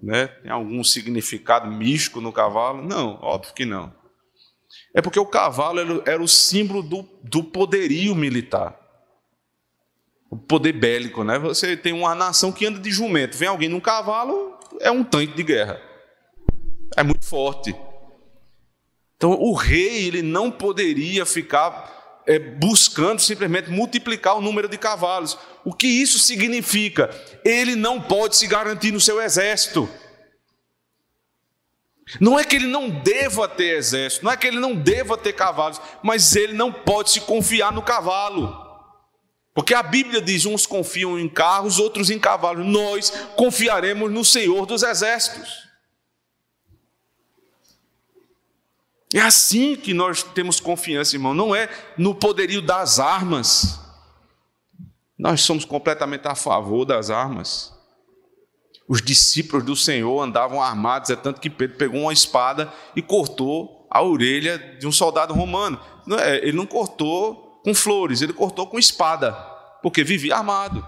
Né? 0.02 0.28
Tem 0.28 0.52
algum 0.52 0.84
significado 0.84 1.72
místico 1.72 2.20
no 2.20 2.34
cavalo? 2.34 2.82
Não, 2.82 3.20
óbvio 3.22 3.54
que 3.54 3.66
não. 3.66 3.94
É 4.94 5.02
porque 5.02 5.20
o 5.20 5.26
cavalo 5.26 6.02
era 6.06 6.22
o 6.22 6.28
símbolo 6.28 6.82
do, 6.82 7.08
do 7.24 7.44
poderio 7.44 8.16
militar 8.16 8.82
o 10.30 10.38
poder 10.38 10.74
bélico, 10.74 11.24
né? 11.24 11.40
Você 11.40 11.78
tem 11.78 11.94
uma 11.94 12.14
nação 12.14 12.52
que 12.52 12.66
anda 12.66 12.80
de 12.80 12.92
jumento, 12.92 13.38
vem 13.38 13.48
alguém 13.48 13.70
num 13.70 13.80
cavalo, 13.80 14.58
é 14.82 14.92
um 14.92 15.04
tanque 15.04 15.34
de 15.34 15.44
guerra. 15.44 15.80
É 16.98 17.04
muito 17.04 17.26
forte. 17.26 17.74
Então, 19.16 19.32
o 19.32 19.54
rei 19.54 20.08
ele 20.08 20.22
não 20.22 20.52
poderia 20.52 21.26
ficar 21.26 21.95
é, 22.28 22.40
buscando 22.40 23.22
simplesmente 23.22 23.70
multiplicar 23.70 24.38
o 24.38 24.42
número 24.42 24.68
de 24.68 24.78
cavalos. 24.78 25.38
O 25.64 25.74
que 25.74 25.88
isso 25.88 26.20
significa? 26.20 27.10
Ele 27.44 27.76
não 27.76 28.02
pode 28.02 28.36
se 28.36 28.48
garantir 28.48 28.92
no 28.92 29.00
seu 29.00 29.22
exército. 29.22 29.90
Não 32.20 32.40
é 32.40 32.44
que 32.44 32.56
ele 32.56 32.68
não 32.68 32.90
deva 32.90 33.48
ter 33.48 33.78
exército, 33.78 34.24
não 34.24 34.32
é 34.32 34.38
que 34.38 34.46
ele 34.46 34.60
não 34.60 34.76
deva 34.76 35.18
ter 35.18 35.34
cavalos, 35.34 35.82
mas 36.04 36.36
ele 36.36 36.54
não 36.54 36.72
pode 36.72 37.10
se 37.10 37.22
confiar 37.22 37.72
no 37.72 37.82
cavalo. 37.82 38.64
Porque 39.56 39.74
a 39.74 39.82
Bíblia 39.82 40.22
diz: 40.22 40.46
uns 40.46 40.66
confiam 40.66 41.18
em 41.18 41.28
carros, 41.28 41.80
outros 41.80 42.10
em 42.10 42.20
cavalos. 42.20 42.66
Nós 42.66 43.10
confiaremos 43.36 44.12
no 44.12 44.24
Senhor 44.24 44.66
dos 44.66 44.84
Exércitos. 44.84 45.65
É 49.16 49.22
assim 49.22 49.78
que 49.78 49.94
nós 49.94 50.24
temos 50.24 50.60
confiança, 50.60 51.16
irmão. 51.16 51.34
Não 51.34 51.56
é 51.56 51.70
no 51.98 52.14
poderio 52.14 52.62
das 52.62 53.00
armas. 53.00 53.80
Nós 55.18 55.40
somos 55.40 55.64
completamente 55.64 56.28
a 56.28 56.36
favor 56.36 56.84
das 56.84 57.10
armas. 57.10 57.74
Os 58.90 59.02
discípulos 59.02 59.64
do 59.64 59.74
Senhor 59.74 60.22
andavam 60.22 60.62
armados, 60.62 61.10
é 61.12 61.16
tanto 61.16 61.40
que 61.40 61.50
Pedro 61.50 61.78
pegou 61.78 62.02
uma 62.02 62.12
espada 62.12 62.74
e 62.94 63.02
cortou 63.02 63.88
a 63.90 64.04
orelha 64.04 64.58
de 64.58 64.86
um 64.86 64.92
soldado 64.92 65.34
romano. 65.34 65.80
É, 66.20 66.46
ele 66.46 66.58
não 66.58 66.66
cortou 66.66 67.62
com 67.64 67.74
flores, 67.74 68.22
ele 68.22 68.34
cortou 68.34 68.68
com 68.68 68.78
espada, 68.78 69.32
porque 69.82 70.04
vivia 70.04 70.36
armado. 70.36 70.86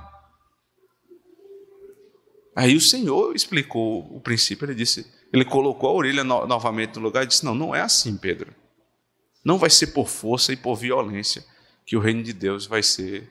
Aí 2.53 2.75
o 2.75 2.81
Senhor 2.81 3.33
explicou 3.33 4.01
o 4.13 4.19
princípio, 4.19 4.65
ele 4.65 4.75
disse, 4.75 5.16
ele 5.33 5.45
colocou 5.45 5.89
a 5.89 5.93
orelha 5.93 6.23
no, 6.23 6.45
novamente 6.45 6.95
no 6.95 7.01
lugar 7.01 7.23
e 7.23 7.27
disse: 7.27 7.45
Não, 7.45 7.55
não 7.55 7.75
é 7.75 7.81
assim, 7.81 8.17
Pedro. 8.17 8.53
Não 9.43 9.57
vai 9.57 9.69
ser 9.69 9.87
por 9.87 10.07
força 10.07 10.51
e 10.53 10.57
por 10.57 10.75
violência 10.75 11.45
que 11.85 11.95
o 11.95 11.99
reino 11.99 12.23
de 12.23 12.33
Deus 12.33 12.65
vai 12.65 12.83
ser 12.83 13.29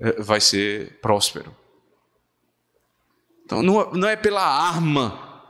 eh, 0.00 0.22
vai 0.22 0.40
ser 0.40 0.98
próspero. 1.00 1.54
Então 3.44 3.62
não, 3.62 3.92
não 3.92 4.08
é 4.08 4.16
pela 4.16 4.42
arma, 4.42 5.42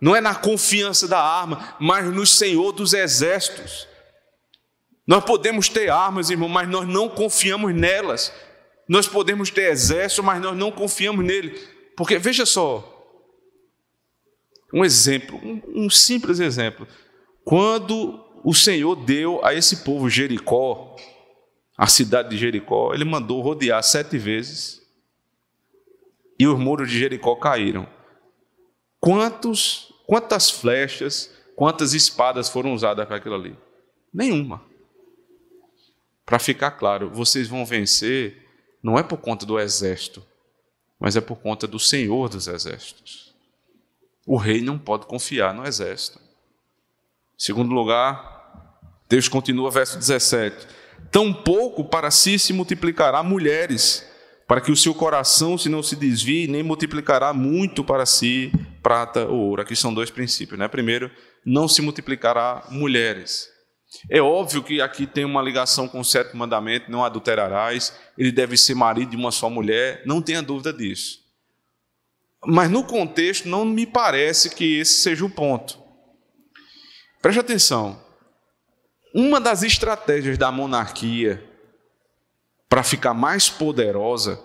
não 0.00 0.14
é 0.14 0.20
na 0.20 0.34
confiança 0.34 1.06
da 1.06 1.20
arma, 1.20 1.76
mas 1.78 2.12
no 2.12 2.26
Senhor 2.26 2.72
dos 2.72 2.92
exércitos. 2.92 3.86
Nós 5.06 5.24
podemos 5.24 5.68
ter 5.68 5.88
armas, 5.88 6.30
irmão, 6.30 6.48
mas 6.48 6.68
nós 6.68 6.86
não 6.88 7.08
confiamos 7.08 7.72
nelas. 7.72 8.32
Nós 8.88 9.06
podemos 9.06 9.50
ter 9.50 9.70
exército, 9.70 10.22
mas 10.22 10.42
nós 10.42 10.56
não 10.56 10.72
confiamos 10.72 11.24
nele. 11.24 11.50
Porque, 11.96 12.18
veja 12.18 12.44
só, 12.44 12.95
um 14.76 14.84
exemplo, 14.84 15.40
um, 15.42 15.86
um 15.86 15.90
simples 15.90 16.38
exemplo. 16.38 16.86
Quando 17.42 18.22
o 18.44 18.52
Senhor 18.52 18.94
deu 18.94 19.42
a 19.42 19.54
esse 19.54 19.78
povo 19.78 20.10
Jericó, 20.10 20.94
a 21.78 21.86
cidade 21.86 22.28
de 22.28 22.36
Jericó, 22.36 22.92
ele 22.92 23.04
mandou 23.04 23.40
rodear 23.40 23.82
sete 23.82 24.18
vezes 24.18 24.82
e 26.38 26.46
os 26.46 26.58
muros 26.58 26.90
de 26.90 26.98
Jericó 26.98 27.34
caíram. 27.36 27.88
Quantos, 29.00 29.94
quantas 30.06 30.50
flechas, 30.50 31.34
quantas 31.54 31.94
espadas 31.94 32.50
foram 32.50 32.74
usadas 32.74 33.06
para 33.06 33.16
aquilo 33.16 33.34
ali? 33.34 33.56
Nenhuma. 34.12 34.62
Para 36.26 36.38
ficar 36.38 36.72
claro, 36.72 37.08
vocês 37.08 37.48
vão 37.48 37.64
vencer 37.64 38.44
não 38.82 38.98
é 38.98 39.02
por 39.02 39.16
conta 39.18 39.46
do 39.46 39.58
exército, 39.58 40.22
mas 41.00 41.16
é 41.16 41.20
por 41.22 41.36
conta 41.36 41.66
do 41.66 41.78
Senhor 41.78 42.28
dos 42.28 42.46
exércitos. 42.46 43.25
O 44.26 44.36
rei 44.36 44.60
não 44.60 44.76
pode 44.76 45.06
confiar 45.06 45.54
no 45.54 45.64
exército. 45.64 46.20
Segundo 47.38 47.72
lugar, 47.72 48.80
Deus 49.08 49.28
continua, 49.28 49.70
verso 49.70 49.96
17: 49.96 50.66
Tampouco 51.12 51.84
para 51.84 52.10
si 52.10 52.38
se 52.38 52.52
multiplicará 52.52 53.22
mulheres, 53.22 54.04
para 54.48 54.60
que 54.60 54.72
o 54.72 54.76
seu 54.76 54.92
coração 54.92 55.56
se 55.56 55.68
não 55.68 55.82
se 55.82 55.94
desvie, 55.94 56.48
nem 56.48 56.62
multiplicará 56.62 57.32
muito 57.32 57.84
para 57.84 58.04
si 58.04 58.50
prata 58.82 59.26
ou 59.26 59.38
ouro. 59.38 59.62
Aqui 59.62 59.76
são 59.76 59.94
dois 59.94 60.10
princípios, 60.10 60.58
né? 60.58 60.66
Primeiro, 60.66 61.10
não 61.44 61.68
se 61.68 61.80
multiplicará 61.80 62.66
mulheres. 62.68 63.48
É 64.10 64.20
óbvio 64.20 64.62
que 64.62 64.80
aqui 64.80 65.06
tem 65.06 65.24
uma 65.24 65.40
ligação 65.40 65.86
com 65.86 66.00
o 66.00 66.04
sétimo 66.04 66.40
mandamento, 66.40 66.90
não 66.90 67.04
adulterarás, 67.04 67.96
ele 68.18 68.32
deve 68.32 68.56
ser 68.56 68.74
marido 68.74 69.10
de 69.10 69.16
uma 69.16 69.30
só 69.30 69.48
mulher, 69.48 70.02
não 70.04 70.20
tenha 70.20 70.42
dúvida 70.42 70.72
disso. 70.72 71.25
Mas 72.44 72.70
no 72.70 72.84
contexto 72.84 73.48
não 73.48 73.64
me 73.64 73.86
parece 73.86 74.50
que 74.50 74.78
esse 74.78 75.00
seja 75.00 75.24
o 75.24 75.30
ponto. 75.30 75.78
Preste 77.22 77.40
atenção. 77.40 78.00
Uma 79.14 79.40
das 79.40 79.62
estratégias 79.62 80.36
da 80.36 80.52
monarquia 80.52 81.42
para 82.68 82.82
ficar 82.82 83.14
mais 83.14 83.48
poderosa 83.48 84.38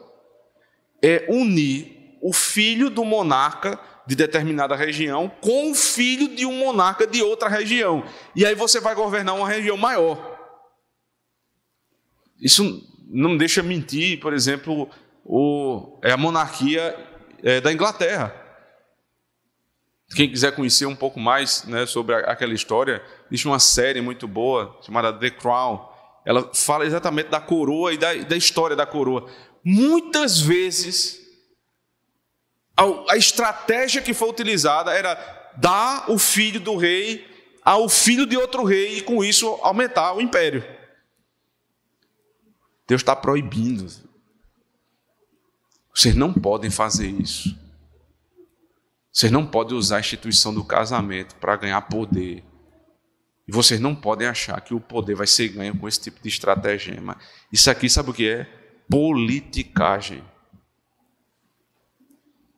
é 1.01 1.25
unir 1.29 2.17
o 2.21 2.31
filho 2.31 2.89
do 2.89 3.03
monarca 3.03 3.79
de 4.05 4.15
determinada 4.15 4.75
região 4.75 5.29
com 5.41 5.71
o 5.71 5.75
filho 5.75 6.35
de 6.35 6.45
um 6.45 6.53
monarca 6.53 7.05
de 7.05 7.21
outra 7.21 7.49
região. 7.49 8.03
E 8.35 8.45
aí 8.45 8.55
você 8.55 8.79
vai 8.79 8.95
governar 8.95 9.35
uma 9.35 9.47
região 9.47 9.77
maior. 9.77 10.39
Isso 12.39 12.81
não 13.07 13.37
deixa 13.37 13.61
mentir, 13.61 14.19
por 14.19 14.33
exemplo, 14.33 14.89
o, 15.23 15.99
é 16.01 16.11
a 16.11 16.17
monarquia 16.17 16.97
é, 17.43 17.61
da 17.61 17.71
Inglaterra. 17.71 18.35
Quem 20.15 20.29
quiser 20.29 20.53
conhecer 20.53 20.85
um 20.85 20.95
pouco 20.95 21.19
mais 21.19 21.63
né, 21.63 21.85
sobre 21.85 22.13
aquela 22.15 22.53
história, 22.53 23.01
existe 23.29 23.47
uma 23.47 23.59
série 23.59 24.01
muito 24.01 24.27
boa 24.27 24.77
chamada 24.81 25.13
The 25.13 25.29
Crown. 25.29 25.89
Ela 26.25 26.49
fala 26.53 26.85
exatamente 26.85 27.29
da 27.29 27.39
coroa 27.39 27.93
e 27.93 27.97
da, 27.97 28.13
da 28.13 28.35
história 28.35 28.75
da 28.75 28.85
coroa. 28.85 29.29
Muitas 29.63 30.39
vezes 30.39 31.21
a 33.09 33.15
estratégia 33.15 34.01
que 34.01 34.13
foi 34.13 34.29
utilizada 34.29 34.91
era 34.91 35.15
dar 35.57 36.09
o 36.09 36.17
filho 36.17 36.59
do 36.59 36.75
rei 36.77 37.27
ao 37.63 37.87
filho 37.87 38.25
de 38.25 38.35
outro 38.35 38.63
rei 38.63 38.97
e 38.97 39.01
com 39.01 39.23
isso 39.23 39.47
aumentar 39.61 40.13
o 40.13 40.21
império. 40.21 40.63
Deus 42.87 43.01
está 43.01 43.15
proibindo. 43.15 43.87
Vocês 46.01 46.15
não 46.15 46.33
podem 46.33 46.71
fazer 46.71 47.09
isso. 47.09 47.55
Vocês 49.13 49.31
não 49.31 49.45
podem 49.45 49.77
usar 49.77 49.97
a 49.97 49.99
instituição 49.99 50.51
do 50.51 50.63
casamento 50.63 51.35
para 51.35 51.55
ganhar 51.55 51.79
poder. 51.81 52.43
E 53.47 53.51
vocês 53.51 53.79
não 53.79 53.93
podem 53.93 54.27
achar 54.27 54.59
que 54.61 54.73
o 54.73 54.79
poder 54.79 55.13
vai 55.13 55.27
ser 55.27 55.49
ganho 55.49 55.77
com 55.77 55.87
esse 55.87 56.01
tipo 56.01 56.19
de 56.19 56.27
estratégia. 56.27 56.99
Isso 57.53 57.69
aqui, 57.69 57.87
sabe 57.87 58.09
o 58.09 58.13
que 58.15 58.27
é? 58.27 58.45
Politicagem. 58.89 60.23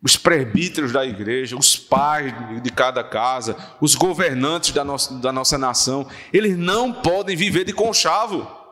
Os 0.01 0.15
presbíteros 0.15 0.93
da 0.93 1.05
igreja, 1.05 1.57
os 1.57 1.75
pais 1.75 2.33
de 2.63 2.71
cada 2.71 3.03
casa, 3.03 3.57
os 3.81 3.93
governantes 3.93 4.71
da 4.71 4.85
nossa, 4.85 5.15
da 5.15 5.33
nossa 5.33 5.57
nação, 5.57 6.09
eles 6.31 6.57
não 6.57 6.93
podem 6.93 7.35
viver 7.35 7.65
de 7.65 7.73
conchavo. 7.73 8.62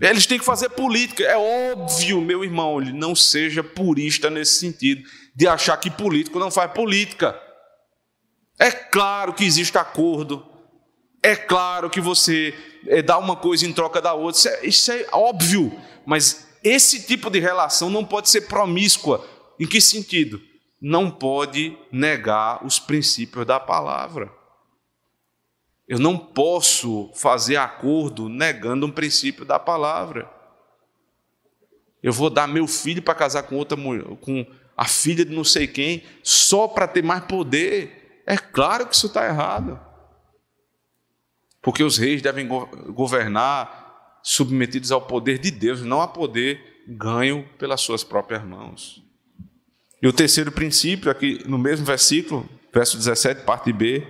Eles 0.00 0.26
têm 0.26 0.38
que 0.38 0.44
fazer 0.44 0.70
política. 0.70 1.22
É 1.22 1.36
óbvio, 1.36 2.20
meu 2.20 2.44
irmão, 2.44 2.80
ele 2.80 2.92
não 2.92 3.14
seja 3.14 3.62
purista 3.62 4.28
nesse 4.28 4.58
sentido, 4.58 5.02
de 5.34 5.46
achar 5.46 5.76
que 5.76 5.90
político 5.90 6.38
não 6.38 6.50
faz 6.50 6.72
política. 6.72 7.40
É 8.58 8.70
claro 8.70 9.32
que 9.34 9.44
existe 9.44 9.78
acordo. 9.78 10.44
É 11.22 11.34
claro 11.34 11.88
que 11.88 12.00
você 12.00 12.54
é, 12.86 13.02
dá 13.02 13.18
uma 13.18 13.36
coisa 13.36 13.66
em 13.66 13.72
troca 13.72 14.00
da 14.00 14.14
outra. 14.14 14.38
Isso 14.38 14.48
é, 14.48 14.66
isso 14.66 14.92
é 14.92 15.06
óbvio. 15.12 15.72
Mas 16.04 16.46
esse 16.62 17.06
tipo 17.06 17.30
de 17.30 17.38
relação 17.38 17.88
não 17.88 18.04
pode 18.04 18.28
ser 18.28 18.42
promíscua. 18.42 19.26
Em 19.58 19.66
que 19.66 19.80
sentido? 19.80 20.40
Não 20.80 21.10
pode 21.10 21.76
negar 21.90 22.64
os 22.64 22.78
princípios 22.78 23.46
da 23.46 23.58
palavra. 23.58 24.30
Eu 25.86 25.98
não 25.98 26.16
posso 26.16 27.10
fazer 27.14 27.56
acordo 27.56 28.28
negando 28.28 28.86
um 28.86 28.90
princípio 28.90 29.44
da 29.44 29.58
palavra. 29.58 30.30
Eu 32.02 32.12
vou 32.12 32.30
dar 32.30 32.46
meu 32.46 32.66
filho 32.66 33.02
para 33.02 33.14
casar 33.14 33.42
com 33.44 33.56
outra 33.56 33.76
mulher, 33.76 34.04
com 34.20 34.46
a 34.76 34.86
filha 34.86 35.24
de 35.24 35.34
não 35.34 35.44
sei 35.44 35.66
quem, 35.66 36.02
só 36.22 36.66
para 36.66 36.88
ter 36.88 37.02
mais 37.02 37.24
poder. 37.24 38.22
É 38.26 38.36
claro 38.36 38.86
que 38.86 38.94
isso 38.94 39.06
está 39.06 39.26
errado. 39.26 39.80
Porque 41.62 41.82
os 41.82 41.96
reis 41.96 42.20
devem 42.20 42.46
governar 42.46 44.20
submetidos 44.22 44.90
ao 44.90 45.02
poder 45.02 45.38
de 45.38 45.50
Deus, 45.50 45.82
não 45.82 46.00
a 46.00 46.08
poder 46.08 46.82
ganho 46.86 47.48
pelas 47.58 47.80
suas 47.80 48.04
próprias 48.04 48.44
mãos. 48.44 49.02
E 50.02 50.06
o 50.06 50.12
terceiro 50.12 50.52
princípio, 50.52 51.10
aqui 51.10 51.42
no 51.46 51.56
mesmo 51.56 51.86
versículo, 51.86 52.48
verso 52.72 52.98
17, 52.98 53.44
parte 53.44 53.72
B, 53.72 54.06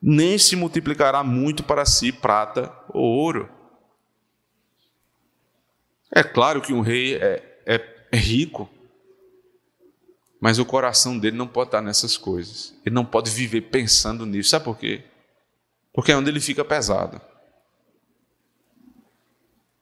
nem 0.00 0.38
se 0.38 0.54
multiplicará 0.56 1.22
muito 1.24 1.62
para 1.62 1.84
si 1.84 2.12
prata 2.12 2.72
ou 2.88 3.02
ouro. 3.02 3.50
É 6.10 6.22
claro 6.22 6.60
que 6.62 6.72
um 6.72 6.80
rei 6.80 7.16
é, 7.16 7.60
é, 7.66 8.06
é 8.12 8.16
rico, 8.16 8.68
mas 10.40 10.58
o 10.58 10.64
coração 10.64 11.18
dele 11.18 11.36
não 11.36 11.48
pode 11.48 11.68
estar 11.68 11.82
nessas 11.82 12.16
coisas. 12.16 12.74
Ele 12.84 12.94
não 12.94 13.04
pode 13.04 13.30
viver 13.30 13.62
pensando 13.62 14.24
nisso. 14.24 14.50
Sabe 14.50 14.64
por 14.64 14.78
quê? 14.78 15.04
Porque 15.92 16.12
é 16.12 16.16
onde 16.16 16.30
ele 16.30 16.40
fica 16.40 16.64
pesado. 16.64 17.20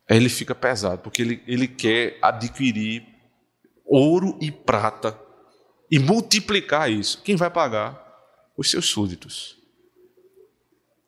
Ele 0.09 0.29
fica 0.29 0.55
pesado, 0.55 1.03
porque 1.03 1.21
ele, 1.21 1.43
ele 1.47 1.67
quer 1.67 2.19
adquirir 2.23 3.07
ouro 3.85 4.39
e 4.41 4.51
prata 4.51 5.19
e 5.91 5.99
multiplicar 5.99 6.91
isso. 6.91 7.23
Quem 7.23 7.37
vai 7.37 7.51
pagar? 7.51 8.05
Os 8.57 8.71
seus 8.71 8.87
súditos. 8.87 9.59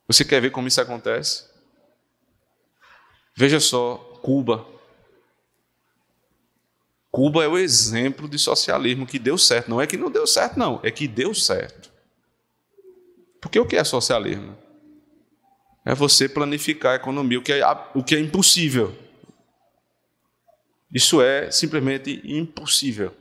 Você 0.09 0.25
quer 0.25 0.41
ver 0.41 0.51
como 0.51 0.67
isso 0.67 0.81
acontece? 0.81 1.45
Veja 3.37 3.61
só, 3.61 3.97
Cuba. 4.23 4.67
Cuba 7.11 7.45
é 7.45 7.49
o 7.49 7.59
exemplo 7.59 8.29
de 8.29 8.39
socialismo 8.39 9.07
que 9.07 9.19
deu 9.19 9.37
certo. 9.37 9.69
Não 9.69 9.81
é 9.81 9.87
que 9.87 9.97
não 9.97 10.11
deu 10.11 10.27
certo, 10.27 10.59
não. 10.59 10.81
É 10.83 10.91
que 10.91 11.07
deu 11.07 11.35
certo. 11.35 11.93
Porque 13.41 13.61
o 13.61 13.67
que 13.67 13.77
é 13.77 13.85
socialismo? 13.85 14.57
É 15.85 15.95
você 15.95 16.29
planificar 16.29 16.93
a 16.93 16.97
economia, 16.97 17.39
o 17.39 17.43
que 17.43 17.53
é, 17.53 17.63
o 17.95 18.03
que 18.03 18.15
é 18.15 18.21
impossível. 18.21 18.97
Isso 20.93 21.23
é 21.23 21.51
simplesmente 21.51 22.21
impossível. 22.25 23.15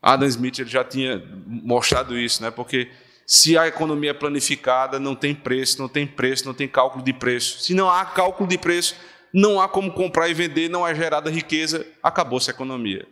Adam 0.00 0.28
Smith 0.28 0.58
ele 0.58 0.70
já 0.70 0.84
tinha 0.84 1.18
mostrado 1.46 2.18
isso, 2.18 2.42
né? 2.42 2.50
porque 2.50 2.90
se 3.32 3.56
a 3.56 3.68
economia 3.68 4.10
é 4.10 4.12
planificada, 4.12 4.98
não 4.98 5.14
tem 5.14 5.32
preço, 5.32 5.80
não 5.80 5.88
tem 5.88 6.04
preço, 6.04 6.44
não 6.44 6.52
tem 6.52 6.66
cálculo 6.66 7.04
de 7.04 7.12
preço. 7.12 7.60
Se 7.60 7.72
não 7.72 7.88
há 7.88 8.04
cálculo 8.04 8.48
de 8.48 8.58
preço, 8.58 8.96
não 9.32 9.60
há 9.60 9.68
como 9.68 9.92
comprar 9.92 10.28
e 10.28 10.34
vender, 10.34 10.68
não 10.68 10.84
é 10.84 10.92
gerada 10.92 11.30
riqueza, 11.30 11.86
acabou-se 12.02 12.50
a 12.50 12.52
economia. 12.52 13.06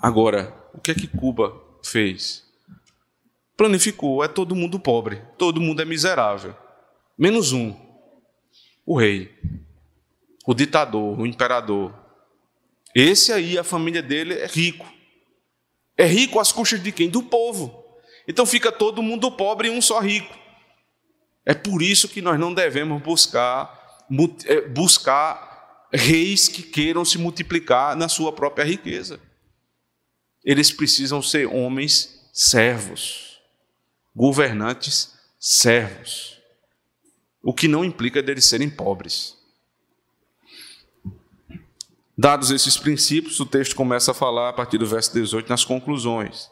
Agora, 0.00 0.54
o 0.72 0.80
que 0.80 0.92
é 0.92 0.94
que 0.94 1.08
Cuba 1.08 1.60
fez? 1.82 2.44
Planificou, 3.56 4.22
é 4.22 4.28
todo 4.28 4.54
mundo 4.54 4.78
pobre, 4.78 5.20
todo 5.36 5.60
mundo 5.60 5.82
é 5.82 5.84
miserável. 5.84 6.54
Menos 7.18 7.52
um, 7.52 7.74
o 8.86 8.96
rei, 8.96 9.36
o 10.46 10.54
ditador, 10.54 11.18
o 11.18 11.26
imperador. 11.26 11.92
Esse 12.94 13.32
aí, 13.32 13.58
a 13.58 13.64
família 13.64 14.00
dele 14.00 14.34
é 14.34 14.46
rico. 14.46 14.86
É 15.96 16.04
rico 16.04 16.40
às 16.40 16.52
custas 16.52 16.82
de 16.82 16.90
quem? 16.90 17.08
Do 17.08 17.22
povo. 17.22 17.84
Então 18.26 18.46
fica 18.46 18.72
todo 18.72 19.02
mundo 19.02 19.30
pobre 19.30 19.68
e 19.68 19.70
um 19.70 19.80
só 19.80 20.00
rico. 20.00 20.34
É 21.44 21.52
por 21.52 21.82
isso 21.82 22.08
que 22.08 22.22
nós 22.22 22.38
não 22.38 22.54
devemos 22.54 23.02
buscar, 23.02 24.06
é, 24.46 24.62
buscar 24.62 25.86
reis 25.92 26.48
que 26.48 26.62
queiram 26.62 27.04
se 27.04 27.18
multiplicar 27.18 27.94
na 27.94 28.08
sua 28.08 28.32
própria 28.32 28.64
riqueza. 28.64 29.20
Eles 30.42 30.72
precisam 30.72 31.22
ser 31.22 31.46
homens 31.46 32.28
servos, 32.32 33.38
governantes 34.14 35.14
servos, 35.38 36.38
o 37.42 37.52
que 37.52 37.68
não 37.68 37.84
implica 37.84 38.22
deles 38.22 38.46
serem 38.46 38.68
pobres. 38.68 39.36
Dados 42.16 42.50
esses 42.50 42.76
princípios, 42.76 43.40
o 43.40 43.46
texto 43.46 43.74
começa 43.74 44.12
a 44.12 44.14
falar 44.14 44.48
a 44.48 44.52
partir 44.52 44.78
do 44.78 44.86
verso 44.86 45.12
18 45.12 45.48
nas 45.48 45.64
conclusões. 45.64 46.48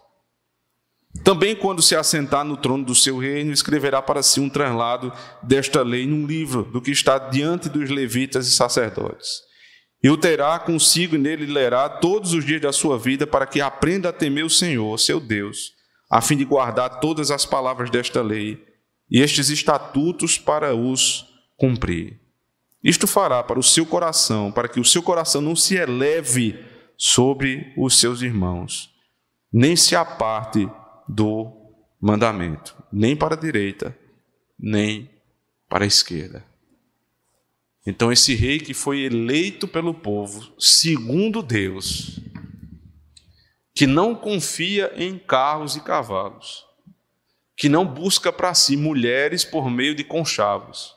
Também, 1.22 1.54
quando 1.54 1.82
se 1.82 1.94
assentar 1.94 2.44
no 2.44 2.56
trono 2.56 2.84
do 2.84 2.94
seu 2.94 3.18
reino, 3.18 3.52
escreverá 3.52 4.00
para 4.02 4.22
si 4.22 4.40
um 4.40 4.48
translado 4.48 5.12
desta 5.42 5.82
lei 5.82 6.06
num 6.06 6.26
livro, 6.26 6.64
do 6.64 6.80
que 6.80 6.90
está 6.90 7.18
diante 7.18 7.68
dos 7.68 7.90
levitas 7.90 8.48
e 8.48 8.50
sacerdotes. 8.50 9.28
E 10.02 10.10
o 10.10 10.16
terá 10.16 10.58
consigo 10.58 11.14
e 11.14 11.18
nele 11.18 11.46
lerá 11.46 11.88
todos 11.88 12.32
os 12.32 12.44
dias 12.44 12.60
da 12.60 12.72
sua 12.72 12.98
vida, 12.98 13.26
para 13.26 13.46
que 13.46 13.60
aprenda 13.60 14.08
a 14.08 14.12
temer 14.12 14.44
o 14.44 14.50
Senhor, 14.50 14.98
seu 14.98 15.20
Deus, 15.20 15.72
a 16.10 16.20
fim 16.20 16.36
de 16.36 16.44
guardar 16.44 16.98
todas 16.98 17.30
as 17.30 17.46
palavras 17.46 17.88
desta 17.88 18.20
lei 18.20 18.58
e 19.08 19.20
estes 19.20 19.48
estatutos 19.48 20.38
para 20.38 20.74
os 20.74 21.24
cumprir. 21.56 22.21
Isto 22.82 23.06
fará 23.06 23.42
para 23.42 23.58
o 23.58 23.62
seu 23.62 23.86
coração, 23.86 24.50
para 24.50 24.68
que 24.68 24.80
o 24.80 24.84
seu 24.84 25.02
coração 25.02 25.40
não 25.40 25.54
se 25.54 25.76
eleve 25.76 26.58
sobre 26.96 27.72
os 27.76 27.98
seus 27.98 28.22
irmãos, 28.22 28.92
nem 29.52 29.76
se 29.76 29.94
aparte 29.94 30.68
do 31.08 31.52
mandamento, 32.00 32.76
nem 32.92 33.14
para 33.14 33.34
a 33.34 33.38
direita, 33.38 33.96
nem 34.58 35.08
para 35.68 35.84
a 35.84 35.86
esquerda. 35.86 36.44
Então, 37.86 38.12
esse 38.12 38.34
rei 38.34 38.58
que 38.58 38.74
foi 38.74 39.00
eleito 39.00 39.66
pelo 39.66 39.92
povo, 39.92 40.52
segundo 40.58 41.42
Deus, 41.42 42.20
que 43.74 43.86
não 43.86 44.14
confia 44.14 44.92
em 44.96 45.18
carros 45.18 45.76
e 45.76 45.80
cavalos, 45.80 46.64
que 47.56 47.68
não 47.68 47.86
busca 47.86 48.32
para 48.32 48.54
si 48.54 48.76
mulheres 48.76 49.44
por 49.44 49.70
meio 49.70 49.94
de 49.94 50.04
conchavos, 50.04 50.94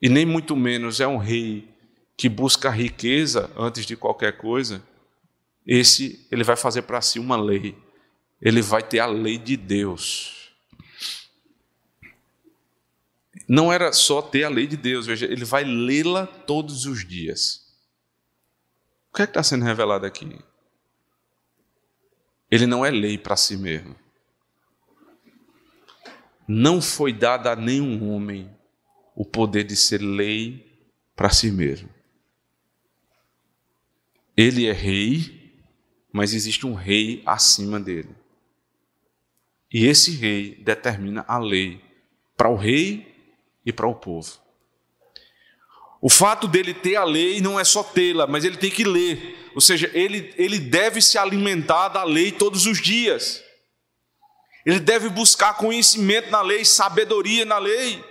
e 0.00 0.08
nem 0.08 0.24
muito 0.24 0.56
menos 0.56 1.00
é 1.00 1.06
um 1.06 1.18
rei 1.18 1.68
que 2.16 2.28
busca 2.28 2.70
riqueza 2.70 3.50
antes 3.56 3.84
de 3.84 3.96
qualquer 3.96 4.36
coisa, 4.36 4.82
esse 5.66 6.26
ele 6.30 6.44
vai 6.44 6.56
fazer 6.56 6.82
para 6.82 7.00
si 7.00 7.18
uma 7.18 7.36
lei. 7.36 7.76
Ele 8.40 8.62
vai 8.62 8.82
ter 8.82 8.98
a 8.98 9.06
lei 9.06 9.38
de 9.38 9.56
Deus. 9.56 10.52
Não 13.48 13.72
era 13.72 13.92
só 13.92 14.22
ter 14.22 14.44
a 14.44 14.48
lei 14.48 14.66
de 14.66 14.76
Deus, 14.76 15.06
veja, 15.06 15.26
ele 15.26 15.44
vai 15.44 15.64
lê-la 15.64 16.26
todos 16.26 16.86
os 16.86 17.06
dias. 17.06 17.68
O 19.10 19.16
que 19.16 19.22
é 19.22 19.26
que 19.26 19.30
está 19.30 19.42
sendo 19.42 19.64
revelado 19.64 20.06
aqui? 20.06 20.38
Ele 22.50 22.66
não 22.66 22.84
é 22.84 22.90
lei 22.90 23.18
para 23.18 23.36
si 23.36 23.56
mesmo. 23.56 23.96
Não 26.46 26.80
foi 26.80 27.12
dada 27.12 27.52
a 27.52 27.56
nenhum 27.56 28.10
homem 28.10 28.50
o 29.14 29.24
poder 29.24 29.64
de 29.64 29.76
ser 29.76 30.00
lei 30.00 30.66
para 31.14 31.30
si 31.30 31.50
mesmo. 31.50 31.88
Ele 34.36 34.66
é 34.66 34.72
rei, 34.72 35.62
mas 36.12 36.32
existe 36.32 36.66
um 36.66 36.74
rei 36.74 37.22
acima 37.26 37.78
dele. 37.78 38.14
E 39.72 39.86
esse 39.86 40.12
rei 40.12 40.56
determina 40.62 41.24
a 41.28 41.38
lei 41.38 41.80
para 42.36 42.48
o 42.48 42.56
rei 42.56 43.14
e 43.64 43.72
para 43.72 43.86
o 43.86 43.94
povo. 43.94 44.40
O 46.00 46.08
fato 46.08 46.48
dele 46.48 46.72
ter 46.72 46.96
a 46.96 47.04
lei 47.04 47.40
não 47.40 47.60
é 47.60 47.64
só 47.64 47.82
tê-la, 47.82 48.26
mas 48.26 48.44
ele 48.44 48.56
tem 48.56 48.70
que 48.70 48.84
ler. 48.84 49.50
Ou 49.54 49.60
seja, 49.60 49.90
ele, 49.92 50.32
ele 50.36 50.58
deve 50.58 51.02
se 51.02 51.18
alimentar 51.18 51.88
da 51.88 52.02
lei 52.02 52.32
todos 52.32 52.64
os 52.66 52.80
dias. 52.80 53.42
Ele 54.64 54.80
deve 54.80 55.08
buscar 55.08 55.54
conhecimento 55.54 56.30
na 56.30 56.40
lei, 56.40 56.64
sabedoria 56.64 57.44
na 57.44 57.58
lei, 57.58 58.02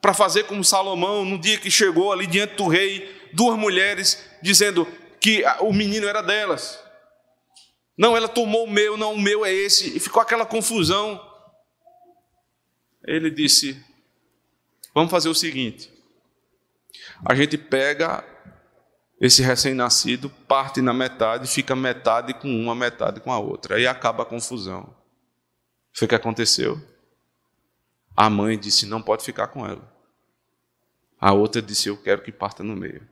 para 0.00 0.14
fazer 0.14 0.44
como 0.44 0.64
Salomão, 0.64 1.24
no 1.24 1.38
dia 1.38 1.58
que 1.58 1.70
chegou 1.70 2.12
ali 2.12 2.26
diante 2.26 2.54
do 2.54 2.66
rei, 2.66 3.28
duas 3.32 3.58
mulheres 3.58 4.24
dizendo 4.42 4.86
que 5.20 5.44
o 5.60 5.72
menino 5.72 6.06
era 6.06 6.22
delas. 6.22 6.82
Não, 7.96 8.16
ela 8.16 8.28
tomou 8.28 8.64
o 8.64 8.70
meu, 8.70 8.96
não, 8.96 9.12
o 9.12 9.20
meu 9.20 9.44
é 9.44 9.52
esse, 9.52 9.96
e 9.96 10.00
ficou 10.00 10.22
aquela 10.22 10.46
confusão. 10.46 11.20
Ele 13.04 13.30
disse: 13.30 13.78
Vamos 14.94 15.10
fazer 15.10 15.28
o 15.28 15.34
seguinte: 15.34 15.90
a 17.24 17.34
gente 17.34 17.58
pega 17.58 18.24
esse 19.20 19.42
recém-nascido, 19.42 20.30
parte 20.48 20.80
na 20.80 20.94
metade, 20.94 21.46
fica 21.46 21.76
metade 21.76 22.32
com 22.34 22.48
uma, 22.48 22.74
metade 22.74 23.20
com 23.20 23.30
a 23.30 23.38
outra. 23.38 23.76
Aí 23.76 23.86
acaba 23.86 24.22
a 24.22 24.26
confusão. 24.26 24.96
Foi 25.92 26.06
o 26.06 26.08
que 26.08 26.14
aconteceu. 26.14 26.80
A 28.16 28.28
mãe 28.28 28.58
disse: 28.58 28.86
não 28.86 29.00
pode 29.00 29.24
ficar 29.24 29.48
com 29.48 29.66
ela. 29.66 29.90
A 31.18 31.32
outra 31.32 31.60
disse: 31.60 31.88
eu 31.88 31.96
quero 31.96 32.22
que 32.22 32.32
parta 32.32 32.62
no 32.62 32.76
meio. 32.76 33.06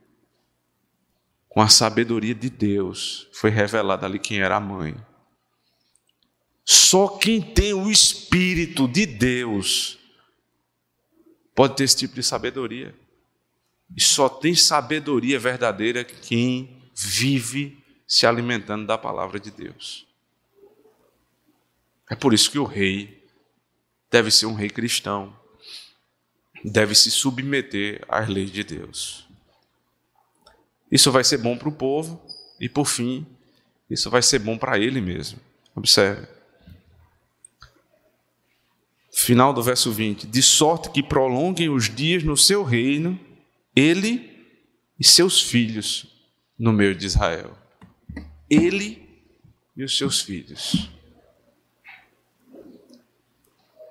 Com 1.47 1.61
a 1.61 1.69
sabedoria 1.69 2.35
de 2.35 2.49
Deus, 2.49 3.27
foi 3.33 3.49
revelado 3.49 4.05
ali 4.05 4.19
quem 4.19 4.39
era 4.39 4.55
a 4.55 4.59
mãe. 4.59 4.95
Só 6.63 7.07
quem 7.07 7.41
tem 7.41 7.73
o 7.73 7.89
Espírito 7.89 8.87
de 8.87 9.05
Deus 9.05 9.97
pode 11.55 11.75
ter 11.75 11.83
esse 11.83 11.97
tipo 11.97 12.13
de 12.13 12.23
sabedoria. 12.23 12.95
E 13.97 14.01
só 14.01 14.29
tem 14.29 14.53
sabedoria 14.53 15.39
verdadeira 15.39 16.03
quem 16.03 16.91
vive 16.93 17.83
se 18.07 18.27
alimentando 18.27 18.85
da 18.85 18.97
palavra 18.97 19.39
de 19.39 19.49
Deus. 19.49 20.07
É 22.09 22.15
por 22.15 22.33
isso 22.33 22.51
que 22.51 22.59
o 22.59 22.63
rei 22.63 23.18
deve 24.11 24.31
ser 24.31 24.45
um 24.45 24.53
rei 24.53 24.69
cristão, 24.69 25.33
deve 26.63 26.95
se 26.95 27.11
submeter 27.11 28.03
às 28.07 28.27
leis 28.27 28.51
de 28.51 28.63
Deus. 28.63 29.27
Isso 30.91 31.11
vai 31.11 31.23
ser 31.23 31.37
bom 31.37 31.57
para 31.57 31.69
o 31.69 31.73
povo 31.73 32.21
e, 32.59 32.67
por 32.67 32.85
fim, 32.85 33.25
isso 33.89 34.09
vai 34.09 34.21
ser 34.21 34.39
bom 34.39 34.57
para 34.57 34.77
ele 34.79 34.99
mesmo. 34.99 35.39
Observe. 35.75 36.27
Final 39.11 39.53
do 39.53 39.61
verso 39.61 39.91
20: 39.91 40.27
De 40.27 40.41
sorte 40.41 40.89
que 40.89 41.03
prolonguem 41.03 41.69
os 41.69 41.93
dias 41.93 42.23
no 42.23 42.35
seu 42.35 42.63
reino 42.63 43.19
ele 43.75 44.29
e 44.99 45.05
seus 45.05 45.41
filhos 45.41 46.07
no 46.57 46.73
meio 46.73 46.95
de 46.95 47.05
Israel. 47.05 47.57
Ele 48.49 49.07
e 49.75 49.83
os 49.83 49.97
seus 49.97 50.21
filhos. 50.21 50.89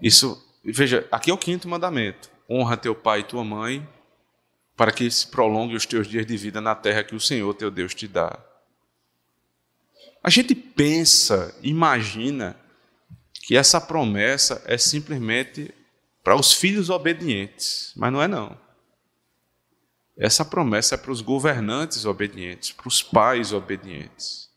Isso, 0.01 0.43
veja, 0.65 1.07
aqui 1.11 1.31
é 1.31 1.35
o 1.35 1.39
quinto 1.39 1.69
mandamento: 1.69 2.31
honra 2.49 2.77
teu 2.77 2.95
pai 2.95 3.21
e 3.21 3.25
tua 3.25 3.45
mãe, 3.45 3.87
para 4.77 4.93
que 4.93 5.11
se 5.11 5.27
prolongue 5.27 5.75
os 5.75 5.87
teus 5.87 6.07
dias 6.07 6.25
de 6.25 6.37
vida 6.37 6.61
na 6.61 6.75
terra 6.75 7.03
que 7.03 7.15
o 7.15 7.21
Senhor 7.21 7.53
teu 7.55 7.71
Deus 7.71 7.95
te 7.95 8.07
dá. 8.07 8.39
A 10.23 10.31
gente 10.31 10.55
pensa, 10.55 11.55
imagina 11.63 12.57
que 13.43 13.57
essa 13.57 13.81
promessa 13.81 14.63
é 14.67 14.77
simplesmente 14.77 15.75
para 16.23 16.37
os 16.37 16.53
filhos 16.53 16.91
obedientes, 16.91 17.93
mas 17.97 18.13
não 18.13 18.23
é 18.23 18.29
não. 18.29 18.59
Essa 20.19 20.45
promessa 20.45 20.97
é 20.97 20.99
para 20.99 21.13
os 21.13 21.21
governantes 21.21 22.05
obedientes, 22.05 22.73
para 22.73 22.89
os 22.89 23.03
pais 23.03 23.53
obedientes. 23.53 24.51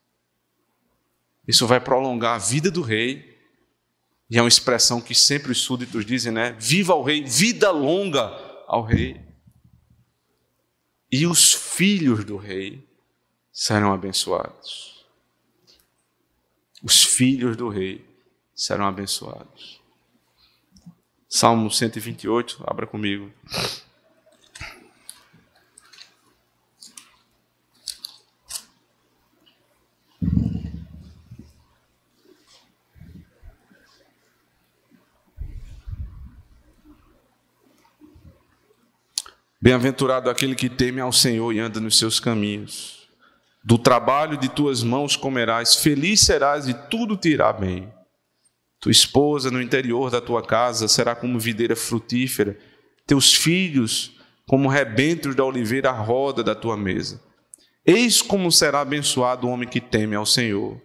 Isso 1.48 1.68
vai 1.68 1.80
prolongar 1.80 2.36
a 2.36 2.40
vida 2.40 2.72
do 2.72 2.82
rei, 2.82 3.31
e 4.32 4.38
é 4.38 4.42
uma 4.42 4.48
expressão 4.48 5.02
que 5.02 5.14
sempre 5.14 5.52
os 5.52 5.60
súditos 5.60 6.06
dizem, 6.06 6.32
né? 6.32 6.54
Viva 6.54 6.96
o 6.96 7.04
rei, 7.04 7.22
vida 7.22 7.70
longa 7.70 8.22
ao 8.66 8.82
rei. 8.82 9.20
E 11.12 11.28
os 11.28 11.52
filhos 11.52 12.24
do 12.24 12.38
rei 12.38 12.88
serão 13.52 13.92
abençoados. 13.92 15.06
Os 16.82 17.04
filhos 17.04 17.58
do 17.58 17.68
rei 17.68 18.06
serão 18.56 18.86
abençoados. 18.86 19.82
Salmo 21.28 21.70
128, 21.70 22.64
abra 22.66 22.88
comigo. 22.88 23.30
Bem-aventurado 39.64 40.28
aquele 40.28 40.56
que 40.56 40.68
teme 40.68 41.00
ao 41.00 41.14
Senhor 41.14 41.54
e 41.54 41.60
anda 41.60 41.80
nos 41.80 42.00
seus 42.00 42.20
caminhos. 42.20 43.08
Do 43.64 43.78
trabalho 43.78 44.36
de 44.36 44.50
tuas 44.50 44.82
mãos 44.82 45.16
comerás, 45.16 45.76
feliz 45.76 46.22
serás 46.22 46.68
e 46.68 46.74
tudo 46.74 47.16
te 47.16 47.30
irá 47.30 47.54
bem. 47.54 47.94
Tua 48.80 48.92
esposa 48.92 49.52
no 49.52 49.62
interior 49.62 50.10
da 50.10 50.20
tua 50.20 50.42
casa 50.42 50.88
será 50.88 51.14
como 51.14 51.40
videira 51.40 51.76
frutífera, 51.76 52.58
teus 53.06 53.36
filhos 53.36 54.20
como 54.48 54.68
rebentos 54.68 55.36
da 55.36 55.46
oliveira 55.46 55.92
à 55.92 55.94
roda 55.94 56.44
da 56.44 56.56
tua 56.56 56.76
mesa. 56.76 57.22
Eis 57.86 58.20
como 58.20 58.52
será 58.52 58.82
abençoado 58.82 59.46
o 59.46 59.52
homem 59.52 59.70
que 59.70 59.80
teme 59.80 60.16
ao 60.16 60.26
Senhor. 60.26 60.82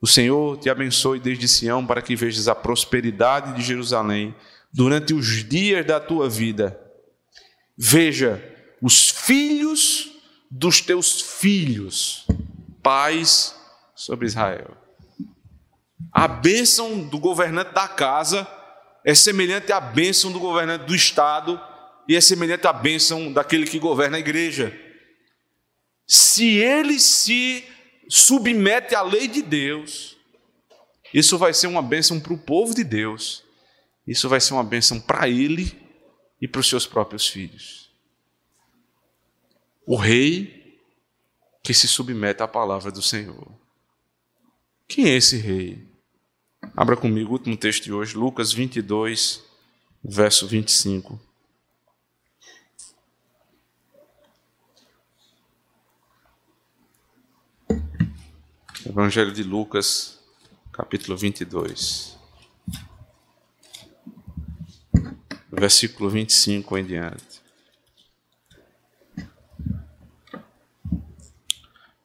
O 0.00 0.06
Senhor 0.06 0.56
te 0.56 0.70
abençoe 0.70 1.20
desde 1.20 1.46
Sião 1.46 1.86
para 1.86 2.00
que 2.00 2.16
vejas 2.16 2.48
a 2.48 2.54
prosperidade 2.54 3.52
de 3.52 3.60
Jerusalém 3.60 4.34
durante 4.72 5.12
os 5.12 5.46
dias 5.46 5.84
da 5.84 6.00
tua 6.00 6.30
vida 6.30 6.85
Veja, 7.76 8.42
os 8.80 9.10
filhos 9.10 10.12
dos 10.50 10.80
teus 10.80 11.20
filhos, 11.20 12.26
pais 12.82 13.54
sobre 13.94 14.26
Israel. 14.26 14.76
A 16.12 16.26
bênção 16.26 17.00
do 17.00 17.18
governante 17.18 17.74
da 17.74 17.86
casa 17.88 18.46
é 19.04 19.14
semelhante 19.14 19.72
à 19.72 19.80
bênção 19.80 20.32
do 20.32 20.40
governante 20.40 20.84
do 20.84 20.94
estado 20.94 21.60
e 22.08 22.16
é 22.16 22.20
semelhante 22.20 22.66
à 22.66 22.72
bênção 22.72 23.32
daquele 23.32 23.66
que 23.66 23.78
governa 23.78 24.16
a 24.16 24.20
igreja. 24.20 24.74
Se 26.06 26.56
ele 26.56 26.98
se 26.98 27.64
submete 28.08 28.94
à 28.94 29.02
lei 29.02 29.26
de 29.26 29.42
Deus, 29.42 30.16
isso 31.12 31.36
vai 31.36 31.52
ser 31.52 31.66
uma 31.66 31.82
bênção 31.82 32.20
para 32.20 32.32
o 32.32 32.38
povo 32.38 32.74
de 32.74 32.84
Deus, 32.84 33.42
isso 34.06 34.28
vai 34.28 34.40
ser 34.40 34.54
uma 34.54 34.64
bênção 34.64 35.00
para 35.00 35.28
ele 35.28 35.85
e 36.46 36.48
para 36.48 36.60
os 36.60 36.68
seus 36.68 36.86
próprios 36.86 37.26
filhos. 37.26 37.90
O 39.84 39.96
rei 39.96 40.80
que 41.60 41.74
se 41.74 41.88
submete 41.88 42.40
à 42.40 42.46
palavra 42.46 42.92
do 42.92 43.02
Senhor. 43.02 43.52
Quem 44.86 45.06
é 45.06 45.16
esse 45.16 45.36
rei? 45.38 45.84
Abra 46.76 46.96
comigo 46.96 47.30
o 47.30 47.32
último 47.32 47.56
texto 47.56 47.82
de 47.82 47.92
hoje, 47.92 48.16
Lucas 48.16 48.52
22, 48.52 49.42
verso 50.04 50.46
25. 50.46 51.20
Evangelho 58.88 59.32
de 59.32 59.42
Lucas, 59.42 60.20
capítulo 60.72 61.16
22. 61.16 62.15
Versículo 65.58 66.10
25 66.10 66.76
em 66.78 66.84
diante. 66.84 67.40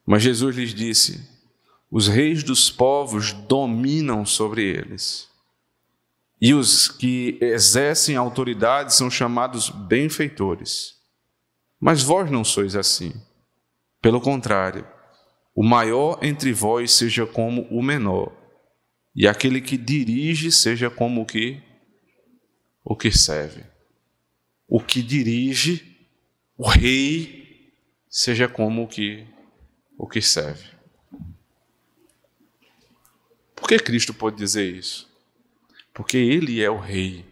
Mas 0.05 0.23
Jesus 0.23 0.55
lhes 0.55 0.73
disse: 0.73 1.29
Os 1.89 2.07
reis 2.07 2.43
dos 2.43 2.69
povos 2.69 3.33
dominam 3.33 4.25
sobre 4.25 4.63
eles, 4.63 5.29
e 6.41 6.53
os 6.53 6.87
que 6.87 7.37
exercem 7.41 8.15
autoridade 8.15 8.93
são 8.93 9.09
chamados 9.09 9.69
benfeitores. 9.69 10.95
Mas 11.79 12.01
vós 12.01 12.29
não 12.29 12.43
sois 12.43 12.75
assim. 12.75 13.13
Pelo 14.01 14.21
contrário, 14.21 14.87
o 15.53 15.63
maior 15.63 16.19
entre 16.21 16.53
vós 16.53 16.91
seja 16.91 17.25
como 17.25 17.63
o 17.63 17.83
menor, 17.83 18.31
e 19.15 19.27
aquele 19.27 19.61
que 19.61 19.77
dirige 19.77 20.51
seja 20.51 20.89
como 20.89 21.21
o 21.21 21.25
que 21.25 21.61
o 22.83 22.95
que 22.95 23.11
serve. 23.11 23.63
O 24.67 24.81
que 24.81 25.01
dirige, 25.01 25.97
o 26.57 26.67
rei, 26.67 27.73
seja 28.09 28.47
como 28.47 28.83
o 28.83 28.87
que, 28.87 29.27
o 29.97 30.07
que 30.07 30.21
serve. 30.21 30.69
Por 33.55 33.67
que 33.67 33.77
Cristo 33.79 34.13
pode 34.13 34.37
dizer 34.37 34.75
isso? 34.75 35.09
Porque 35.93 36.17
Ele 36.17 36.61
é 36.63 36.69
o 36.69 36.79
rei. 36.79 37.25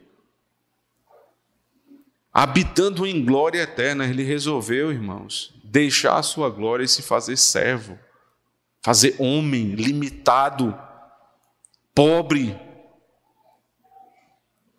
habitando 2.32 3.06
em 3.06 3.26
glória 3.26 3.62
eterna, 3.62 4.06
ele 4.06 4.24
resolveu, 4.24 4.92
irmãos, 4.92 5.54
deixar 5.64 6.18
a 6.18 6.24
sua 6.24 6.50
glória 6.50 6.84
e 6.84 6.88
se 6.88 7.02
fazer 7.02 7.36
servo, 7.36 8.00
fazer 8.82 9.16
homem 9.20 9.74
limitado, 9.76 10.78
pobre. 11.94 12.58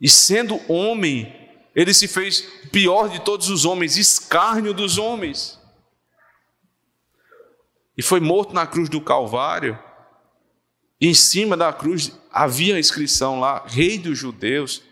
E 0.00 0.08
sendo 0.08 0.60
homem, 0.72 1.34
ele 1.74 1.92
se 1.92 2.08
fez 2.08 2.40
pior 2.72 3.08
de 3.08 3.20
todos 3.20 3.50
os 3.50 3.64
homens, 3.64 3.96
escárnio 3.96 4.72
dos 4.72 4.98
homens. 4.98 5.58
E 7.96 8.02
foi 8.02 8.18
morto 8.18 8.54
na 8.54 8.66
cruz 8.66 8.88
do 8.88 9.00
Calvário. 9.00 9.78
E 11.00 11.06
em 11.08 11.14
cima 11.14 11.56
da 11.56 11.72
cruz 11.72 12.12
havia 12.30 12.76
a 12.76 12.78
inscrição 12.78 13.40
lá, 13.40 13.64
Rei 13.66 13.98
dos 13.98 14.18
Judeus, 14.18 14.82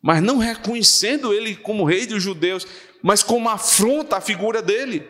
mas 0.00 0.22
não 0.22 0.38
reconhecendo 0.38 1.32
ele 1.32 1.56
como 1.56 1.84
Rei 1.84 2.06
dos 2.06 2.22
Judeus, 2.22 2.66
mas 3.02 3.22
como 3.22 3.48
afronta 3.48 4.16
a 4.16 4.20
figura 4.20 4.62
dele. 4.62 5.08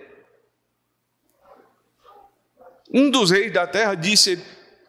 Um 2.93 3.11
dos 3.11 3.31
reis 3.31 3.53
da 3.53 3.67
terra 3.67 3.95
disse: 3.95 4.39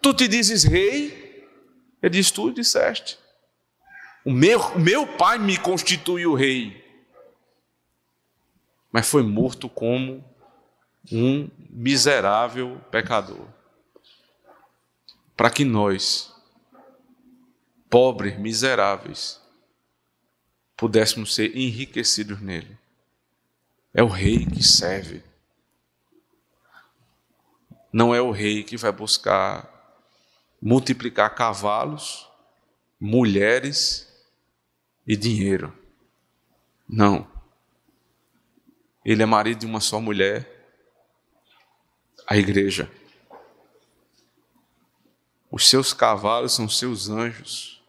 Tu 0.01 0.13
te 0.13 0.27
dizes 0.27 0.63
rei? 0.63 1.47
Ele 2.01 2.09
disse: 2.09 2.33
Tu 2.33 2.51
disseste. 2.51 3.17
O 4.25 4.31
meu, 4.31 4.59
o 4.59 4.79
meu 4.79 5.05
pai 5.05 5.37
me 5.37 5.57
constituiu 5.57 6.33
rei. 6.33 6.81
Mas 8.91 9.09
foi 9.09 9.23
morto 9.23 9.67
como 9.67 10.23
um 11.11 11.49
miserável 11.69 12.79
pecador. 12.89 13.45
Para 15.35 15.49
que 15.49 15.65
nós, 15.65 16.33
pobres, 17.89 18.37
miseráveis, 18.39 19.41
pudéssemos 20.77 21.35
ser 21.35 21.57
enriquecidos 21.57 22.39
nele. 22.39 22.77
É 23.93 24.01
o 24.01 24.07
rei 24.07 24.45
que 24.45 24.63
serve. 24.63 25.21
Não 27.91 28.15
é 28.15 28.21
o 28.21 28.31
rei 28.31 28.63
que 28.63 28.77
vai 28.77 28.91
buscar 28.91 29.69
multiplicar 30.61 31.35
cavalos, 31.35 32.27
mulheres 32.99 34.12
e 35.07 35.15
dinheiro. 35.15 35.73
Não. 36.87 37.27
Ele 39.03 39.23
é 39.23 39.25
marido 39.25 39.59
de 39.59 39.65
uma 39.65 39.79
só 39.79 39.99
mulher, 39.99 40.49
a 42.27 42.37
igreja. 42.37 42.89
Os 45.51 45.69
seus 45.69 45.93
cavalos 45.93 46.53
são 46.53 46.67
seus 46.67 47.09
anjos. 47.09 47.81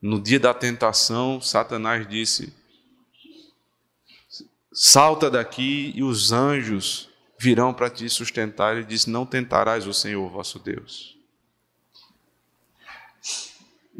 No 0.00 0.20
dia 0.20 0.38
da 0.38 0.52
tentação, 0.52 1.40
Satanás 1.40 2.06
disse: 2.06 2.52
Salta 4.70 5.30
daqui 5.30 5.90
e 5.94 6.02
os 6.02 6.32
anjos 6.32 7.08
virão 7.38 7.72
para 7.72 7.88
te 7.90 8.08
sustentar. 8.08 8.76
Ele 8.76 8.84
disse: 8.84 9.08
Não 9.08 9.24
tentarás 9.24 9.86
o 9.86 9.94
Senhor 9.94 10.28
vosso 10.30 10.58
Deus. 10.58 11.15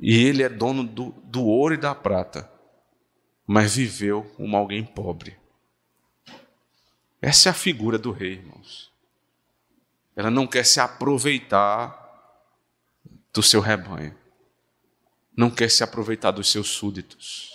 E 0.00 0.26
ele 0.26 0.42
é 0.42 0.48
dono 0.48 0.84
do, 0.84 1.10
do 1.24 1.44
ouro 1.44 1.74
e 1.74 1.78
da 1.78 1.94
prata, 1.94 2.50
mas 3.46 3.76
viveu 3.76 4.22
como 4.36 4.56
alguém 4.56 4.84
pobre. 4.84 5.38
Essa 7.20 7.48
é 7.48 7.50
a 7.50 7.54
figura 7.54 7.98
do 7.98 8.12
rei, 8.12 8.34
irmãos. 8.34 8.92
Ela 10.14 10.30
não 10.30 10.46
quer 10.46 10.64
se 10.64 10.80
aproveitar 10.80 12.04
do 13.32 13.42
seu 13.42 13.60
rebanho, 13.60 14.16
não 15.36 15.50
quer 15.50 15.70
se 15.70 15.82
aproveitar 15.82 16.30
dos 16.30 16.50
seus 16.50 16.68
súditos, 16.68 17.52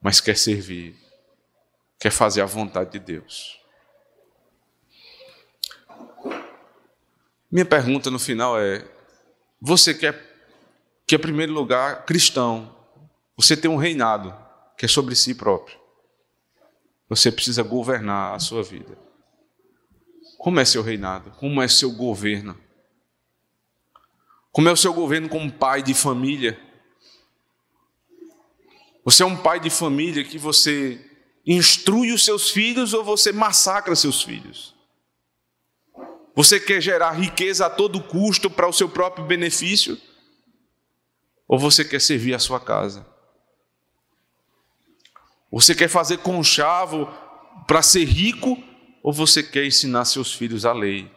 mas 0.00 0.20
quer 0.20 0.36
servir, 0.36 0.96
quer 1.98 2.10
fazer 2.10 2.40
a 2.40 2.46
vontade 2.46 2.92
de 2.92 2.98
Deus. 2.98 3.60
Minha 7.50 7.66
pergunta 7.66 8.10
no 8.10 8.18
final 8.18 8.60
é: 8.60 8.86
você 9.60 9.94
quer 9.94 10.27
que, 11.08 11.14
em 11.14 11.18
primeiro 11.18 11.54
lugar, 11.54 12.04
cristão, 12.04 12.76
você 13.34 13.56
tem 13.56 13.70
um 13.70 13.78
reinado 13.78 14.36
que 14.76 14.84
é 14.84 14.88
sobre 14.88 15.16
si 15.16 15.34
próprio. 15.34 15.78
Você 17.08 17.32
precisa 17.32 17.62
governar 17.62 18.34
a 18.34 18.38
sua 18.38 18.62
vida. 18.62 18.98
Como 20.36 20.60
é 20.60 20.66
seu 20.66 20.82
reinado? 20.82 21.30
Como 21.30 21.62
é 21.62 21.66
seu 21.66 21.90
governo? 21.92 22.54
Como 24.52 24.68
é 24.68 24.72
o 24.72 24.76
seu 24.76 24.92
governo 24.92 25.30
como 25.30 25.50
pai 25.50 25.82
de 25.82 25.94
família? 25.94 26.60
Você 29.02 29.22
é 29.22 29.26
um 29.26 29.36
pai 29.36 29.58
de 29.58 29.70
família 29.70 30.22
que 30.22 30.36
você 30.36 31.02
instrui 31.46 32.12
os 32.12 32.22
seus 32.22 32.50
filhos 32.50 32.92
ou 32.92 33.02
você 33.02 33.32
massacra 33.32 33.96
seus 33.96 34.22
filhos? 34.22 34.74
Você 36.34 36.60
quer 36.60 36.82
gerar 36.82 37.12
riqueza 37.12 37.64
a 37.64 37.70
todo 37.70 38.02
custo 38.02 38.50
para 38.50 38.68
o 38.68 38.74
seu 38.74 38.90
próprio 38.90 39.24
benefício? 39.24 39.98
Ou 41.48 41.58
você 41.58 41.82
quer 41.82 42.00
servir 42.00 42.34
a 42.34 42.38
sua 42.38 42.60
casa? 42.60 43.06
Você 45.50 45.74
quer 45.74 45.88
fazer 45.88 46.18
conchavo 46.18 47.06
para 47.66 47.80
ser 47.80 48.04
rico? 48.04 48.62
Ou 49.02 49.12
você 49.12 49.42
quer 49.42 49.64
ensinar 49.64 50.04
seus 50.04 50.34
filhos 50.34 50.66
a 50.66 50.74
lei? 50.74 51.10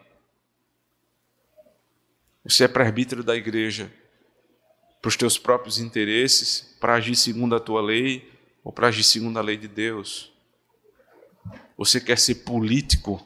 Você 2.46 2.64
é 2.64 2.68
presbítero 2.68 3.24
da 3.24 3.36
igreja 3.36 3.92
para 5.02 5.10
os 5.10 5.18
teus 5.18 5.38
próprios 5.38 5.80
interesses, 5.80 6.76
para 6.80 6.94
agir 6.94 7.16
segundo 7.16 7.56
a 7.56 7.60
tua 7.60 7.82
lei 7.82 8.32
ou 8.64 8.72
para 8.72 8.88
agir 8.88 9.04
segundo 9.04 9.38
a 9.38 9.42
lei 9.42 9.58
de 9.58 9.68
Deus? 9.68 10.32
Você 11.78 12.00
quer 12.00 12.18
ser 12.18 12.36
político 12.36 13.26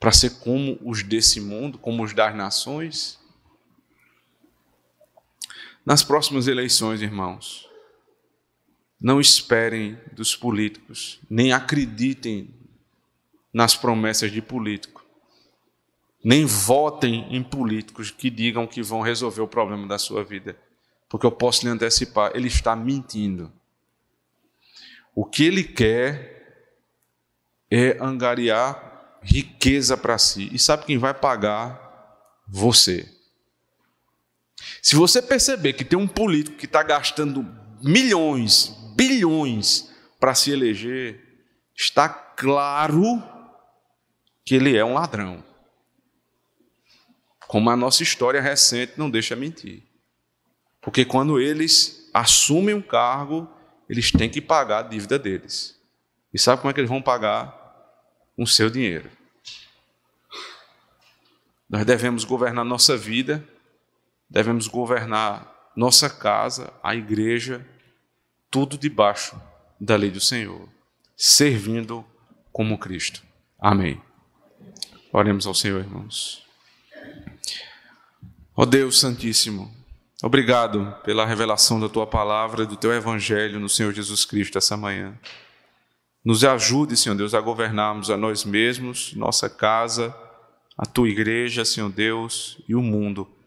para 0.00 0.12
ser 0.12 0.38
como 0.38 0.78
os 0.82 1.02
desse 1.02 1.40
mundo, 1.40 1.76
como 1.78 2.02
os 2.02 2.14
das 2.14 2.34
nações? 2.34 3.18
Nas 5.88 6.02
próximas 6.02 6.46
eleições, 6.46 7.00
irmãos, 7.00 7.66
não 9.00 9.18
esperem 9.18 9.98
dos 10.12 10.36
políticos, 10.36 11.18
nem 11.30 11.50
acreditem 11.50 12.54
nas 13.50 13.74
promessas 13.74 14.30
de 14.30 14.42
político, 14.42 15.02
nem 16.22 16.44
votem 16.44 17.34
em 17.34 17.42
políticos 17.42 18.10
que 18.10 18.28
digam 18.28 18.66
que 18.66 18.82
vão 18.82 19.00
resolver 19.00 19.40
o 19.40 19.48
problema 19.48 19.86
da 19.86 19.96
sua 19.96 20.22
vida, 20.22 20.58
porque 21.08 21.24
eu 21.24 21.32
posso 21.32 21.64
lhe 21.64 21.70
antecipar, 21.70 22.32
ele 22.34 22.48
está 22.48 22.76
mentindo. 22.76 23.50
O 25.14 25.24
que 25.24 25.42
ele 25.42 25.64
quer 25.64 26.76
é 27.70 27.96
angariar 27.98 29.20
riqueza 29.22 29.96
para 29.96 30.18
si. 30.18 30.50
E 30.52 30.58
sabe 30.58 30.84
quem 30.84 30.98
vai 30.98 31.14
pagar? 31.14 32.44
Você. 32.46 33.17
Se 34.82 34.96
você 34.96 35.22
perceber 35.22 35.72
que 35.72 35.84
tem 35.84 35.98
um 35.98 36.08
político 36.08 36.56
que 36.56 36.66
está 36.66 36.82
gastando 36.82 37.46
milhões, 37.82 38.74
bilhões 38.96 39.90
para 40.18 40.34
se 40.34 40.50
eleger, 40.50 41.44
está 41.76 42.08
claro 42.08 43.22
que 44.44 44.54
ele 44.54 44.76
é 44.76 44.84
um 44.84 44.94
ladrão. 44.94 45.44
Como 47.46 47.70
a 47.70 47.76
nossa 47.76 48.02
história 48.02 48.40
recente 48.40 48.94
não 48.96 49.10
deixa 49.10 49.36
mentir. 49.36 49.82
Porque 50.80 51.04
quando 51.04 51.40
eles 51.40 52.10
assumem 52.12 52.74
um 52.74 52.82
cargo, 52.82 53.48
eles 53.88 54.10
têm 54.10 54.28
que 54.28 54.40
pagar 54.40 54.78
a 54.78 54.88
dívida 54.88 55.18
deles. 55.18 55.78
E 56.32 56.38
sabe 56.38 56.60
como 56.60 56.70
é 56.70 56.74
que 56.74 56.80
eles 56.80 56.90
vão 56.90 57.00
pagar? 57.00 57.56
Com 58.36 58.44
seu 58.44 58.68
dinheiro. 58.68 59.10
Nós 61.68 61.84
devemos 61.84 62.24
governar 62.24 62.64
nossa 62.64 62.96
vida 62.96 63.46
devemos 64.28 64.66
governar 64.66 65.70
nossa 65.76 66.10
casa, 66.10 66.72
a 66.82 66.94
igreja, 66.94 67.64
tudo 68.50 68.76
debaixo 68.76 69.40
da 69.80 69.96
lei 69.96 70.10
do 70.10 70.20
Senhor, 70.20 70.68
servindo 71.16 72.04
como 72.52 72.78
Cristo. 72.78 73.22
Amém. 73.58 74.00
Oremos 75.12 75.46
ao 75.46 75.54
Senhor, 75.54 75.80
irmãos. 75.80 76.44
Ó 78.56 78.66
Deus 78.66 78.98
Santíssimo, 78.98 79.72
obrigado 80.20 80.96
pela 81.04 81.24
revelação 81.24 81.78
da 81.78 81.88
tua 81.88 82.06
palavra, 82.06 82.66
do 82.66 82.76
teu 82.76 82.92
evangelho 82.92 83.60
no 83.60 83.68
Senhor 83.68 83.92
Jesus 83.92 84.24
Cristo 84.24 84.58
essa 84.58 84.76
manhã. 84.76 85.16
Nos 86.24 86.42
ajude, 86.42 86.96
Senhor 86.96 87.14
Deus, 87.14 87.34
a 87.34 87.40
governarmos 87.40 88.10
a 88.10 88.16
nós 88.16 88.44
mesmos, 88.44 89.14
nossa 89.14 89.48
casa, 89.48 90.14
a 90.76 90.84
tua 90.84 91.08
igreja, 91.08 91.64
Senhor 91.64 91.90
Deus, 91.90 92.60
e 92.68 92.74
o 92.74 92.82
mundo 92.82 93.37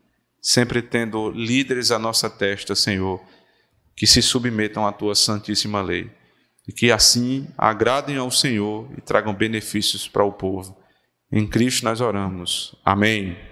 sempre 0.42 0.82
tendo 0.82 1.30
líderes 1.30 1.92
à 1.92 2.00
nossa 2.00 2.30
testa, 2.30 2.74
Senhor, 2.74 3.22
que 3.96 4.08
se 4.08 4.22
submetam 4.22 4.88
à 4.88 4.92
tua 4.92 5.14
santíssima 5.14 5.82
lei 5.82 6.10
e 6.68 6.72
que 6.72 6.92
assim 6.92 7.48
agradem 7.58 8.18
ao 8.18 8.32
Senhor 8.32 8.90
e 8.98 9.02
tragam 9.02 9.34
benefícios 9.34 10.08
para 10.08 10.24
o 10.24 10.32
povo. 10.32 10.78
Em 11.32 11.48
Cristo 11.48 11.84
nós 11.86 12.02
oramos. 12.02 12.76
Amém. 12.84 13.51